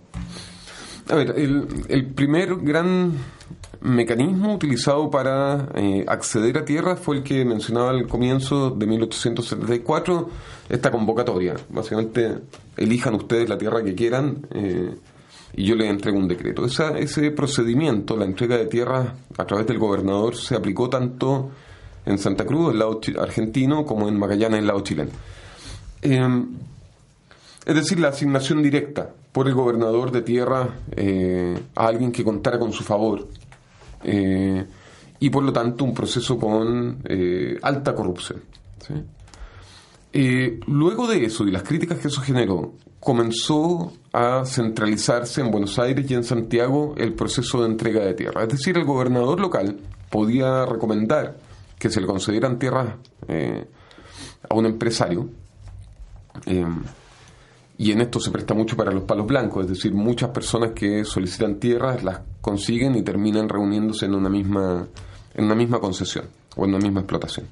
A 1.10 1.16
ver, 1.16 1.34
el, 1.38 2.06
primer 2.14 2.56
gran 2.58 3.14
mecanismo 3.80 4.56
utilizado 4.56 5.10
para 5.10 5.70
eh, 5.76 6.04
acceder 6.08 6.58
a 6.58 6.66
tierras 6.66 7.00
fue 7.00 7.18
el 7.18 7.24
que 7.24 7.46
mencionaba 7.46 7.92
al 7.92 8.08
comienzo 8.08 8.72
de 8.72 8.86
1874, 8.88 10.30
esta 10.68 10.92
convocatoria. 10.92 11.56
Básicamente, 11.70 12.40
elijan 12.76 13.16
ustedes 13.16 13.48
la 13.48 13.58
tierra 13.58 13.84
que 13.84 13.96
quieran 13.96 14.48
y 15.58 15.66
yo 15.66 15.76
le 15.76 15.90
entrego 15.90 16.20
un 16.20 16.28
decreto. 16.28 16.66
ese 16.66 17.32
procedimiento, 17.32 18.16
la 18.16 18.26
entrega 18.26 18.58
de 18.58 18.68
tierras 18.68 19.10
a 19.38 19.46
través 19.46 19.66
del 19.66 19.80
gobernador, 19.80 20.36
se 20.36 20.56
aplicó 20.56 20.88
tanto 20.88 21.50
en 22.06 22.20
Santa 22.20 22.46
Cruz, 22.46 22.72
el 22.72 22.80
lado 22.80 23.02
argentino, 23.20 23.84
como 23.84 24.08
en 24.08 24.20
Magallanes, 24.20 24.60
el 24.60 24.68
lado 24.68 24.82
chileno. 24.82 25.10
Em, 26.04 26.48
es 27.66 27.76
decir, 27.76 28.00
la 28.00 28.10
asignación 28.10 28.62
directa 28.62 29.10
por 29.32 29.48
el 29.48 29.56
gobernador 29.56 30.12
de 30.12 30.22
tierra 30.22 30.76
eh, 30.92 31.60
a 31.76 31.88
alguien 31.88 32.12
que 32.12 32.24
contara 32.24 32.60
con 32.60 32.72
su 32.72 32.84
favor. 32.84 33.28
Eh, 34.04 34.64
y 35.20 35.30
por 35.32 35.44
lo 35.44 35.52
tanto 35.52 35.84
un 35.84 35.96
proceso 35.96 36.38
con 36.38 37.00
eh, 37.04 37.58
alta 37.64 37.96
corrupción. 37.96 38.44
luego 40.68 41.08
de 41.08 41.26
eso 41.26 41.48
y 41.48 41.52
las 41.52 41.64
críticas 41.64 41.98
que 41.98 42.10
eso 42.10 42.22
generó, 42.22 42.76
comenzó 43.00 43.92
a 44.18 44.46
centralizarse 44.46 45.42
en 45.42 45.52
Buenos 45.52 45.78
Aires 45.78 46.10
y 46.10 46.16
en 46.16 46.24
Santiago 46.24 46.96
el 46.98 47.14
proceso 47.14 47.62
de 47.62 47.68
entrega 47.68 48.04
de 48.04 48.16
tierra. 48.16 48.42
Es 48.42 48.50
decir, 48.50 48.76
el 48.76 48.84
gobernador 48.84 49.40
local 49.40 49.78
podía 50.10 50.66
recomendar 50.66 51.38
que 51.78 51.92
se 51.92 52.02
le 52.02 52.08
concedieran 52.08 52.58
tierras 52.58 52.96
eh, 53.28 53.68
a 54.50 54.56
un 54.56 54.66
empresario. 54.66 55.30
Eh, 56.48 56.66
y 57.78 57.92
en 57.92 58.02
esto 58.02 58.20
se 58.20 58.32
presta 58.32 58.56
mucho 58.56 58.76
para 58.76 58.92
los 58.92 59.04
palos 59.04 59.28
blancos, 59.28 59.66
es 59.66 59.70
decir, 59.70 59.94
muchas 59.94 60.32
personas 60.32 60.72
que 60.72 61.06
solicitan 61.06 61.60
tierras 61.60 62.04
las 62.04 62.22
consiguen 62.42 62.96
y 62.96 63.04
terminan 63.04 63.48
reuniéndose 63.48 64.08
en 64.08 64.16
una 64.16 64.30
misma, 64.30 64.88
en 65.36 65.46
una 65.46 65.54
misma 65.54 65.80
concesión 65.80 66.26
o 66.56 66.66
en 66.66 66.72
una 66.72 66.80
misma 66.80 67.02
explotación. 67.02 67.46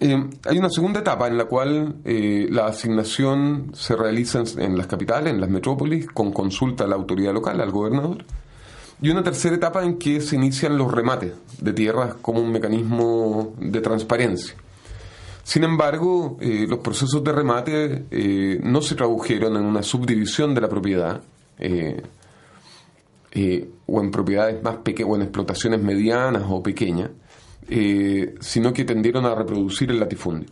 Eh, 0.00 0.30
hay 0.48 0.58
una 0.58 0.68
segunda 0.68 1.00
etapa 1.00 1.28
en 1.28 1.38
la 1.38 1.44
cual 1.44 1.96
eh, 2.04 2.48
la 2.50 2.66
asignación 2.66 3.70
se 3.74 3.94
realiza 3.94 4.42
en, 4.58 4.76
las 4.76 4.86
capitales, 4.86 5.32
en 5.32 5.40
las 5.40 5.50
metrópolis, 5.50 6.06
con 6.08 6.32
consulta 6.32 6.84
a 6.84 6.86
la 6.88 6.96
autoridad 6.96 7.32
local, 7.32 7.60
al 7.60 7.70
gobernador. 7.70 8.24
Y 9.00 9.10
una 9.10 9.22
tercera 9.22 9.56
etapa 9.56 9.82
en 9.82 9.98
que 9.98 10.20
se 10.20 10.36
inician 10.36 10.76
los 10.76 10.90
remates 10.90 11.32
de 11.60 11.72
tierras 11.72 12.14
como 12.20 12.40
un 12.40 12.50
mecanismo 12.50 13.54
de 13.58 13.80
transparencia. 13.80 14.54
Sin 15.44 15.64
embargo, 15.64 16.36
eh, 16.40 16.66
los 16.68 16.78
procesos 16.78 17.22
de 17.24 17.32
remate 17.32 18.04
eh, 18.10 18.60
no 18.62 18.80
se 18.80 18.94
tradujeron 18.94 19.56
en 19.56 19.64
una 19.64 19.82
subdivisión 19.82 20.54
de 20.54 20.60
la 20.60 20.68
propiedad 20.68 21.20
o 23.86 24.00
en 24.00 24.10
propiedades 24.10 24.62
más 24.62 24.76
pequeñas 24.78 25.12
o 25.12 25.16
en 25.16 25.22
explotaciones 25.22 25.82
medianas 25.82 26.44
o 26.48 26.62
pequeñas, 26.62 27.10
sino 27.68 28.72
que 28.72 28.84
tendieron 28.84 29.24
a 29.26 29.34
reproducir 29.34 29.90
el 29.90 30.00
latifundio. 30.00 30.48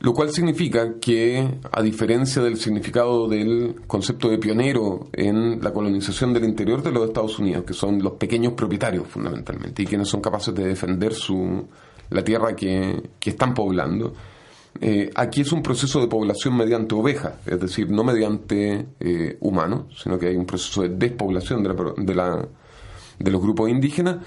Lo 0.00 0.12
cual 0.12 0.30
significa 0.30 1.00
que, 1.00 1.58
a 1.72 1.82
diferencia 1.82 2.42
del 2.42 2.58
significado 2.58 3.28
del 3.28 3.76
concepto 3.86 4.28
de 4.28 4.38
pionero 4.38 5.08
en 5.12 5.62
la 5.62 5.72
colonización 5.72 6.34
del 6.34 6.44
interior 6.44 6.82
de 6.82 6.92
los 6.92 7.08
Estados 7.08 7.38
Unidos, 7.38 7.64
que 7.64 7.72
son 7.72 8.02
los 8.02 8.12
pequeños 8.12 8.52
propietarios 8.52 9.08
fundamentalmente, 9.08 9.82
y 9.82 9.86
quienes 9.86 10.08
son 10.08 10.20
capaces 10.20 10.54
de 10.54 10.66
defender 10.66 11.14
su, 11.14 11.66
la 12.10 12.22
tierra 12.22 12.54
que, 12.54 13.08
están 13.24 13.54
poblando, 13.54 14.12
eh, 14.80 15.10
aquí 15.14 15.40
es 15.40 15.50
un 15.52 15.62
proceso 15.62 15.98
de 16.00 16.08
población 16.08 16.56
mediante 16.56 16.94
ovejas, 16.94 17.32
es 17.46 17.58
decir, 17.58 17.90
no 17.90 18.04
mediante 18.04 18.86
eh, 19.00 19.38
humanos, 19.40 19.86
sino 20.02 20.18
que 20.18 20.28
hay 20.28 20.36
un 20.36 20.44
proceso 20.44 20.82
de 20.82 20.90
despoblación 20.90 21.62
de, 21.62 21.68
la, 21.70 21.94
de, 21.96 22.14
la, 22.14 22.48
de 23.18 23.30
los 23.30 23.40
grupos 23.40 23.70
indígenas, 23.70 24.18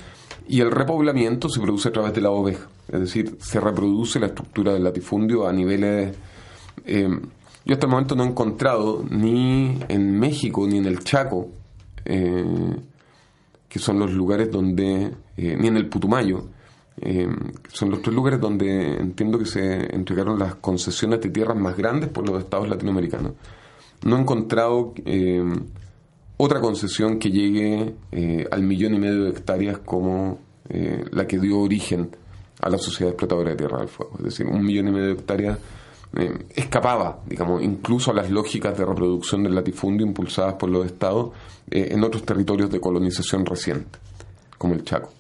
y 0.47 0.61
el 0.61 0.71
repoblamiento 0.71 1.47
se 1.47 1.61
produce 1.61 1.89
a 1.89 1.91
través 1.91 2.13
de 2.13 2.21
la 2.21 2.31
oveja, 2.31 2.67
es 2.91 2.99
decir, 2.99 3.37
se 3.39 3.59
reproduce 3.59 4.19
la 4.19 4.27
estructura 4.27 4.73
del 4.73 4.83
latifundio 4.83 5.47
a 5.47 5.53
niveles... 5.53 6.17
Eh, 6.85 7.07
yo 7.65 7.73
hasta 7.73 7.85
el 7.85 7.91
momento 7.91 8.15
no 8.15 8.23
he 8.23 8.27
encontrado 8.27 9.03
ni 9.07 9.79
en 9.89 10.17
México 10.17 10.65
ni 10.65 10.77
en 10.77 10.85
el 10.85 11.03
Chaco, 11.03 11.49
eh, 12.05 12.75
que 13.67 13.77
son 13.77 13.99
los 13.99 14.11
lugares 14.11 14.49
donde, 14.49 15.11
eh, 15.37 15.55
ni 15.59 15.67
en 15.67 15.77
el 15.77 15.87
Putumayo, 15.87 16.47
que 16.99 17.29
son 17.69 17.91
los 17.91 18.01
tres 18.01 18.13
lugares 18.13 18.41
donde 18.41 18.97
entiendo 18.97 19.39
que 19.39 19.45
se 19.45 19.95
entregaron 19.95 20.37
las 20.37 20.55
concesiones 20.55 21.21
de 21.21 21.29
tierras 21.29 21.55
más 21.55 21.77
grandes 21.77 22.09
por 22.09 22.27
los 22.27 22.43
estados 22.43 22.67
latinoamericanos. 22.67 23.33
No 24.03 24.17
he 24.17 24.19
encontrado 24.19 24.93
otra 26.41 26.61
concesión 26.61 27.19
que 27.19 27.31
llegue 27.31 27.95
eh, 28.13 28.47
al 28.49 28.63
millón 28.63 28.93
y 28.93 28.99
medio 28.99 29.25
de 29.25 29.31
hectáreas 29.31 29.79
como 29.79 30.39
eh, 30.69 31.03
la 31.11 31.27
que 31.27 31.37
dio 31.37 31.59
origen 31.59 32.15
a 32.61 32.69
la 32.69 32.77
sociedad 32.77 33.11
explotadora 33.11 33.49
de 33.51 33.57
Tierra 33.57 33.79
del 33.79 33.89
Fuego. 33.89 34.13
Es 34.19 34.23
decir, 34.23 34.45
un 34.45 34.63
millón 34.63 34.87
y 34.87 34.91
medio 34.91 35.07
de 35.07 35.13
hectáreas 35.13 35.59
eh, 36.15 36.45
escapaba, 36.55 37.19
digamos, 37.25 37.61
incluso 37.61 38.11
a 38.11 38.13
las 38.13 38.29
lógicas 38.31 38.77
de 38.77 38.85
reproducción 38.85 39.43
del 39.43 39.53
latifundio 39.53 40.07
impulsadas 40.07 40.53
por 40.53 40.69
los 40.69 40.85
estados 40.85 41.31
en 41.69 42.03
otros 42.05 42.23
territorios 42.23 42.71
de 42.71 42.79
colonización 42.79 43.45
reciente, 43.45 43.99
como 44.57 44.75
el 44.75 44.83
Chaco. 44.85 45.11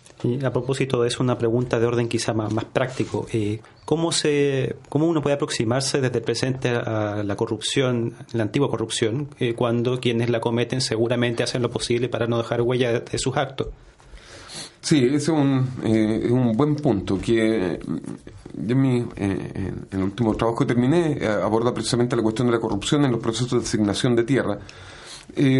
A 0.43 0.51
propósito 0.51 1.01
de 1.01 1.07
eso, 1.07 1.23
una 1.23 1.37
pregunta 1.37 1.79
de 1.79 1.85
orden 1.85 2.09
quizá 2.09 2.33
más, 2.33 2.53
práctico. 2.65 3.25
Eh, 3.31 3.61
¿cómo, 3.85 4.11
se, 4.11 4.75
¿Cómo 4.89 5.07
uno 5.07 5.21
puede 5.21 5.35
aproximarse 5.35 6.01
desde 6.01 6.17
el 6.17 6.23
presente 6.25 6.69
a 6.71 7.23
la 7.23 7.37
corrupción, 7.37 8.15
la 8.33 8.43
antigua 8.43 8.69
corrupción, 8.69 9.29
eh, 9.39 9.53
cuando 9.53 10.01
quienes 10.01 10.29
la 10.29 10.41
cometen 10.41 10.81
seguramente 10.81 11.43
hacen 11.43 11.61
lo 11.61 11.69
posible 11.71 12.09
para 12.09 12.27
no 12.27 12.37
dejar 12.37 12.61
huella 12.61 12.99
de, 12.99 13.17
sus 13.17 13.37
actos? 13.37 13.67
Sí, 14.81 15.05
ese 15.05 15.15
es 15.15 15.29
un, 15.29 15.69
eh, 15.85 16.21
es 16.25 16.31
un 16.31 16.51
buen 16.51 16.75
punto 16.75 17.17
que 17.17 17.79
yo 18.55 18.71
en, 18.75 18.81
mi, 18.81 19.05
en 19.15 19.87
el 19.89 20.03
último 20.03 20.35
trabajo 20.35 20.59
que 20.59 20.65
terminé 20.65 21.25
aborda 21.25 21.73
precisamente 21.73 22.17
la 22.17 22.23
cuestión 22.23 22.47
de 22.47 22.53
la 22.55 22.59
corrupción 22.59 23.05
en 23.05 23.11
los 23.11 23.21
procesos 23.21 23.51
de 23.51 23.59
asignación 23.59 24.17
de 24.17 24.23
tierra. 24.25 24.59
y 25.37 25.59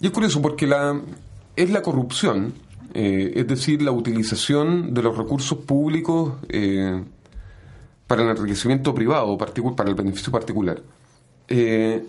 es 0.00 0.10
curioso 0.10 0.42
porque 0.42 0.66
la, 0.66 1.00
es 1.54 1.70
la 1.70 1.82
corrupción 1.82 2.52
eh, 2.94 3.32
es 3.36 3.46
decir, 3.46 3.80
la 3.80 3.90
utilización 3.90 4.92
de 4.92 5.02
los 5.02 5.16
recursos 5.16 5.58
públicos 5.58 6.34
eh, 6.48 7.02
para 8.06 8.22
el 8.22 8.28
enriquecimiento 8.28 8.94
privado, 8.94 9.38
para 9.38 9.88
el 9.88 9.94
beneficio 9.94 10.30
particular. 10.30 10.82
Eh, 11.48 12.04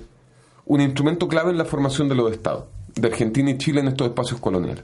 un 0.66 0.82
instrumento 0.82 1.28
clave 1.28 1.52
en 1.52 1.58
la 1.58 1.66
formación 1.66 2.10
de 2.10 2.16
los 2.16 2.32
estados, 2.32 2.66
de 2.96 3.08
Argentina 3.08 3.52
y 3.52 3.58
Chile 3.58 3.80
en 3.80 3.90
estos 3.90 4.08
espacios 4.08 4.40
coloniales. 4.42 4.84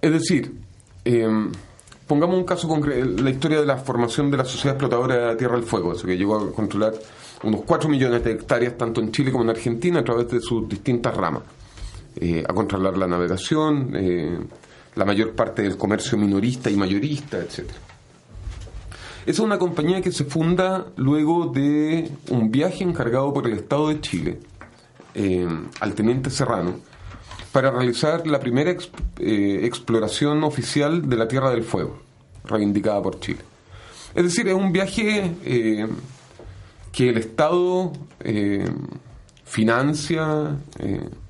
Es 0.00 0.12
decir, 0.12 0.52
pongamos 2.06 2.36
un 2.36 2.44
caso 2.44 2.68
concreto, 2.68 3.22
la 3.22 3.30
historia 3.30 3.60
de 3.60 3.66
la 3.66 3.78
formación 3.78 4.30
de 4.30 4.36
la 4.36 4.44
sociedad 4.44 4.74
explotadora 4.74 5.30
de 5.30 5.36
Tierra 5.36 5.54
del 5.54 5.64
Fuego, 5.64 5.92
eso 5.92 6.06
que 6.06 6.16
llegó 6.16 6.36
a 6.36 6.52
controlar 6.52 6.94
unos 7.42 7.62
4 7.62 7.88
millones 7.88 8.22
de 8.24 8.32
hectáreas 8.32 8.76
tanto 8.76 9.00
en 9.00 9.12
Chile 9.12 9.30
como 9.30 9.44
en 9.44 9.50
Argentina 9.50 10.00
a 10.00 10.04
través 10.04 10.28
de 10.28 10.40
sus 10.40 10.68
distintas 10.68 11.16
ramas. 11.16 11.42
A 12.16 12.52
controlar 12.52 12.96
la 12.96 13.06
navegación, 13.06 14.48
la 14.94 15.04
mayor 15.04 15.32
parte 15.32 15.62
del 15.62 15.76
comercio 15.76 16.16
minorista 16.16 16.70
y 16.70 16.76
mayorista, 16.76 17.38
etc. 17.38 17.70
Esa 19.26 19.32
es 19.32 19.38
una 19.38 19.58
compañía 19.58 20.02
que 20.02 20.12
se 20.12 20.24
funda 20.24 20.86
luego 20.96 21.46
de 21.46 22.10
un 22.28 22.50
viaje 22.50 22.84
encargado 22.84 23.32
por 23.32 23.46
el 23.46 23.54
Estado 23.54 23.88
de 23.88 24.00
Chile 24.02 24.38
eh, 25.14 25.48
al 25.80 25.94
teniente 25.94 26.28
Serrano 26.28 26.74
para 27.50 27.70
realizar 27.70 28.26
la 28.26 28.38
primera 28.38 28.70
eh, 28.72 29.60
exploración 29.62 30.44
oficial 30.44 31.08
de 31.08 31.16
la 31.16 31.26
Tierra 31.26 31.50
del 31.50 31.62
Fuego, 31.62 32.02
reivindicada 32.44 33.00
por 33.00 33.18
Chile. 33.18 33.40
Es 34.14 34.24
decir, 34.24 34.46
es 34.48 34.54
un 34.54 34.72
viaje 34.72 35.32
eh, 35.42 35.86
que 36.92 37.08
el 37.08 37.16
Estado 37.16 37.92
financia, 39.54 40.56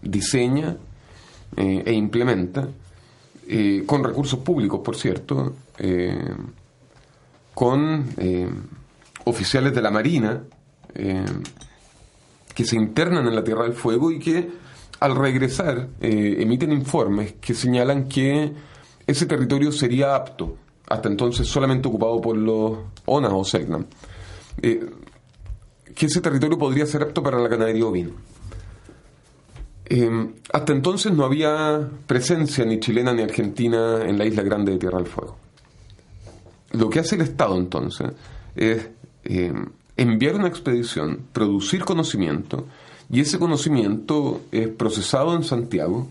diseña 0.02 0.76
e 1.56 1.92
implementa 1.92 2.66
eh, 3.46 3.82
con 3.84 4.02
recursos 4.02 4.38
públicos, 4.38 4.80
por 4.82 4.96
cierto, 4.96 5.54
eh, 5.78 6.32
con 7.52 8.08
eh, 8.16 8.48
oficiales 9.24 9.74
de 9.74 9.82
la 9.82 9.90
Marina 9.90 10.42
que 12.54 12.64
se 12.64 12.76
internan 12.76 13.26
en 13.26 13.34
la 13.34 13.42
Tierra 13.42 13.64
del 13.64 13.72
Fuego 13.72 14.12
y 14.12 14.20
que 14.20 14.48
al 15.00 15.16
regresar 15.16 15.88
emiten 16.00 16.70
informes 16.70 17.34
que 17.40 17.52
señalan 17.52 18.08
que 18.08 18.52
ese 19.04 19.26
territorio 19.26 19.72
sería 19.72 20.14
apto, 20.14 20.56
hasta 20.88 21.08
entonces 21.08 21.48
solamente 21.48 21.88
ocupado 21.88 22.20
por 22.20 22.36
los 22.36 22.78
ONA 23.06 23.28
o 23.30 23.44
SEGNAM, 23.44 23.86
que 25.94 26.06
ese 26.06 26.20
territorio 26.20 26.58
podría 26.58 26.86
ser 26.86 27.02
apto 27.02 27.22
para 27.22 27.38
la 27.38 27.48
ganadería 27.48 27.86
ovina. 27.86 28.10
Eh, 29.86 30.30
hasta 30.52 30.72
entonces 30.72 31.12
no 31.12 31.24
había 31.24 31.88
presencia 32.06 32.64
ni 32.64 32.80
chilena 32.80 33.12
ni 33.12 33.22
argentina 33.22 34.02
en 34.04 34.18
la 34.18 34.24
isla 34.24 34.42
grande 34.42 34.72
de 34.72 34.78
Tierra 34.78 34.98
del 34.98 35.06
Fuego. 35.06 35.36
Lo 36.72 36.88
que 36.88 37.00
hace 37.00 37.16
el 37.16 37.20
Estado 37.20 37.56
entonces 37.56 38.10
es 38.56 38.88
eh, 39.24 39.52
enviar 39.96 40.36
una 40.36 40.48
expedición, 40.48 41.26
producir 41.32 41.84
conocimiento, 41.84 42.66
y 43.10 43.20
ese 43.20 43.38
conocimiento 43.38 44.40
es 44.50 44.68
procesado 44.68 45.36
en 45.36 45.44
Santiago 45.44 46.08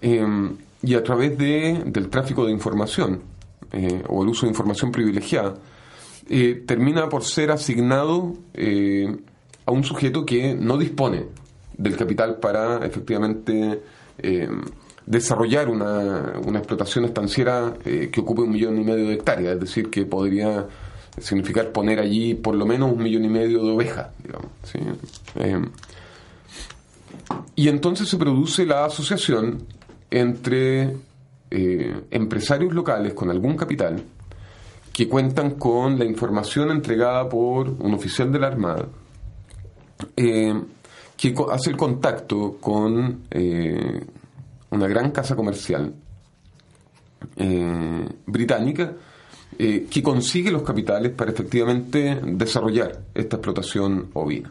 eh, 0.00 0.26
y 0.82 0.94
a 0.94 1.04
través 1.04 1.36
de, 1.36 1.82
del 1.86 2.08
tráfico 2.08 2.46
de 2.46 2.52
información 2.52 3.36
o 4.08 4.22
el 4.22 4.28
uso 4.30 4.46
de 4.46 4.50
información 4.50 4.90
privilegiada, 4.90 5.54
termina 6.66 7.08
por 7.08 7.24
ser 7.24 7.50
asignado 7.50 8.34
a 9.66 9.72
un 9.72 9.84
sujeto 9.84 10.24
que 10.24 10.54
no 10.54 10.78
dispone 10.78 11.26
del 11.76 11.96
capital 11.96 12.36
para 12.36 12.84
efectivamente 12.86 13.82
eh, 14.18 14.48
desarrollar 15.04 15.68
una, 15.68 16.34
una, 16.44 16.58
explotación 16.58 17.04
estanciera 17.04 17.74
eh, 17.84 18.08
que 18.10 18.20
ocupe 18.20 18.42
un 18.42 18.50
millón 18.50 18.80
y 18.80 18.84
medio 18.84 19.08
de 19.08 19.14
hectáreas, 19.14 19.54
es 19.54 19.60
decir, 19.60 19.90
que 19.90 20.04
podría 20.04 20.66
significar 21.18 21.72
poner 21.72 22.00
allí 22.00 22.34
por 22.34 22.54
lo 22.54 22.66
menos 22.66 22.92
un 22.92 23.02
millón 23.02 23.24
y 23.24 23.28
medio 23.28 23.64
de 23.64 23.70
ovejas, 23.70 24.08
digamos. 24.22 24.50
Eh, 25.36 25.62
y 27.54 27.68
entonces 27.68 28.08
se 28.08 28.16
produce 28.16 28.66
la 28.66 28.84
asociación 28.84 29.64
entre 30.10 30.96
empresarios 32.10 32.74
locales 32.74 33.14
con 33.14 33.30
algún 33.30 33.56
capital 33.56 34.02
que 34.96 35.10
cuentan 35.10 35.56
con 35.56 35.98
la 35.98 36.06
información 36.06 36.70
entregada 36.70 37.28
por 37.28 37.68
un 37.68 37.92
oficial 37.92 38.32
de 38.32 38.38
la 38.38 38.46
Armada, 38.46 38.88
que 40.16 41.34
hace 41.50 41.68
el 41.68 41.76
contacto 41.76 42.56
con 42.58 43.24
eh, 43.30 44.06
una 44.70 44.88
gran 44.88 45.10
casa 45.10 45.36
comercial 45.36 45.92
eh, 47.36 48.08
británica 48.24 48.94
eh, 49.58 49.86
que 49.90 50.02
consigue 50.02 50.50
los 50.50 50.62
capitales 50.62 51.12
para 51.12 51.30
efectivamente 51.30 52.18
desarrollar 52.24 52.98
esta 53.12 53.36
explotación 53.36 54.08
ovina. 54.14 54.50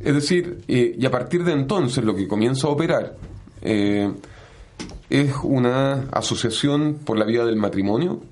Es 0.00 0.14
decir, 0.14 0.64
y 0.66 1.04
a 1.04 1.10
partir 1.10 1.44
de 1.44 1.52
entonces 1.52 2.02
lo 2.02 2.16
que 2.16 2.26
comienza 2.26 2.66
a 2.66 2.70
operar 2.70 3.14
es 3.60 5.34
una 5.42 6.08
asociación 6.12 7.00
por 7.04 7.18
la 7.18 7.26
vía 7.26 7.44
del 7.44 7.56
matrimonio 7.56 8.22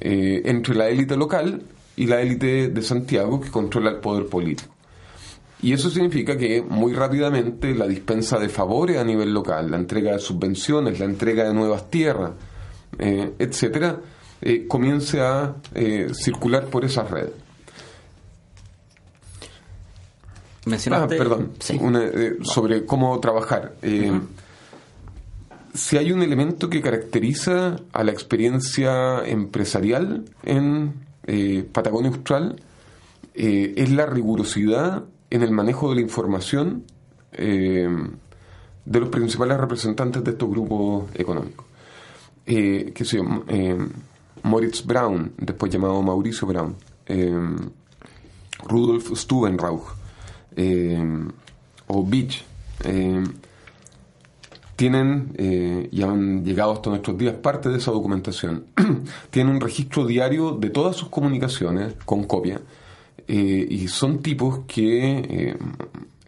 entre 0.00 0.74
la 0.74 0.88
élite 0.88 1.16
local 1.16 1.62
y 1.96 2.06
la 2.06 2.20
élite 2.22 2.68
de 2.68 2.82
Santiago 2.82 3.40
que 3.40 3.50
controla 3.50 3.90
el 3.90 3.96
poder 3.96 4.26
político. 4.26 4.74
Y 5.62 5.74
eso 5.74 5.90
significa 5.90 6.38
que 6.38 6.62
muy 6.62 6.94
rápidamente 6.94 7.74
la 7.74 7.86
dispensa 7.86 8.38
de 8.38 8.48
favores 8.48 8.96
a 8.96 9.04
nivel 9.04 9.32
local, 9.32 9.70
la 9.70 9.76
entrega 9.76 10.12
de 10.12 10.18
subvenciones, 10.18 10.98
la 10.98 11.04
entrega 11.04 11.44
de 11.44 11.52
nuevas 11.52 11.90
tierras, 11.90 12.32
eh, 12.98 13.34
etcétera, 13.38 14.00
comience 14.68 15.20
a 15.20 15.54
circular 16.14 16.64
por 16.64 16.86
esas 16.86 17.10
redes. 17.10 17.32
Mencionaste, 20.64 21.14
ah, 21.14 21.18
perdón, 21.18 21.52
sobre 22.42 22.86
cómo 22.86 23.20
trabajar. 23.20 23.74
Si 25.72 25.96
hay 25.96 26.12
un 26.12 26.22
elemento 26.22 26.68
que 26.68 26.82
caracteriza 26.82 27.76
a 27.92 28.04
la 28.04 28.12
experiencia 28.12 29.24
empresarial 29.24 30.24
en 30.42 30.94
Patagonia 31.72 32.10
Austral, 32.10 32.60
es 33.34 33.90
la 33.90 34.06
rigurosidad 34.06 35.04
en 35.30 35.42
el 35.42 35.52
manejo 35.52 35.90
de 35.90 35.94
la 35.94 36.00
información 36.00 36.84
eh, 37.32 37.88
de 38.84 39.00
los 39.00 39.08
principales 39.08 39.58
representantes 39.58 40.24
de 40.24 40.32
estos 40.32 40.50
grupos 40.50 41.04
económicos. 41.14 41.66
Eh, 42.46 42.92
eh, 43.48 43.88
Moritz 44.42 44.84
Braun, 44.84 45.32
después 45.36 45.72
llamado 45.72 46.02
Mauricio 46.02 46.48
eh, 47.06 47.32
Rudolf 48.66 49.16
Stubenrauch 49.16 49.94
o 51.86 52.04
Beach, 52.04 52.44
tienen 54.80 55.88
y 55.90 56.02
han 56.02 56.42
llegado 56.44 56.72
hasta 56.72 56.88
nuestros 56.88 57.18
días 57.18 57.34
parte 57.34 57.68
de 57.68 57.76
esa 57.76 57.90
documentación. 57.90 58.64
tienen 59.30 59.54
un 59.54 59.60
registro 59.60 60.06
diario 60.06 60.52
de 60.52 60.70
todas 60.70 60.96
sus 60.96 61.08
comunicaciones 61.08 61.94
con 62.04 62.24
copia 62.24 62.60
y 63.28 63.86
son 63.88 64.20
tipos 64.20 64.60
que 64.66 65.54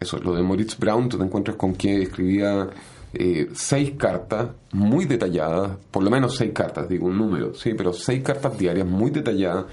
eso, 0.03 0.19
lo 0.19 0.35
de 0.35 0.43
Moritz 0.43 0.77
Brown, 0.77 1.09
tú 1.09 1.17
te 1.17 1.23
encuentras 1.23 1.57
con 1.57 1.73
que 1.73 2.03
escribía 2.03 2.69
eh, 3.13 3.49
seis 3.53 3.93
cartas 3.97 4.49
muy 4.71 5.05
detalladas, 5.05 5.77
por 5.91 6.03
lo 6.03 6.09
menos 6.09 6.35
seis 6.35 6.51
cartas, 6.53 6.87
digo 6.89 7.07
un 7.07 7.17
número, 7.17 7.53
sí, 7.53 7.73
pero 7.75 7.93
seis 7.93 8.23
cartas 8.23 8.57
diarias 8.57 8.87
muy 8.87 9.11
detalladas 9.11 9.65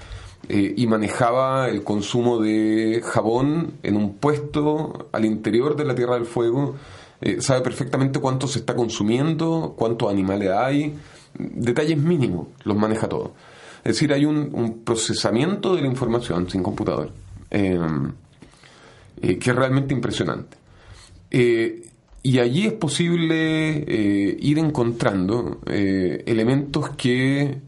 eh, 0.47 0.73
y 0.77 0.87
manejaba 0.87 1.69
el 1.69 1.83
consumo 1.83 2.39
de 2.39 3.01
jabón 3.03 3.73
en 3.83 3.97
un 3.97 4.15
puesto 4.15 5.09
al 5.11 5.25
interior 5.25 5.75
de 5.75 5.85
la 5.85 5.95
Tierra 5.95 6.15
del 6.15 6.25
Fuego, 6.25 6.75
eh, 7.21 7.41
sabe 7.41 7.61
perfectamente 7.61 8.19
cuánto 8.19 8.47
se 8.47 8.59
está 8.59 8.75
consumiendo, 8.75 9.75
cuántos 9.77 10.09
animales 10.09 10.49
hay, 10.49 10.95
detalles 11.37 11.97
mínimos, 11.97 12.47
los 12.63 12.75
maneja 12.75 13.07
todo. 13.07 13.33
Es 13.83 13.93
decir, 13.93 14.13
hay 14.13 14.25
un, 14.25 14.49
un 14.53 14.83
procesamiento 14.83 15.75
de 15.75 15.81
la 15.81 15.87
información 15.87 16.49
sin 16.49 16.61
computador. 16.61 17.11
Eh, 19.23 19.37
que 19.37 19.51
es 19.51 19.55
realmente 19.55 19.93
impresionante. 19.93 20.57
Eh, 21.29 21.83
y 22.23 22.39
allí 22.39 22.65
es 22.65 22.73
posible 22.73 23.83
eh, 23.87 24.37
ir 24.39 24.57
encontrando 24.57 25.59
elementos 25.65 26.91
que, 26.91 27.61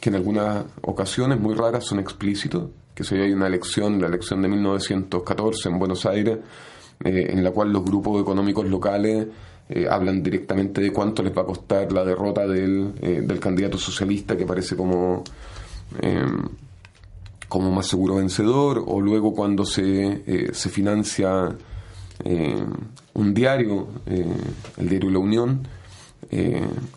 que 0.00 0.08
en 0.08 0.14
algunas 0.14 0.64
ocasiones 0.82 1.38
muy 1.38 1.54
raras 1.54 1.84
son 1.84 2.00
explícitos, 2.00 2.70
que 2.94 3.04
si 3.04 3.14
hay 3.16 3.32
una 3.32 3.46
elección, 3.46 4.00
la 4.00 4.08
elección 4.08 4.40
de 4.40 4.48
1914 4.48 5.68
en 5.68 5.78
Buenos 5.78 6.06
Aires, 6.06 6.38
en 7.04 7.44
la 7.44 7.50
cual 7.50 7.72
los 7.72 7.84
grupos 7.84 8.20
económicos 8.20 8.66
locales 8.66 9.26
hablan 9.90 10.22
directamente 10.22 10.80
de 10.80 10.92
cuánto 10.92 11.22
les 11.22 11.36
va 11.36 11.42
a 11.42 11.46
costar 11.46 11.90
la 11.92 12.04
derrota 12.04 12.46
del, 12.46 12.94
del 12.94 13.40
candidato 13.40 13.78
socialista 13.78 14.36
que 14.36 14.46
parece 14.46 14.76
como 14.76 15.22
como 17.54 17.70
más 17.70 17.86
seguro 17.86 18.16
vencedor, 18.16 18.82
o 18.84 19.00
luego 19.00 19.32
cuando 19.32 19.64
se, 19.64 20.22
eh, 20.26 20.50
se 20.52 20.68
financia 20.68 21.56
eh, 22.24 22.64
un 23.12 23.32
diario, 23.32 23.86
eh, 24.06 24.26
el 24.76 24.88
diario 24.88 25.10
La 25.10 25.20
Unión, 25.20 25.68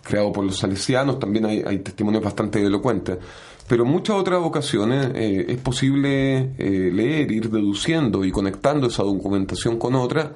creado 0.01 0.32
por 0.32 0.43
los 0.43 0.58
salesianos, 0.58 1.20
también 1.20 1.45
hay, 1.45 1.64
hay, 1.64 1.78
testimonios 1.78 2.24
bastante 2.24 2.60
elocuentes. 2.60 3.20
Pero 3.68 3.84
en 3.84 3.89
muchas 3.89 4.15
otras 4.15 4.39
ocasiones 4.41 5.11
es 5.13 5.57
posible 5.57 6.53
leer, 6.57 7.32
ir 7.32 7.49
deduciendo 7.49 8.24
y 8.24 8.32
conectando 8.32 8.88
esa 8.88 9.03
documentación 9.03 9.78
con 9.78 9.95
otra 9.95 10.32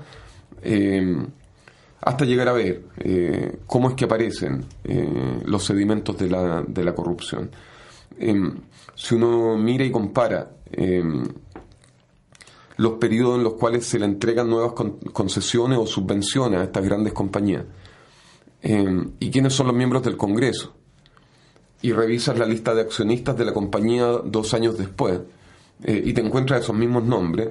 hasta 2.02 2.26
llegar 2.26 2.50
a 2.50 2.54
ver 2.54 2.84
cómo 3.66 3.90
es 3.90 3.96
que 3.96 4.04
aparecen 4.04 4.66
los 5.46 5.64
sedimentos 5.64 6.18
de 6.18 6.30
la, 6.30 6.62
de 6.68 6.84
la 6.84 6.94
corrupción. 6.94 7.50
Em, 8.24 8.56
si 8.94 9.16
uno 9.16 9.58
mira 9.58 9.84
y 9.84 9.92
compara 9.92 10.52
em, 10.72 11.24
los 12.78 12.94
periodos 12.94 13.38
en 13.38 13.44
los 13.44 13.54
cuales 13.54 13.86
se 13.86 13.98
le 13.98 14.06
entregan 14.06 14.48
nuevas 14.48 14.74
concesiones 15.12 15.80
o 15.80 15.88
subvenciones 15.88 16.60
a 16.60 16.64
estas 16.66 16.84
grandes 16.84 17.14
compañías 17.14 17.66
em, 18.62 19.14
y 19.20 19.32
quiénes 19.32 19.54
son 19.54 19.68
los 19.68 19.76
miembros 19.76 20.04
del 20.04 20.18
Congreso 20.18 20.76
y 21.82 21.92
revisas 21.92 22.38
la 22.38 22.46
lista 22.46 22.74
de 22.74 22.82
accionistas 22.82 23.38
de 23.38 23.46
la 23.46 23.54
compañía 23.54 24.06
dos 24.24 24.54
años 24.54 24.78
después 24.78 25.20
eh, 25.84 26.02
y 26.06 26.14
te 26.14 26.22
encuentras 26.22 26.62
esos 26.62 26.76
mismos 26.76 27.04
nombres, 27.04 27.50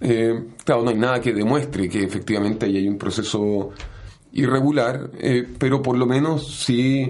eh, 0.00 0.48
claro, 0.64 0.82
no 0.82 0.90
hay 0.90 0.96
nada 0.96 1.20
que 1.20 1.32
demuestre 1.32 1.88
que 1.88 2.04
efectivamente 2.04 2.66
ahí 2.66 2.76
hay 2.76 2.88
un 2.88 2.98
proceso 2.98 3.70
irregular, 4.32 5.10
eh, 5.18 5.46
pero 5.58 5.80
por 5.80 5.96
lo 5.96 6.06
menos 6.06 6.64
sí 6.64 7.06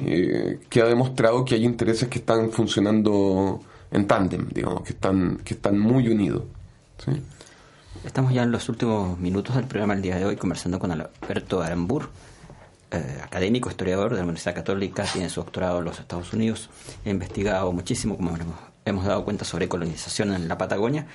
que 0.69 0.83
ha 0.83 0.85
demostrado 0.85 1.45
que 1.45 1.55
hay 1.55 1.65
intereses 1.65 2.09
que 2.09 2.19
están 2.19 2.51
funcionando 2.51 3.61
en 3.91 4.07
tándem, 4.07 4.47
digamos, 4.53 4.83
que 4.83 4.93
están, 4.93 5.39
que 5.39 5.55
están 5.55 5.79
muy 5.79 6.09
unidos. 6.09 6.43
Estamos 8.05 8.35
ya 8.35 8.43
en 8.43 8.53
los 8.53 8.69
últimos 8.69 9.19
minutos 9.19 9.57
del 9.57 9.65
programa 9.65 9.95
el 9.95 10.03
día 10.03 10.17
de 10.17 10.27
hoy 10.27 10.37
conversando 10.37 10.79
con 10.79 10.91
Alberto 10.91 11.63
Arambur, 11.63 12.11
eh, 12.91 13.21
académico, 13.23 13.71
historiador 13.71 14.11
de 14.11 14.19
la 14.19 14.23
Universidad 14.23 14.55
Católica, 14.55 15.05
tiene 15.05 15.29
su 15.29 15.41
doctorado 15.41 15.79
en 15.79 15.85
los 15.85 15.99
Estados 15.99 16.33
Unidos, 16.33 16.71
ha 17.05 17.11
investigado 17.11 17.73
muchísimo, 17.73 18.17
como 18.17 18.37
hemos, 18.85 19.05
dado 19.05 19.25
cuenta, 19.25 19.45
sobre 19.45 19.69
colonización 19.69 20.35
en 20.35 20.49
la 20.49 20.59
Patagonia. 20.59 21.07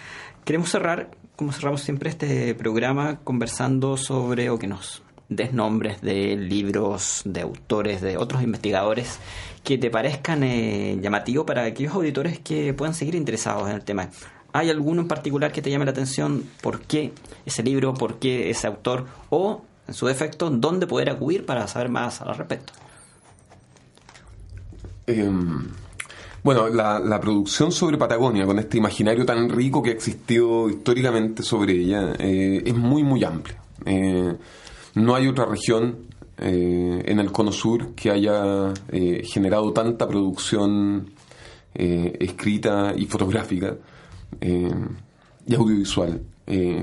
Queremos 0.46 0.70
cerrar, 0.70 1.12
como 1.36 1.52
cerramos 1.52 1.82
siempre 1.82 2.10
este 2.10 2.54
programa, 2.56 3.20
conversando 3.24 3.98
sobre, 3.98 4.50
o 4.50 4.58
que 4.60 4.68
nos 4.68 5.04
des 5.30 5.54
nombres 5.54 6.02
de 6.02 6.36
libros, 6.36 7.22
de 7.24 7.42
autores, 7.42 8.02
de 8.02 8.18
otros 8.18 8.42
investigadores 8.42 9.20
que 9.64 9.78
te 9.78 9.92
parezcan 9.92 10.44
eh, 10.44 10.98
llamativos 11.00 11.46
para 11.46 11.66
aquellos 11.66 11.94
auditores 11.94 12.40
que 12.40 12.74
puedan 12.74 12.96
seguir 12.96 13.16
interesados 13.16 13.70
en 13.70 13.76
el 13.76 13.84
tema. 13.84 14.10
¿Hay 14.52 14.72
alguno 14.72 15.02
en 15.02 15.08
particular 15.08 15.52
que 15.52 15.62
te 15.62 15.70
llame 15.70 15.86
la 15.86 15.92
atención? 15.92 16.44
¿Por 16.62 16.82
qué 16.82 17.14
ese 17.46 17.62
libro? 17.62 17.94
¿Por 17.94 18.18
qué 18.18 18.50
ese 18.50 18.66
autor? 18.66 19.06
O, 19.30 19.62
en 19.90 19.96
su 19.96 20.06
defecto, 20.06 20.52
¿dónde 20.52 20.86
poder 20.86 21.10
acudir 21.10 21.46
para 21.46 21.68
saber 21.68 21.90
más 21.90 22.22
al 22.22 22.38
respecto? 22.38 22.74
Em, 25.08 25.68
bueno, 26.44 26.70
la, 26.70 27.20
producción 27.20 27.72
sobre 27.72 27.98
Patagonia, 27.98 28.46
con 28.46 28.60
este 28.60 28.78
imaginario 28.78 29.26
tan 29.26 29.50
rico 29.50 29.82
que 29.82 29.90
ha 29.90 29.94
existido 29.94 30.70
históricamente 30.70 31.42
sobre 31.42 31.74
ella, 31.74 32.14
eh, 32.20 32.62
es 32.64 32.76
muy, 32.76 33.04
muy 33.04 33.24
amplia. 33.24 33.60
Eh, 33.84 34.36
no 34.94 35.16
hay 35.16 35.28
otra 35.28 35.46
región 35.46 36.06
eh, 36.38 37.02
en 37.06 37.20
el 37.20 37.32
cono 37.32 37.52
sur 37.52 37.96
que 37.96 38.12
haya 38.12 38.72
generado 39.24 39.74
tanta 39.74 40.08
producción 40.08 41.12
escrita 41.74 42.94
y 42.96 43.06
fotográfica 43.06 43.76
y 44.42 45.56
audiovisual 45.56 46.22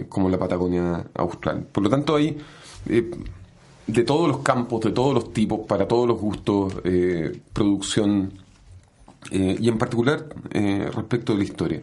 como 0.09 0.29
la 0.29 0.39
Patagonia 0.39 1.07
Austral. 1.15 1.67
Por 1.71 1.83
lo 1.85 1.91
tanto, 1.91 2.17
hay 2.17 2.39
de 2.87 4.03
todos 4.03 4.29
los 4.29 4.39
campos, 4.39 4.81
de 4.81 4.93
todos 4.93 5.15
los 5.15 5.33
tipos, 5.33 5.61
para 5.67 5.87
todos 5.87 6.09
los 6.09 6.21
gustos, 6.21 6.75
producción 7.53 8.33
y 9.31 9.69
en 9.69 9.79
particular 9.79 10.27
respecto 10.53 11.33
de 11.33 11.39
la 11.39 11.45
historia. 11.45 11.83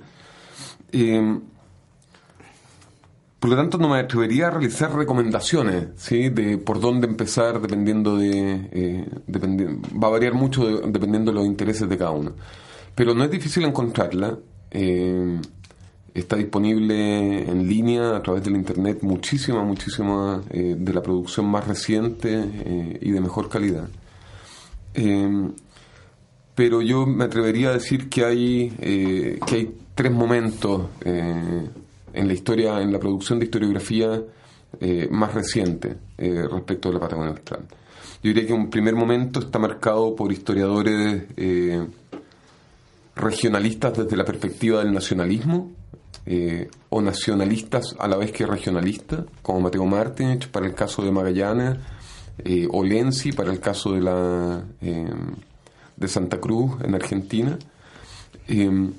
Por 3.43 3.49
lo 3.49 3.57
tanto, 3.57 3.77
no 3.77 3.89
me 3.89 3.99
atrevería 3.99 4.47
a 4.47 4.51
realizar 4.51 4.95
recomendaciones 4.95 5.87
¿sí? 5.97 6.29
de 6.29 6.57
por 6.57 6.79
dónde 6.79 7.07
empezar 7.07 7.59
dependiendo 7.59 8.15
de... 8.15 8.69
Eh, 8.71 9.05
va 10.01 10.07
a 10.07 10.11
variar 10.11 10.33
mucho 10.33 10.65
dependiendo 10.65 11.29
de 11.29 11.39
los 11.39 11.45
intereses 11.45 11.89
de 11.89 11.97
cada 11.97 12.11
uno. 12.11 12.31
Pero 12.95 13.13
no 13.13 13.21
es 13.25 13.29
difícil 13.29 13.65
encontrarla. 13.65 14.37
Eh, 16.13 16.19
está 16.19 16.35
disponible 16.35 17.43
en 17.49 17.67
línea 17.67 18.15
a 18.17 18.21
través 18.21 18.43
del 18.43 18.55
Internet 18.55 18.99
muchísima, 19.01 19.63
muchísima 19.63 20.41
eh, 20.49 20.75
de 20.77 20.93
la 20.93 21.01
producción 21.01 21.45
más 21.47 21.67
reciente 21.67 22.99
y 23.01 23.11
de 23.11 23.21
mejor 23.21 23.49
calidad. 23.49 23.87
pero 26.55 26.81
yo 26.81 27.05
me 27.07 27.23
atrevería 27.23 27.69
a 27.69 27.73
decir 27.73 28.09
que 28.09 28.23
hay, 28.25 28.69
que 29.45 29.55
hay 29.55 29.75
tres 29.95 30.11
momentos 30.11 30.87
en 31.03 32.27
la 32.27 32.33
historia, 32.33 32.79
en 32.81 32.91
la 32.91 32.99
producción 32.99 33.39
de 33.39 33.45
historiografía 33.45 34.21
eh, 34.79 35.07
más 35.11 35.33
reciente 35.33 35.97
eh, 36.17 36.47
respecto 36.51 36.89
de 36.89 36.95
la 36.95 37.01
Patagonia 37.01 37.31
Austral. 37.31 37.61
Yo 38.23 38.29
diría 38.29 38.47
que 38.47 38.53
un 38.53 38.71
primer 38.71 38.95
momento 38.95 39.39
está 39.39 39.59
marcado 39.59 40.15
por 40.15 40.31
historiadores 40.31 41.25
eh, 41.37 41.85
regionalistas 43.15 43.97
desde 43.97 44.17
la 44.17 44.25
perspectiva 44.25 44.83
del 44.83 44.91
nacionalismo, 44.91 45.71
o 46.89 47.01
nacionalistas 47.01 47.95
a 47.99 48.07
la 48.07 48.17
vez 48.17 48.31
que 48.31 48.45
regionalistas, 48.45 49.25
como 49.41 49.59
Mateo 49.59 49.85
Martínez 49.85 50.47
para 50.47 50.65
el 50.65 50.73
caso 50.73 51.03
de 51.03 51.11
Magallanes, 51.11 51.77
o 52.69 52.83
Lenzi 52.83 53.31
para 53.31 53.51
el 53.51 53.59
caso 53.59 53.91
de 53.91 54.01
la, 54.01 54.63
de 54.79 55.05
de 55.95 56.07
Santa 56.07 56.39
Cruz, 56.39 56.73
en 56.83 56.95
Argentina, 56.95 57.57
eh, 58.47 58.89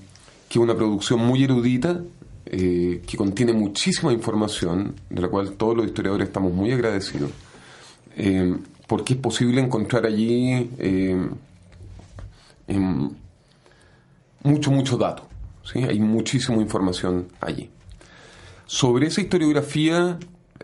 que 0.48 0.58
es 0.58 0.62
una 0.62 0.74
producción 0.74 1.20
muy 1.20 1.44
erudita, 1.44 2.00
eh, 2.46 3.02
que 3.06 3.16
contiene 3.16 3.52
muchísima 3.52 4.12
información, 4.12 4.94
de 5.10 5.20
la 5.20 5.28
cual 5.28 5.52
todos 5.52 5.76
los 5.76 5.86
historiadores 5.86 6.28
estamos 6.28 6.52
muy 6.52 6.72
agradecidos, 6.72 7.30
eh, 8.16 8.56
porque 8.86 9.14
es 9.14 9.18
posible 9.18 9.60
encontrar 9.60 10.06
allí 10.06 10.70
eh, 10.78 11.28
em, 12.68 13.10
mucho, 14.42 14.70
mucho 14.70 14.96
dato. 14.96 15.26
¿Sí? 15.64 15.82
Hay 15.84 15.98
muchísima 15.98 16.60
información 16.60 17.28
allí. 17.40 17.70
Sobre 18.66 19.08
esa 19.08 19.20
historiografía, 19.20 20.18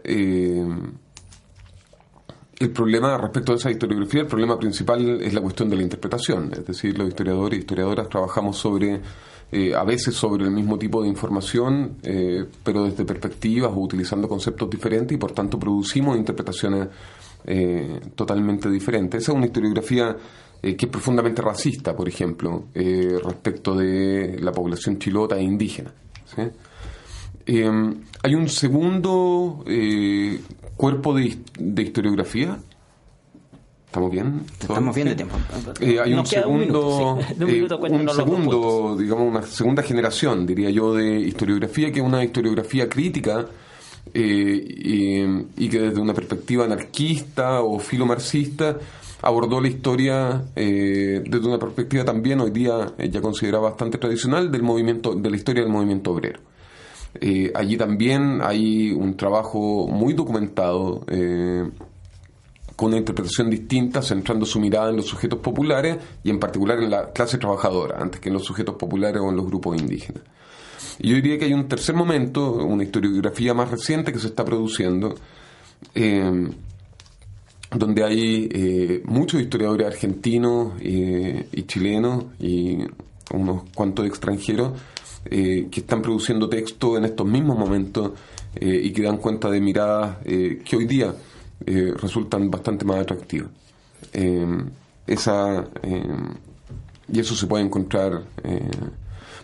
eh, 0.04 0.64
el 2.58 2.70
problema 2.70 3.16
respecto 3.18 3.52
a 3.52 3.56
esa 3.56 3.70
historiografía, 3.70 4.22
el 4.22 4.26
problema 4.26 4.58
principal 4.58 5.20
es 5.22 5.34
la 5.34 5.40
cuestión 5.40 5.68
de 5.68 5.76
la 5.76 5.82
interpretación. 5.82 6.52
Es 6.52 6.66
decir, 6.66 6.96
los 6.98 7.08
historiadores 7.08 7.58
y 7.58 7.60
historiadoras 7.60 8.08
trabajamos 8.08 8.56
sobre, 8.56 9.00
eh, 9.52 9.74
a 9.74 9.84
veces 9.84 10.14
sobre 10.14 10.44
el 10.44 10.50
mismo 10.50 10.78
tipo 10.78 11.02
de 11.02 11.08
información, 11.08 11.96
eh, 12.02 12.46
pero 12.62 12.84
desde 12.84 13.04
perspectivas 13.04 13.70
o 13.70 13.80
utilizando 13.80 14.28
conceptos 14.28 14.68
diferentes 14.70 15.14
y 15.14 15.18
por 15.18 15.32
tanto 15.32 15.58
producimos 15.58 16.16
interpretaciones 16.16 16.88
totalmente 18.14 18.68
diferentes. 18.68 19.22
Esa 19.22 19.32
es 19.32 19.36
una 19.36 19.46
historiografía 19.46 20.14
eh, 20.62 20.76
que 20.76 20.86
es 20.86 20.92
profundamente 20.92 21.42
racista, 21.42 21.94
por 21.94 22.08
ejemplo, 22.08 22.64
eh, 22.74 23.18
respecto 23.22 23.74
de 23.74 24.38
la 24.40 24.52
población 24.52 24.98
chilota 24.98 25.36
e 25.36 25.42
indígena. 25.42 25.92
¿sí? 26.24 26.42
Eh, 27.46 27.94
hay 28.22 28.34
un 28.34 28.48
segundo 28.48 29.64
eh, 29.66 30.40
cuerpo 30.76 31.14
de, 31.14 31.38
de 31.58 31.82
historiografía. 31.82 32.58
¿Estamos 33.86 34.12
bien? 34.12 34.42
Estamos 34.60 34.94
bien 34.94 35.08
de 35.08 35.14
tiempo. 35.16 35.36
Eh, 35.80 35.98
hay 35.98 36.14
Nos 36.14 36.20
un 36.20 36.26
segundo, 36.26 37.16
minuto, 37.16 37.18
sí. 37.26 37.34
De 37.34 37.44
un 37.44 37.50
eh, 37.50 37.54
minuto 37.54 37.78
un 37.78 38.08
segundo, 38.08 38.96
digamos, 38.96 39.28
una 39.28 39.42
segunda 39.42 39.82
generación, 39.82 40.46
diría 40.46 40.70
yo, 40.70 40.94
de 40.94 41.18
historiografía, 41.18 41.90
que 41.90 41.98
es 41.98 42.06
una 42.06 42.22
historiografía 42.22 42.88
crítica 42.88 43.46
eh, 44.14 44.64
y, 44.64 45.64
y 45.64 45.68
que 45.68 45.80
desde 45.80 46.00
una 46.00 46.14
perspectiva 46.14 46.66
anarquista 46.66 47.62
o 47.62 47.80
filomarxista 47.80 48.78
abordó 49.22 49.60
la 49.60 49.68
historia 49.68 50.44
eh, 50.56 51.22
desde 51.26 51.46
una 51.46 51.58
perspectiva 51.58 52.04
también 52.04 52.40
hoy 52.40 52.50
día 52.50 52.92
ya 53.10 53.20
considerada 53.20 53.64
bastante 53.64 53.98
tradicional 53.98 54.50
del 54.50 54.62
movimiento, 54.62 55.14
de 55.14 55.30
la 55.30 55.36
historia 55.36 55.62
del 55.62 55.72
movimiento 55.72 56.12
obrero. 56.12 56.40
Eh, 57.14 57.50
allí 57.54 57.76
también 57.76 58.40
hay 58.42 58.92
un 58.92 59.16
trabajo 59.16 59.88
muy 59.88 60.14
documentado 60.14 61.04
eh, 61.08 61.68
con 62.76 62.88
una 62.88 62.98
interpretación 62.98 63.50
distinta, 63.50 64.00
centrando 64.00 64.46
su 64.46 64.60
mirada 64.60 64.90
en 64.90 64.96
los 64.96 65.06
sujetos 65.06 65.40
populares 65.40 65.98
y 66.22 66.30
en 66.30 66.38
particular 66.38 66.78
en 66.78 66.90
la 66.90 67.10
clase 67.12 67.36
trabajadora, 67.36 67.98
antes 68.00 68.20
que 68.20 68.28
en 68.28 68.34
los 68.34 68.44
sujetos 68.44 68.76
populares 68.76 69.20
o 69.20 69.28
en 69.28 69.36
los 69.36 69.46
grupos 69.46 69.78
indígenas. 69.78 70.22
Yo 70.98 71.14
diría 71.14 71.38
que 71.38 71.46
hay 71.46 71.52
un 71.52 71.68
tercer 71.68 71.94
momento, 71.94 72.54
una 72.54 72.84
historiografía 72.84 73.52
más 73.52 73.70
reciente 73.70 74.12
que 74.12 74.18
se 74.18 74.28
está 74.28 74.44
produciendo, 74.44 75.14
donde 77.70 78.04
hay 78.04 78.48
eh, 78.50 79.02
muchos 79.04 79.40
historiadores 79.40 79.86
argentinos 79.86 80.74
eh, 80.80 81.46
y 81.52 81.62
chilenos 81.62 82.24
y 82.40 82.78
unos 83.32 83.62
cuantos 83.74 84.06
extranjeros 84.06 84.72
eh, 85.24 85.68
que 85.70 85.80
están 85.80 86.02
produciendo 86.02 86.48
texto 86.48 86.96
en 86.96 87.04
estos 87.04 87.26
mismos 87.26 87.56
momentos 87.56 88.12
eh, 88.56 88.80
y 88.84 88.92
que 88.92 89.02
dan 89.02 89.18
cuenta 89.18 89.50
de 89.50 89.60
miradas 89.60 90.16
que 90.24 90.76
hoy 90.76 90.86
día 90.86 91.14
resultan 91.66 92.50
bastante 92.50 92.86
más 92.86 93.00
atractivas. 93.00 93.50
Esa, 95.06 95.68
y 97.12 97.20
eso 97.20 97.34
se 97.34 97.46
puede 97.46 97.64
encontrar. 97.64 98.22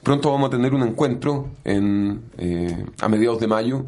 pronto 0.02 0.32
vamos 0.32 0.48
a 0.48 0.50
tener 0.50 0.72
un 0.72 0.82
encuentro 0.82 1.50
en, 1.62 2.22
a 3.00 3.08
mediados 3.08 3.38
de 3.38 3.46
mayo 3.46 3.84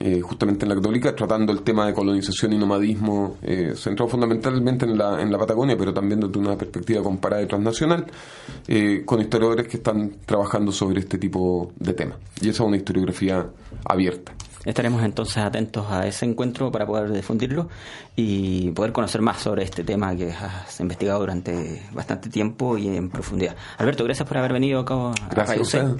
eh, 0.00 0.20
justamente 0.20 0.64
en 0.64 0.68
la 0.68 0.76
Católica, 0.76 1.14
tratando 1.16 1.52
el 1.52 1.62
tema 1.62 1.86
de 1.86 1.92
colonización 1.92 2.52
y 2.52 2.58
nomadismo, 2.58 3.36
eh, 3.42 3.72
centrado 3.74 4.08
fundamentalmente 4.08 4.84
en 4.84 4.96
la, 4.96 5.20
en 5.20 5.32
la 5.32 5.38
Patagonia, 5.38 5.76
pero 5.76 5.92
también 5.92 6.20
desde 6.20 6.38
una 6.38 6.56
perspectiva 6.56 7.02
comparada 7.02 7.42
y 7.42 7.46
transnacional, 7.46 8.06
eh, 8.68 9.02
con 9.04 9.20
historiadores 9.20 9.66
que 9.66 9.78
están 9.78 10.12
trabajando 10.24 10.70
sobre 10.70 11.00
este 11.00 11.18
tipo 11.18 11.72
de 11.76 11.94
temas. 11.94 12.18
Y 12.40 12.48
esa 12.48 12.62
es 12.62 12.68
una 12.68 12.76
historiografía 12.76 13.44
abierta. 13.84 14.32
Estaremos 14.64 15.02
entonces 15.02 15.38
atentos 15.38 15.86
a 15.90 16.06
ese 16.06 16.26
encuentro 16.26 16.70
para 16.70 16.86
poder 16.86 17.10
difundirlo 17.10 17.68
y 18.16 18.70
poder 18.72 18.92
conocer 18.92 19.22
más 19.22 19.38
sobre 19.38 19.62
este 19.62 19.82
tema 19.82 20.14
que 20.14 20.30
has 20.30 20.78
investigado 20.80 21.20
durante 21.20 21.82
bastante 21.92 22.28
tiempo 22.28 22.76
y 22.76 22.88
en 22.88 23.08
profundidad. 23.08 23.56
Alberto, 23.78 24.04
gracias 24.04 24.28
por 24.28 24.36
haber 24.36 24.52
venido 24.52 24.80
acá 24.80 24.94
Gracias 25.30 25.74
a. 25.76 25.96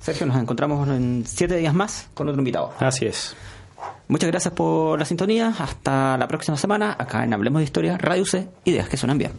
Sergio, 0.00 0.26
nos 0.26 0.36
encontramos 0.36 0.88
en 0.88 1.24
siete 1.26 1.56
días 1.56 1.74
más 1.74 2.08
con 2.14 2.28
otro 2.28 2.40
invitado. 2.40 2.72
Así 2.78 3.06
es. 3.06 3.34
Muchas 4.08 4.30
gracias 4.30 4.54
por 4.54 4.98
la 4.98 5.04
sintonía. 5.04 5.54
Hasta 5.58 6.16
la 6.16 6.26
próxima 6.28 6.56
semana, 6.56 6.96
acá 6.98 7.24
en 7.24 7.34
Hablemos 7.34 7.60
de 7.60 7.64
Historia, 7.64 7.98
Radio 7.98 8.24
C, 8.24 8.48
ideas 8.64 8.88
que 8.88 8.96
suenan 8.96 9.18
bien. 9.18 9.32